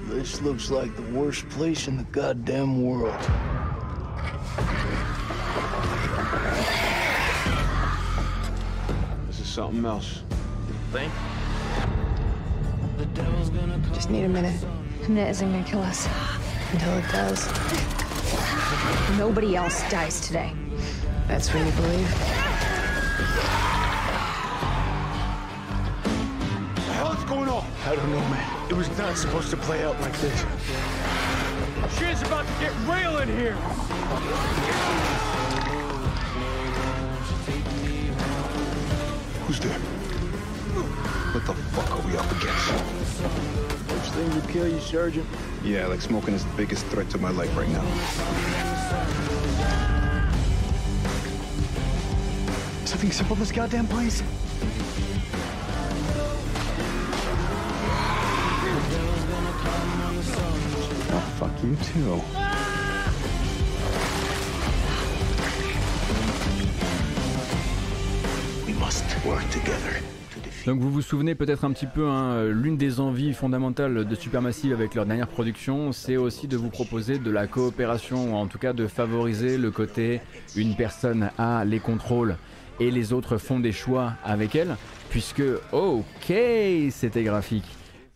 [0.03, 3.19] This looks like the worst place in the goddamn world.
[9.26, 10.22] This is something else.
[10.91, 11.11] Think?
[13.91, 14.64] Just need a minute.
[15.06, 16.07] And it isn't gonna kill us.
[16.73, 17.48] Until it does.
[19.18, 20.53] Nobody else dies today.
[21.27, 22.44] That's what you believe?
[27.85, 28.69] I don't know, man.
[28.71, 30.39] It was not supposed to play out like this.
[31.99, 33.53] Shit's about to get real in here!
[39.45, 39.77] Who's there?
[41.31, 42.71] What the fuck are we up against?
[43.91, 45.27] Which thing would kill you, Sergeant?
[45.63, 47.85] Yeah, like smoking is the biggest threat to my life right now.
[52.85, 54.23] Something simple in this goddamn place?
[70.65, 74.73] Donc vous vous souvenez peut-être un petit peu, hein, l'une des envies fondamentales de Supermassive
[74.73, 78.57] avec leur dernière production, c'est aussi de vous proposer de la coopération, ou en tout
[78.57, 80.22] cas de favoriser le côté
[80.56, 82.36] une personne a les contrôles
[82.80, 84.76] et les autres font des choix avec elle,
[85.10, 86.34] puisque ok
[86.90, 87.65] c'était graphique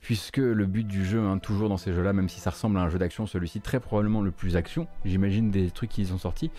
[0.10, 2.82] puisque le but du jeu, hein, toujours dans ces jeux-là, même si ça ressemble à
[2.82, 6.50] un jeu d'action, celui-ci très probablement le plus action, j'imagine des trucs qu'ils ont sortis,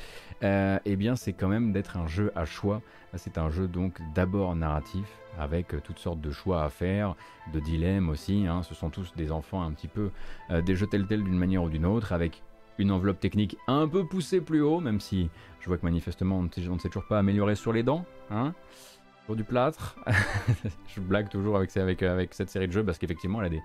[0.44, 2.81] euh, eh bien c'est quand même d'être un jeu à choix.
[3.16, 5.05] C'est un jeu donc d'abord narratif,
[5.36, 7.16] avec euh, toutes sortes de choix à faire,
[7.52, 8.47] de dilemmes aussi.
[8.47, 8.62] Hein.
[8.62, 10.12] Ce sont tous des enfants un petit peu
[10.52, 12.44] euh, des jeux tels tels d'une manière ou d'une autre, avec
[12.78, 15.28] une enveloppe technique un peu poussée plus haut, même si
[15.59, 18.05] je vois que manifestement on ne s'est toujours pas amélioré sur les dents.
[18.31, 18.55] Hein
[19.36, 19.97] du plâtre.
[20.89, 21.70] je blague toujours avec,
[22.35, 23.61] cette série de jeux parce qu'effectivement, elle a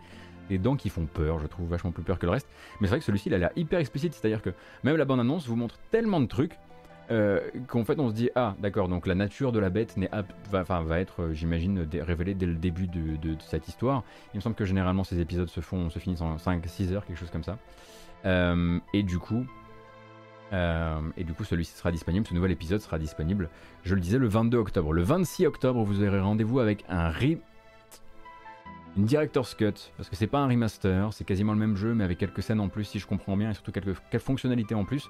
[0.50, 1.40] des, dents qui font peur.
[1.40, 2.48] Je trouve vachement plus peur que le reste.
[2.80, 4.14] Mais c'est vrai que celui-ci, il a l'air hyper explicite.
[4.14, 4.52] C'est-à-dire que
[4.84, 6.58] même la bande-annonce vous montre tellement de trucs
[7.12, 9.96] euh, qu'en fait, on se dit Ah, d'accord, donc la nature de la bête
[10.52, 14.04] va, être, euh, j'imagine, révélée dès le début de, cette histoire.
[14.34, 17.20] Il me semble que généralement, ces épisodes se, font, se finissent en 5-6 heures, quelque
[17.20, 17.58] chose comme ça.
[18.26, 19.46] Euh, et du coup,
[20.54, 23.50] euh, et du coup, celui-ci sera disponible, ce nouvel épisode sera disponible,
[23.84, 24.94] je le disais, le 22 octobre.
[24.94, 27.38] Le 26 octobre, vous aurez rendez-vous avec un re...
[28.98, 32.04] une Director's Cut, parce que c'est pas un remaster, c'est quasiment le même jeu, mais
[32.04, 35.10] avec quelques scènes en plus, si je comprends bien, et surtout quelques, fonctionnalités en plus.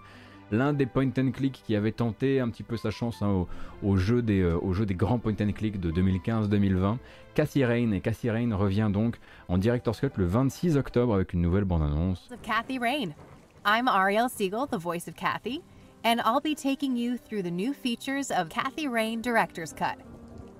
[0.52, 3.48] L'un des point and click qui avait tenté un petit peu sa chance hein,
[3.82, 6.98] au, jeu des, euh, au jeu des grands point and click de 2015-2020.
[7.34, 9.18] Cassie Rain, et Cassie Rain revient donc
[9.48, 12.30] en Director's Cut le 26 octobre avec une nouvelle bande-annonce.
[12.80, 13.10] Rain.
[13.68, 15.64] I'm Ariel Siegel, the voice of Kathy,
[16.04, 19.98] and I'll be taking you through the new features of Kathy Rain Director's Cut,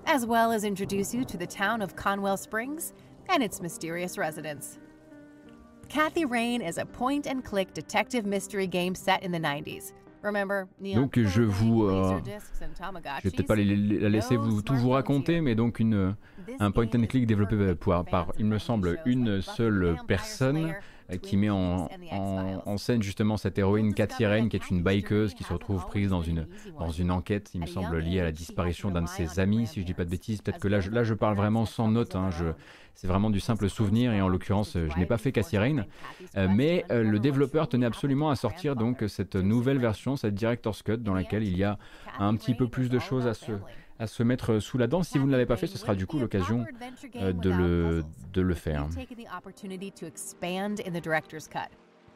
[0.06, 2.94] as well as introduce you to the town of Conwell Springs,
[3.28, 4.80] and its mysterious residents.
[5.88, 9.92] Kathy Rain is a point and click detective mystery game set in the 90s.
[10.22, 12.20] Remember, Neon Donc je vous, euh?
[12.24, 16.16] Je vais peut-être pas la laisser vous, tout vous raconter, mais donc une,
[16.58, 20.74] un point and click développé par, par, il me semble, une seule personne
[21.22, 25.34] qui met en, en- en scène justement cette héroïne Cathy Rain, qui est une bikeuse
[25.34, 26.46] qui se retrouve prise dans une,
[26.78, 29.80] dans une enquête, il me semble, liée à la disparition d'un de ses amis, si
[29.80, 30.42] je dis pas de bêtises.
[30.42, 32.52] Peut-être que là je, là, je parle vraiment sans note, hein, je-
[32.94, 35.84] c'est vraiment du simple souvenir, et en l'occurrence, euh, je n'ai pas fait Cathy Rain,
[36.36, 40.82] euh, mais euh, le développeur tenait absolument à sortir donc cette nouvelle version, cette Director's
[40.82, 41.78] Cut, dans laquelle il y a
[42.18, 43.52] un petit peu plus de choses à se,
[43.98, 45.02] à se mettre sous la dent.
[45.02, 46.66] Si vous ne l'avez pas fait, ce sera du coup l'occasion
[47.16, 48.86] euh, de, le, de le faire.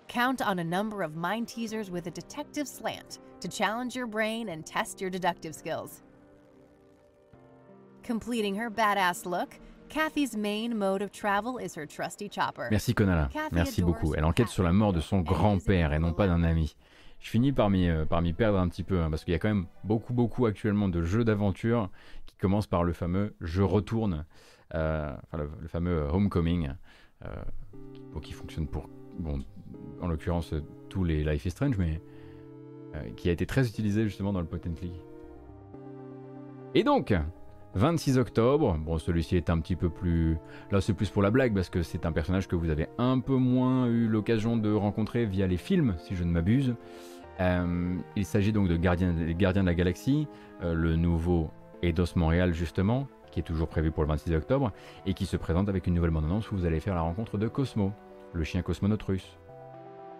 [0.08, 4.48] Count on a number of mind teasers with a detective slant to challenge your brain
[4.48, 6.02] and test your deductive skills.
[8.02, 12.66] Completing her badass look, Kathy's main mode of travel is her trusty chopper.
[12.72, 14.16] Merci Konala, merci beaucoup.
[14.16, 16.74] Elle enquête sur la mort de son grand-père et non pas d'un ami.
[17.20, 19.34] Je finis par m'y euh, par m'y perdre un petit peu, hein, parce qu'il y
[19.34, 21.90] a quand même beaucoup, beaucoup actuellement de jeux d'aventure
[22.26, 24.24] qui commencent par le fameux «je retourne
[24.74, 26.70] euh, enfin le, fameux Homecoming,
[27.24, 27.28] euh,
[28.22, 28.88] qui, fonctionne pour,
[29.18, 29.40] bon,
[30.00, 30.54] en l'occurrence,
[30.88, 32.00] tous les Life is Strange, mais
[32.94, 34.92] euh, qui a été très utilisé justement dans le point and click.
[36.74, 37.12] Et donc,
[37.74, 40.38] 26 octobre, bon celui-ci est un petit peu plus...
[40.72, 43.20] Là c'est plus pour la blague parce que c'est un personnage que vous avez un
[43.20, 46.74] peu moins eu l'occasion de rencontrer via les films, si je ne m'abuse.
[47.40, 50.26] Euh, il s'agit donc de Gardien, Gardiens de la Galaxie,
[50.62, 51.50] euh, le nouveau
[51.82, 54.72] Eidos Montréal justement, qui est toujours prévu pour le 26 octobre,
[55.06, 57.46] et qui se présente avec une nouvelle bande-annonce où vous allez faire la rencontre de
[57.46, 57.92] Cosmo,
[58.32, 59.38] le chien cosmonaute russe.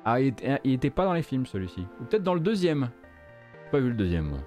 [0.04, 1.84] Ah, il était, il était pas dans les films celui-ci.
[2.00, 2.90] Ou peut-être dans le deuxième.
[3.70, 4.38] Pas vu le deuxième.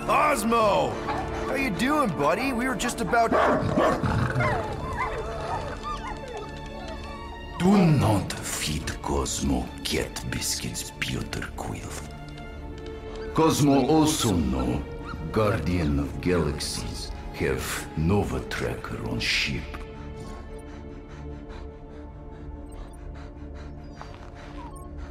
[0.00, 0.90] Osmo!
[1.46, 2.52] How you doing, buddy?
[2.52, 3.30] We were just about...
[7.58, 11.90] Do not feed Cosmo cat biscuits, Peter Quill.
[13.34, 14.82] Cosmo also know
[15.30, 19.62] Guardian of Galaxies have Nova Tracker on ship.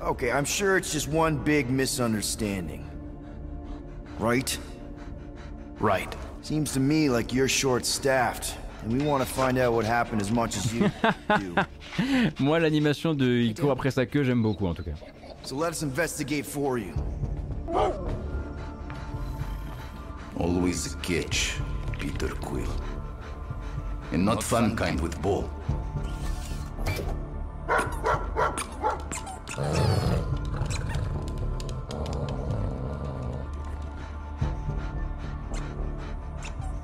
[0.02, 2.90] Okay, I'm sure it's just one big misunderstanding.
[4.18, 4.58] Right?
[5.82, 6.16] Right.
[6.44, 10.32] Seems to me like you're short-staffed, and we want to find out what happened as
[10.32, 10.92] much as you
[11.40, 11.56] do.
[12.40, 14.96] Moi l'animation de il court après sa queue j'aime beaucoup en tout cas.
[15.44, 16.94] So let us investigate for you.
[20.38, 21.56] Always a catch,
[22.00, 22.70] Peter Quill.
[24.12, 25.50] And not fun kind with ball.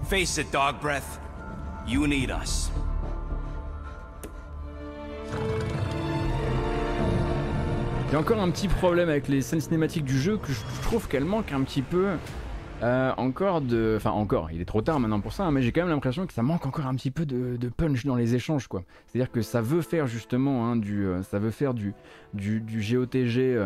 [0.09, 1.19] Face it, dog breath.
[1.85, 2.71] You need us.
[8.07, 10.61] Il y a encore un petit problème avec les scènes cinématiques du jeu que je
[10.83, 12.11] trouve qu'elles manquent un petit peu.
[12.83, 13.95] euh, encore de.
[13.97, 16.25] Enfin, encore, il est trop tard maintenant pour ça, hein, mais j'ai quand même l'impression
[16.25, 18.83] que ça manque encore un petit peu de, punch dans les échanges, quoi.
[19.07, 21.05] C'est-à-dire que ça veut faire justement hein, du.
[21.05, 21.93] euh, ça veut faire du,
[22.33, 23.57] du, du GOTG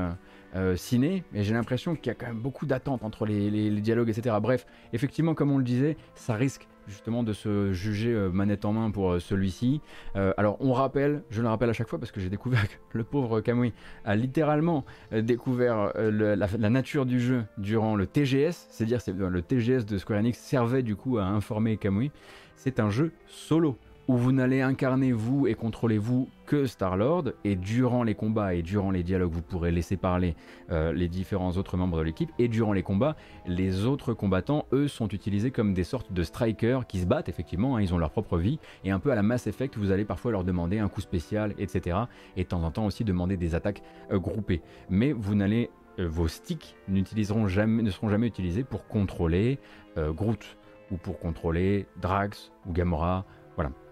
[0.56, 4.10] euh, ciné, mais j'ai l'impression qu'il y a quand même beaucoup d'attentes entre les, dialogues,
[4.10, 4.36] etc.
[4.42, 8.74] Bref, effectivement, comme on le disait, ça risque justement de se juger euh, manette en
[8.74, 9.80] main pour euh, celui-ci.
[10.16, 13.04] Alors, on rappelle, je le rappelle à chaque fois parce que j'ai découvert que le
[13.04, 13.74] pauvre Kamui
[14.04, 19.98] a littéralement découvert la, nature du jeu durant le TGS, c'est-à-dire c'est le TGS de
[19.98, 22.12] Square Enix servait du coup à informer Kamui.
[22.56, 27.56] C'est un jeu solo où vous n'allez incarner vous et contrôler vous que Star-Lord et
[27.56, 30.36] durant les combats et durant les dialogues vous pourrez laisser parler
[30.72, 33.16] euh, les différents autres membres de l'équipe et durant les combats
[33.46, 37.76] les autres combattants eux sont utilisés comme des sortes de strikers qui se battent effectivement
[37.76, 40.06] hein, ils ont leur propre vie et un peu à la Mass Effect vous allez
[40.06, 41.98] parfois leur demander un coup spécial etc
[42.36, 45.70] et de temps en temps aussi demander des attaques euh, groupées mais vous n'allez
[46.00, 49.60] euh, vos sticks n'utiliseront jamais, ne seront jamais utilisés pour contrôler
[49.98, 50.58] Groot
[50.92, 53.26] ou pour contrôler Drax ou Gamora.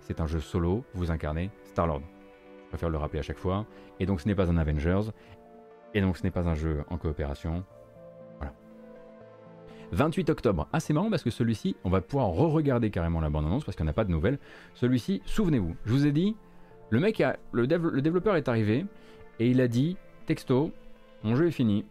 [0.09, 2.01] C'est un jeu solo, vous incarnez Star-Lord.
[2.63, 3.67] Je préfère le rappeler à chaque fois.
[3.99, 5.11] Et donc ce n'est pas un Avengers,
[5.93, 7.63] et donc ce n'est pas un jeu en coopération.
[8.37, 8.53] Voilà.
[9.91, 10.67] 28 octobre.
[10.73, 13.83] Ah, c'est marrant parce que celui-ci, on va pouvoir re-regarder carrément la bande-annonce parce qu'on
[13.83, 14.39] n'a pas de nouvelles.
[14.73, 16.35] Celui-ci, souvenez-vous, je vous ai dit,
[16.89, 18.87] le mec, le, le développeur est arrivé
[19.37, 19.95] et il a dit
[20.25, 20.71] texto,
[21.23, 21.85] mon jeu est fini,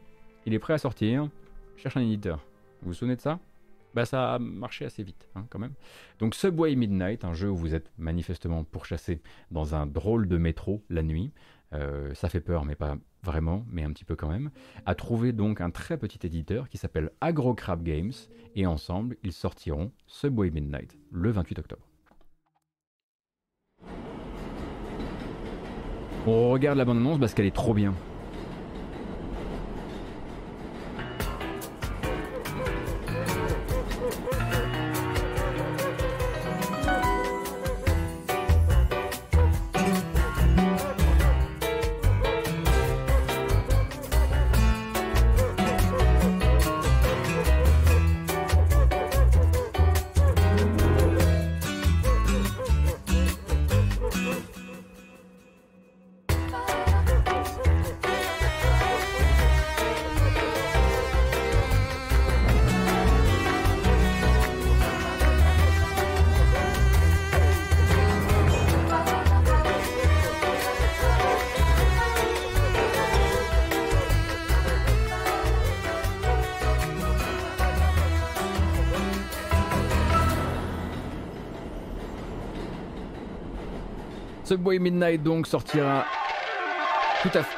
[0.45, 1.28] il est prêt à sortir,
[1.77, 2.40] cherche un éditeur.
[2.82, 3.39] Vous vous souvenez de ça?
[3.94, 5.74] Bah ça a marché assez vite hein, quand même.
[6.19, 10.85] Donc Subway Midnight, un jeu où vous êtes manifestement pourchassé dans un drôle de métro
[10.90, 11.32] la nuit.
[11.74, 14.51] Euh, ça fait peur mais pas vraiment, mais un petit peu quand même,
[14.86, 18.12] a trouvé donc un très petit éditeur qui s'appelle AgroCrab Games,
[18.55, 21.82] et ensemble, ils sortiront Subway Midnight le 28 octobre.
[26.27, 27.94] On regarde la bande-annonce parce qu'elle est trop bien.
[84.79, 86.05] Midnight donc sortira.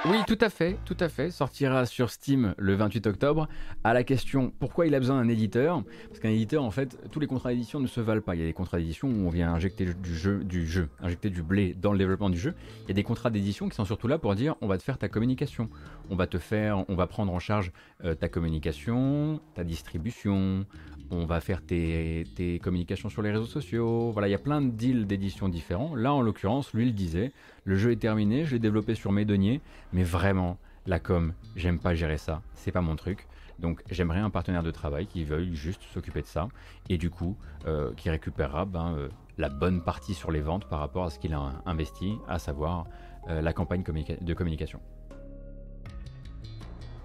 [0.07, 3.47] Oui, tout à fait, tout à fait, sortira sur Steam le 28 octobre.
[3.85, 7.21] À la question pourquoi il a besoin d'un éditeur, parce qu'un éditeur, en fait, tous
[7.21, 8.35] les contrats d'édition ne se valent pas.
[8.35, 11.29] Il y a des contrats d'édition où on vient injecter du jeu, du jeu, injecter
[11.29, 12.55] du blé dans le développement du jeu.
[12.85, 14.83] Il y a des contrats d'édition qui sont surtout là pour dire on va te
[14.83, 15.69] faire ta communication,
[16.09, 17.71] on va te faire, on va prendre en charge
[18.05, 20.65] euh, ta communication, ta distribution,
[21.11, 24.11] on va faire tes, communications sur les réseaux sociaux.
[24.13, 25.95] Voilà, il y a plein de deals d'édition différents.
[25.95, 27.33] Là, en l'occurrence, lui, il disait
[27.65, 29.61] le jeu est terminé, je l'ai développé sur mes deniers,
[29.93, 33.27] mais vraiment, la com, j'aime pas gérer ça, c'est pas mon truc.
[33.59, 36.49] Donc j'aimerais un partenaire de travail qui veuille juste s'occuper de ça
[36.89, 40.81] et du coup euh, qui récupérera ben, euh, la bonne partie sur les ventes par
[40.81, 42.87] rapport à ce qu'il a investi, à savoir
[43.29, 44.81] euh, la campagne de communication.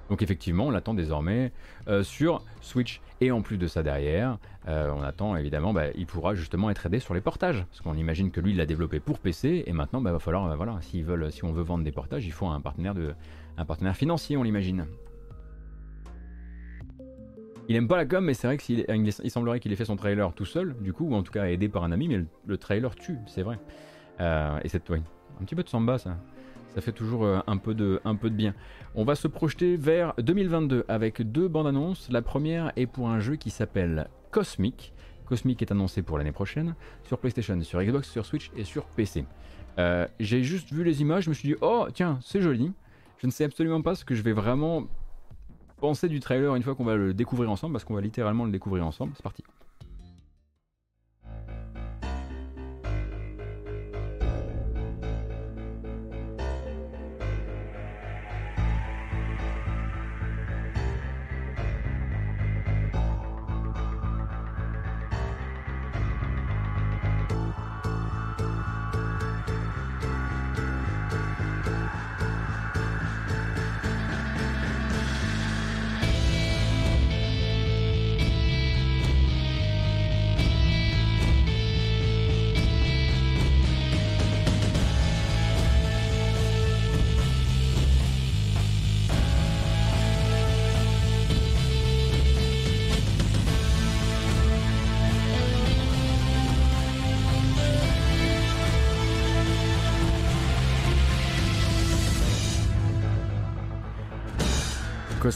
[0.10, 1.52] Donc effectivement, on l'attend désormais
[1.88, 3.02] euh, sur Switch.
[3.22, 4.38] Et en plus de ça derrière,
[4.68, 7.64] euh, on attend évidemment, bah, il pourra justement être aidé sur les portages.
[7.69, 9.64] Parce qu'on imagine que lui, il l'a développé pour PC.
[9.65, 11.03] Et maintenant, il bah, va falloir, euh, voilà, si
[11.44, 12.95] on veut vendre des portages, il faut un partenaire,
[13.95, 14.86] financier, on l'imagine.
[17.68, 19.95] Il aime pas la com, mais c'est vrai qu'il il semblerait qu'il ait fait son
[19.95, 22.57] trailer tout seul, du coup, ou en tout cas aidé par un ami, mais le,
[22.60, 23.57] trailer tue, c'est vrai.
[24.19, 25.02] et c'est ouais,
[25.41, 26.15] un petit peu de samba, ça.
[26.76, 28.53] Ça fait toujours un peu, de, un peu de bien.
[28.95, 32.10] On va se projeter vers 2022 avec deux bandes annonces.
[32.11, 34.93] La première est pour un jeu qui s'appelle Cosmic.
[35.26, 39.26] Cosmic est annoncé pour l'année prochaine sur PlayStation, sur Xbox, sur Switch et sur PC.
[39.80, 42.73] Euh, j'ai juste vu les images, je me suis dit oh tiens c'est joli.
[43.19, 44.84] Je ne sais absolument pas ce que je vais vraiment
[45.80, 48.52] penser du trailer une fois qu'on va le découvrir ensemble parce qu'on va littéralement le
[48.52, 49.14] découvrir ensemble.
[49.15, 49.43] C'est parti.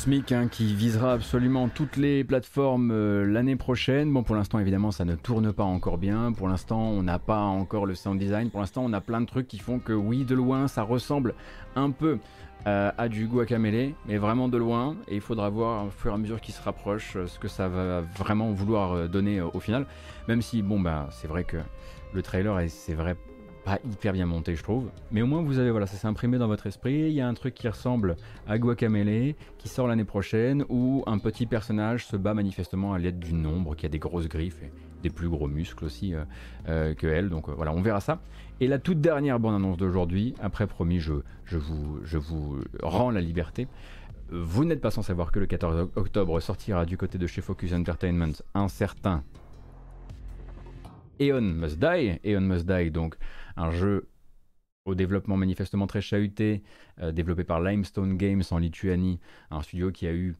[0.07, 4.13] Hein, qui visera absolument toutes les plateformes euh, l'année prochaine.
[4.13, 6.31] Bon, pour l'instant, évidemment, ça ne tourne pas encore bien.
[6.31, 8.49] Pour l'instant, on n'a pas encore le sound design.
[8.49, 11.35] Pour l'instant, on a plein de trucs qui font que, oui, de loin, ça ressemble
[11.75, 12.17] un peu
[12.65, 14.95] euh, à du Guacamele, mais vraiment de loin.
[15.09, 17.49] Et il faudra voir au fur et à mesure qu'il se rapproche euh, ce que
[17.49, 19.85] ça va vraiment vouloir donner au final.
[20.29, 21.57] Même si, bon, bah, c'est vrai que
[22.13, 23.17] le trailer, c'est vrai,
[23.63, 24.89] pas hyper bien monté, je trouve.
[25.11, 26.93] Mais au moins, vous avez, voilà, ça s'est imprimé dans votre esprit.
[26.93, 28.15] Il y a un truc qui ressemble
[28.47, 33.19] à Guacamele, qui sort l'année prochaine, où un petit personnage se bat manifestement à l'aide
[33.19, 34.71] d'une ombre qui a des grosses griffes et
[35.03, 36.23] des plus gros muscles aussi euh,
[36.67, 37.29] euh, que elle.
[37.29, 38.21] Donc euh, voilà, on verra ça.
[38.59, 41.13] Et la toute dernière bonne annonce d'aujourd'hui, après promis, je,
[41.45, 43.67] je, vous, je vous rends la liberté.
[44.31, 47.73] Vous n'êtes pas sans savoir que le 14 octobre sortira du côté de chez Focus
[47.73, 49.23] Entertainment un certain
[51.19, 52.19] Eon Must Die.
[52.23, 53.15] Eon Must Die, donc
[53.59, 54.07] un jeu
[54.85, 56.63] au développement manifestement très chahuté,
[57.01, 59.19] euh, développé par Limestone Games en Lituanie,
[59.51, 60.35] un studio qui a eu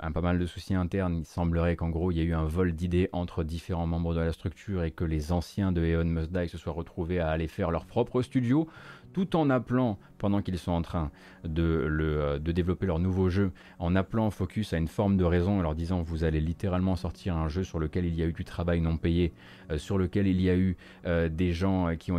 [0.00, 1.16] un, pas mal de soucis internes.
[1.18, 4.20] Il semblerait qu'en gros, il y a eu un vol d'idées entre différents membres de
[4.20, 7.48] la structure et que les anciens de Eon Must Die se soient retrouvés à aller
[7.48, 8.68] faire leur propre studio.
[9.14, 11.10] Tout en appelant, pendant qu'ils sont en train
[11.46, 15.62] euh, de, développer leur nouveau jeu, en appelant Focus à une forme de raison, en
[15.62, 18.44] leur disant vous allez littéralement sortir un jeu sur lequel il y a eu du
[18.44, 19.32] travail non payé,
[19.70, 20.76] euh, sur lequel il y a eu
[21.06, 22.10] euh, des gens à qui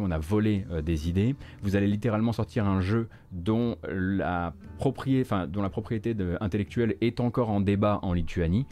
[0.00, 5.26] on a volé des idées, vous allez littéralement sortir un jeu dont la propriété
[6.40, 8.66] intellectuelle est encore en débat en Lituanie,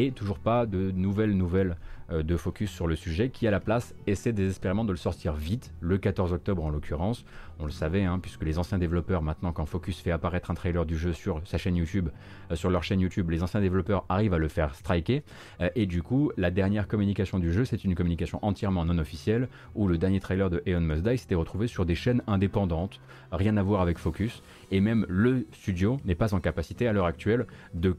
[0.00, 1.76] et toujours pas de nouvelles nouvelles
[2.10, 5.34] euh, de focus sur le sujet, qui à la place essaie désespérément de le sortir
[5.34, 7.24] vite, le 14 octobre en l'occurrence.
[7.58, 10.86] On le savait, hein, puisque les anciens développeurs, maintenant quand Focus fait apparaître un trailer
[10.86, 12.08] du jeu sur sa chaîne YouTube,
[12.50, 15.22] euh, sur leur chaîne YouTube, les anciens développeurs arrivent à le faire striker.
[15.60, 19.48] Euh, et du coup, la dernière communication du jeu, c'est une communication entièrement non officielle,
[19.74, 23.00] où le dernier trailer de Aeon Must Die s'était retrouvé sur des chaînes indépendantes,
[23.32, 27.06] rien à voir avec Focus, et même le studio n'est pas en capacité à l'heure
[27.06, 27.96] actuelle de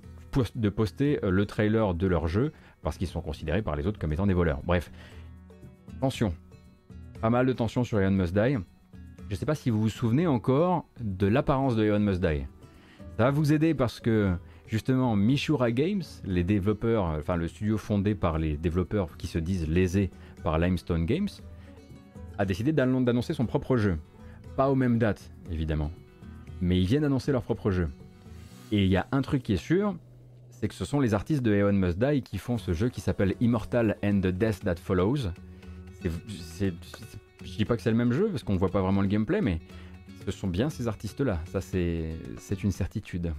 [0.55, 2.51] de poster le trailer de leur jeu
[2.81, 4.61] parce qu'ils sont considérés par les autres comme étant des voleurs.
[4.63, 4.91] Bref,
[5.99, 6.33] tension.
[7.21, 8.57] Pas mal de tension sur Eon Must Die.
[9.27, 12.45] Je ne sais pas si vous vous souvenez encore de l'apparence de Eon Must Die.
[13.17, 14.33] Ça va vous aider parce que
[14.67, 19.67] justement Mishura Games, les développeurs, enfin le studio fondé par les développeurs qui se disent
[19.67, 20.09] lésés
[20.43, 21.29] par Limestone Games,
[22.37, 23.99] a décidé d'annoncer son propre jeu.
[24.55, 25.91] Pas aux mêmes dates, évidemment.
[26.61, 27.89] Mais ils viennent annoncer leur propre jeu.
[28.71, 29.95] Et il y a un truc qui est sûr,
[30.61, 33.01] c'est que ce sont les artistes de Eon Must Die qui font ce jeu qui
[33.01, 35.31] s'appelle Immortal and the Death That Follows.
[36.03, 36.09] Je
[37.43, 39.41] je dis pas que c'est le même jeu parce qu'on voit pas vraiment le gameplay,
[39.41, 39.59] mais
[40.23, 41.39] ce sont bien ces artistes-là.
[41.51, 43.33] Ça, c'est une certitude.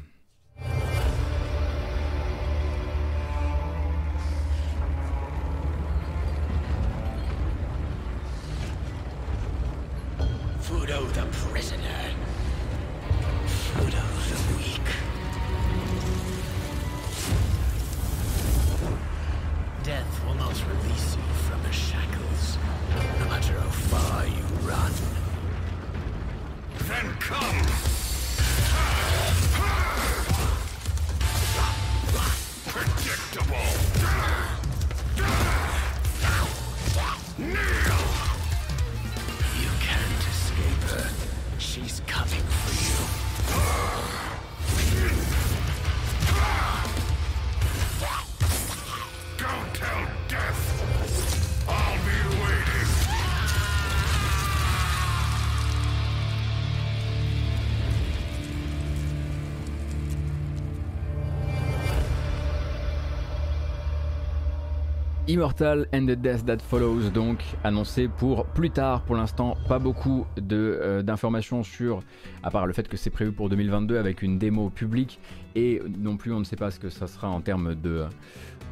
[65.42, 69.02] Immortal and the Death That Follows, donc annoncé pour plus tard.
[69.02, 71.98] Pour l'instant, pas beaucoup euh, d'informations sur,
[72.44, 75.18] à part le fait que c'est prévu pour 2022 avec une démo publique
[75.56, 78.04] et non plus on ne sait pas ce que ça sera en termes de,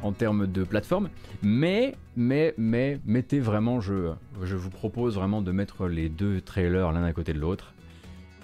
[0.01, 1.09] en termes de plateforme.
[1.43, 6.93] Mais, mais, mais, mettez vraiment, je, je vous propose vraiment de mettre les deux trailers
[6.93, 7.73] l'un à côté de l'autre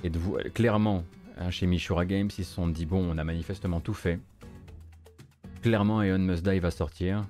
[0.04, 1.06] et de vous, clairement,
[1.40, 4.20] hein, chez Mishura Games, ils se sont dit bon, on a manifestement tout fait.
[5.62, 7.24] Clairement, Aeon Must Die va sortir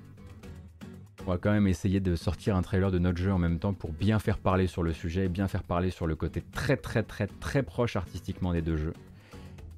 [1.26, 3.73] on va quand même essayer de sortir un trailer de notre jeu en même temps
[3.73, 7.03] pour bien faire parler sur le sujet, bien faire parler sur le côté très très
[7.03, 8.94] très très proche artistiquement des deux jeux.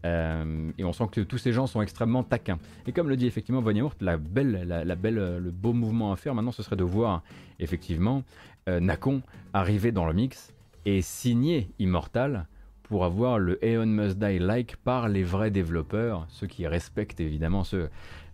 [0.06, 2.60] Euh, et on sent que tous ces gens sont extrêmement taquins.
[2.88, 6.52] Et comme le dit effectivement Von la belle, belle, le beau mouvement à faire maintenant,
[6.52, 7.24] ce serait de voir
[7.60, 8.24] effectivement
[8.70, 9.22] euh, Nakon
[9.54, 10.54] arriver dans le mix
[10.86, 12.48] et signer Immortal
[12.84, 17.64] pour avoir le Aeon Must Die like par les vrais développeurs, ceux qui respectent évidemment
[17.64, 17.90] ceux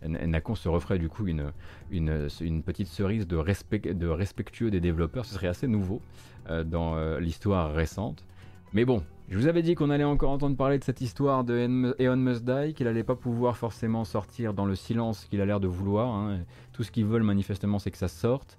[0.08, 1.52] Nacon se referait du coup une,
[1.92, 5.26] une, petite cerise de, respect, de respectueux des développeurs.
[5.26, 6.02] Ce serait assez nouveau
[6.50, 8.26] euh, dans euh, l'histoire récente.
[8.74, 11.94] Mais bon, je vous avais dit qu'on allait encore entendre parler de cette histoire de
[12.00, 15.60] Eon Must Die, qu'il allait pas pouvoir forcément sortir dans le silence qu'il a l'air
[15.60, 16.14] de vouloir.
[16.14, 16.42] Hein.
[16.74, 18.58] Tout ce qu'ils veulent manifestement, c'est que ça sorte.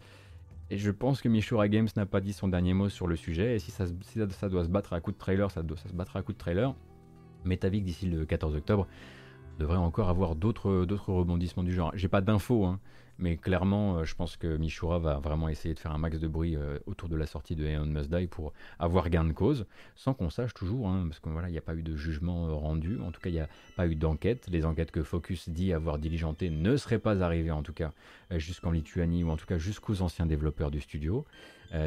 [0.71, 3.55] Et je pense que Mishura Games n'a pas dit son dernier mot sur le sujet.
[3.55, 3.85] Et si ça,
[4.31, 6.33] ça, doit se battre à coup de trailer, ça, doit, ça se battra à coup
[6.33, 6.75] de trailer.
[7.45, 8.89] Metavic d'ici le 14 octobre
[9.59, 11.93] devrait encore avoir d'autres rebondissements du genre.
[11.95, 12.81] J'ai pas d'infos, hein,
[13.19, 16.29] mais clairement, euh, je pense que Mishura va vraiment essayer de faire un max de
[16.29, 19.67] bruit euh, autour de la sortie de Aeon Must Die pour avoir gain de cause,
[19.95, 23.01] sans qu'on sache toujours, hein, parce qu'il n'y a pas eu de jugement euh, rendu,
[23.01, 24.47] en tout cas, il n'y a pas eu d'enquête.
[24.51, 27.93] Les enquêtes que Focus dit avoir diligentées ne seraient pas arrivées, en tout cas,
[28.33, 31.25] jusqu'en Lituanie, ou en tout cas jusqu'aux anciens développeurs du studio.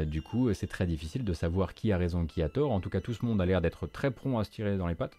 [0.06, 2.72] du coup, c'est très difficile de savoir qui a raison, qui a tort.
[2.72, 4.86] En tout cas, tout ce monde a l'air d'être très prompt à se tirer dans
[4.86, 5.16] les pattes.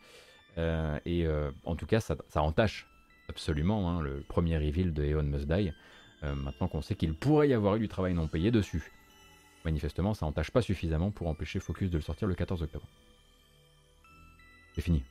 [0.57, 2.87] Euh, et euh, en tout cas, ça, entache
[3.29, 5.71] absolument hein, le premier reveal de Eon Must Die,
[6.23, 8.91] euh, maintenant qu'on sait qu'il pourrait y avoir eu du travail non payé dessus.
[9.63, 12.85] Manifestement, ça entache pas suffisamment pour empêcher Focus de le sortir le 14 octobre.
[14.73, 15.03] C'est fini.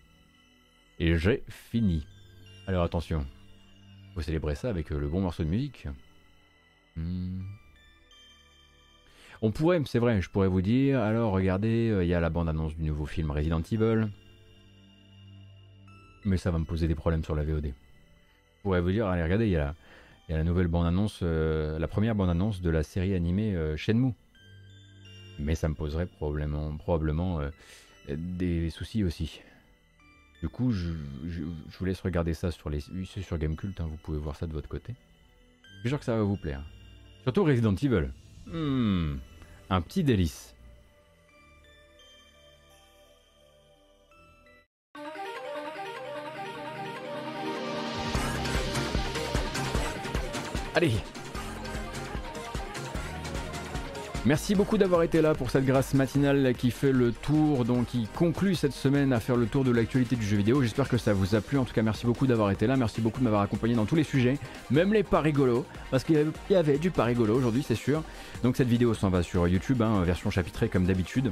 [0.98, 2.06] Et j'ai fini.
[2.66, 3.24] Alors attention,
[4.14, 5.86] faut célébrer ça avec le bon morceau de musique.
[6.96, 7.42] Hmm.
[9.40, 12.76] On pourrait, c'est vrai, je pourrais vous dire, alors regardez, il y a la bande-annonce
[12.76, 14.10] du nouveau film Resident Evil.
[16.24, 17.66] Mais ça va me poser des problèmes sur la VOD.
[17.66, 19.74] Je pourrais vous dire, allez, regardez, il y, a
[20.28, 24.12] la nouvelle bande-annonce, euh, la première bande-annonce de la série animée euh, Shenmue.
[25.38, 27.40] Mais ça me poserait probablement, probablement
[28.08, 29.40] des soucis aussi.
[30.40, 30.88] Du coup, je,
[31.78, 34.68] vous laisse regarder ça sur les, sur Gamecult, hein, vous pouvez voir ça de votre
[34.68, 34.94] côté.
[35.62, 36.62] Je suis sûr que ça va vous plaire.
[37.24, 38.10] Surtout Resident Evil.
[38.46, 39.16] Hmm.
[39.68, 40.54] Un petit délice.
[50.80, 50.92] Allez
[54.24, 58.08] Merci beaucoup d'avoir été là pour cette grâce matinale qui fait le tour, donc qui
[58.14, 60.62] conclut cette semaine à faire le tour de l'actualité du jeu vidéo.
[60.62, 61.58] J'espère que ça vous a plu.
[61.58, 62.78] En tout cas, merci beaucoup d'avoir été là.
[62.78, 64.38] Merci beaucoup de m'avoir accompagné dans tous les sujets,
[64.70, 68.02] même les pas rigolos, parce qu'il y avait du pas rigolo aujourd'hui, c'est sûr.
[68.42, 71.30] Donc cette vidéo s'en va sur YouTube, hein, version chapitrée comme d'habitude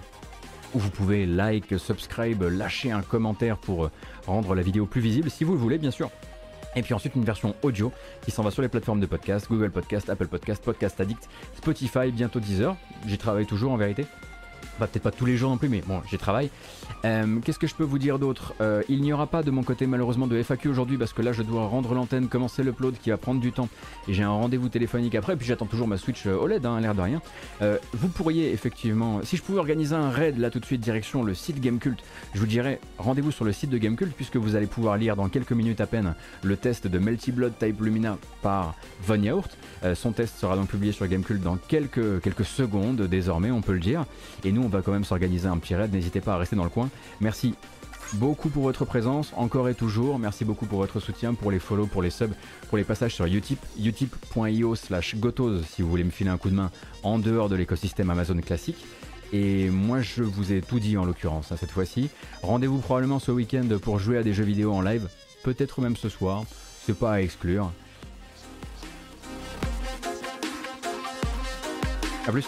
[0.74, 3.90] où vous pouvez like, subscribe, lâcher un commentaire pour
[4.26, 6.10] rendre la vidéo plus visible si vous le voulez bien sûr.
[6.76, 7.92] Et puis ensuite une version audio
[8.22, 12.10] qui s'en va sur les plateformes de podcast, Google Podcast, Apple Podcast, Podcast Addict, Spotify,
[12.12, 12.76] bientôt Deezer.
[13.06, 14.06] J'y travaille toujours en vérité
[14.86, 16.50] peut-être pas tous les jours non plus, mais bon, j'y travaille.
[17.04, 18.54] Euh, qu'est-ce que je peux vous dire d'autre?
[18.60, 21.32] Euh, Il n'y aura pas de mon côté malheureusement de FAQ aujourd'hui parce que là
[21.32, 23.68] je dois rendre l'antenne, commencer l'upload qui va prendre du temps
[24.08, 25.34] et j'ai un rendez-vous téléphonique après.
[25.34, 27.20] Et puis j'attends toujours ma Switch euh, OLED, hein, l'air de rien.
[27.92, 31.34] vous pourriez effectivement, si je pouvais organiser un raid là tout de suite direction le
[31.34, 31.98] site Gamecult,
[32.34, 35.28] je vous dirais rendez-vous sur le site de Gamecult puisque vous allez pouvoir lire dans
[35.28, 39.56] quelques minutes à peine le test de Melty Blood Type Lumina par Von Yaourt.
[39.94, 43.80] son test sera donc publié sur Gamecult dans quelques, quelques secondes désormais, on peut le
[43.80, 44.04] dire.
[44.48, 46.64] Et nous on va quand même s'organiser un petit raid, n'hésitez pas à rester dans
[46.64, 46.88] le coin.
[47.20, 47.54] Merci
[48.14, 50.18] beaucoup pour votre présence, encore et toujours.
[50.18, 52.32] Merci beaucoup pour votre soutien, pour les follow, pour les subs,
[52.70, 56.48] pour les passages sur Utip, utip.io slash gotos si vous voulez me filer un coup
[56.48, 56.70] de main
[57.02, 58.86] en dehors de l'écosystème Amazon classique.
[59.34, 62.08] Et moi je vous ai tout dit en l'occurrence hein, cette fois-ci.
[62.42, 65.10] Rendez-vous probablement ce week-end pour jouer à des jeux vidéo en live,
[65.44, 66.44] peut-être même ce soir,
[66.86, 67.70] c'est pas à exclure.
[72.26, 72.46] A plus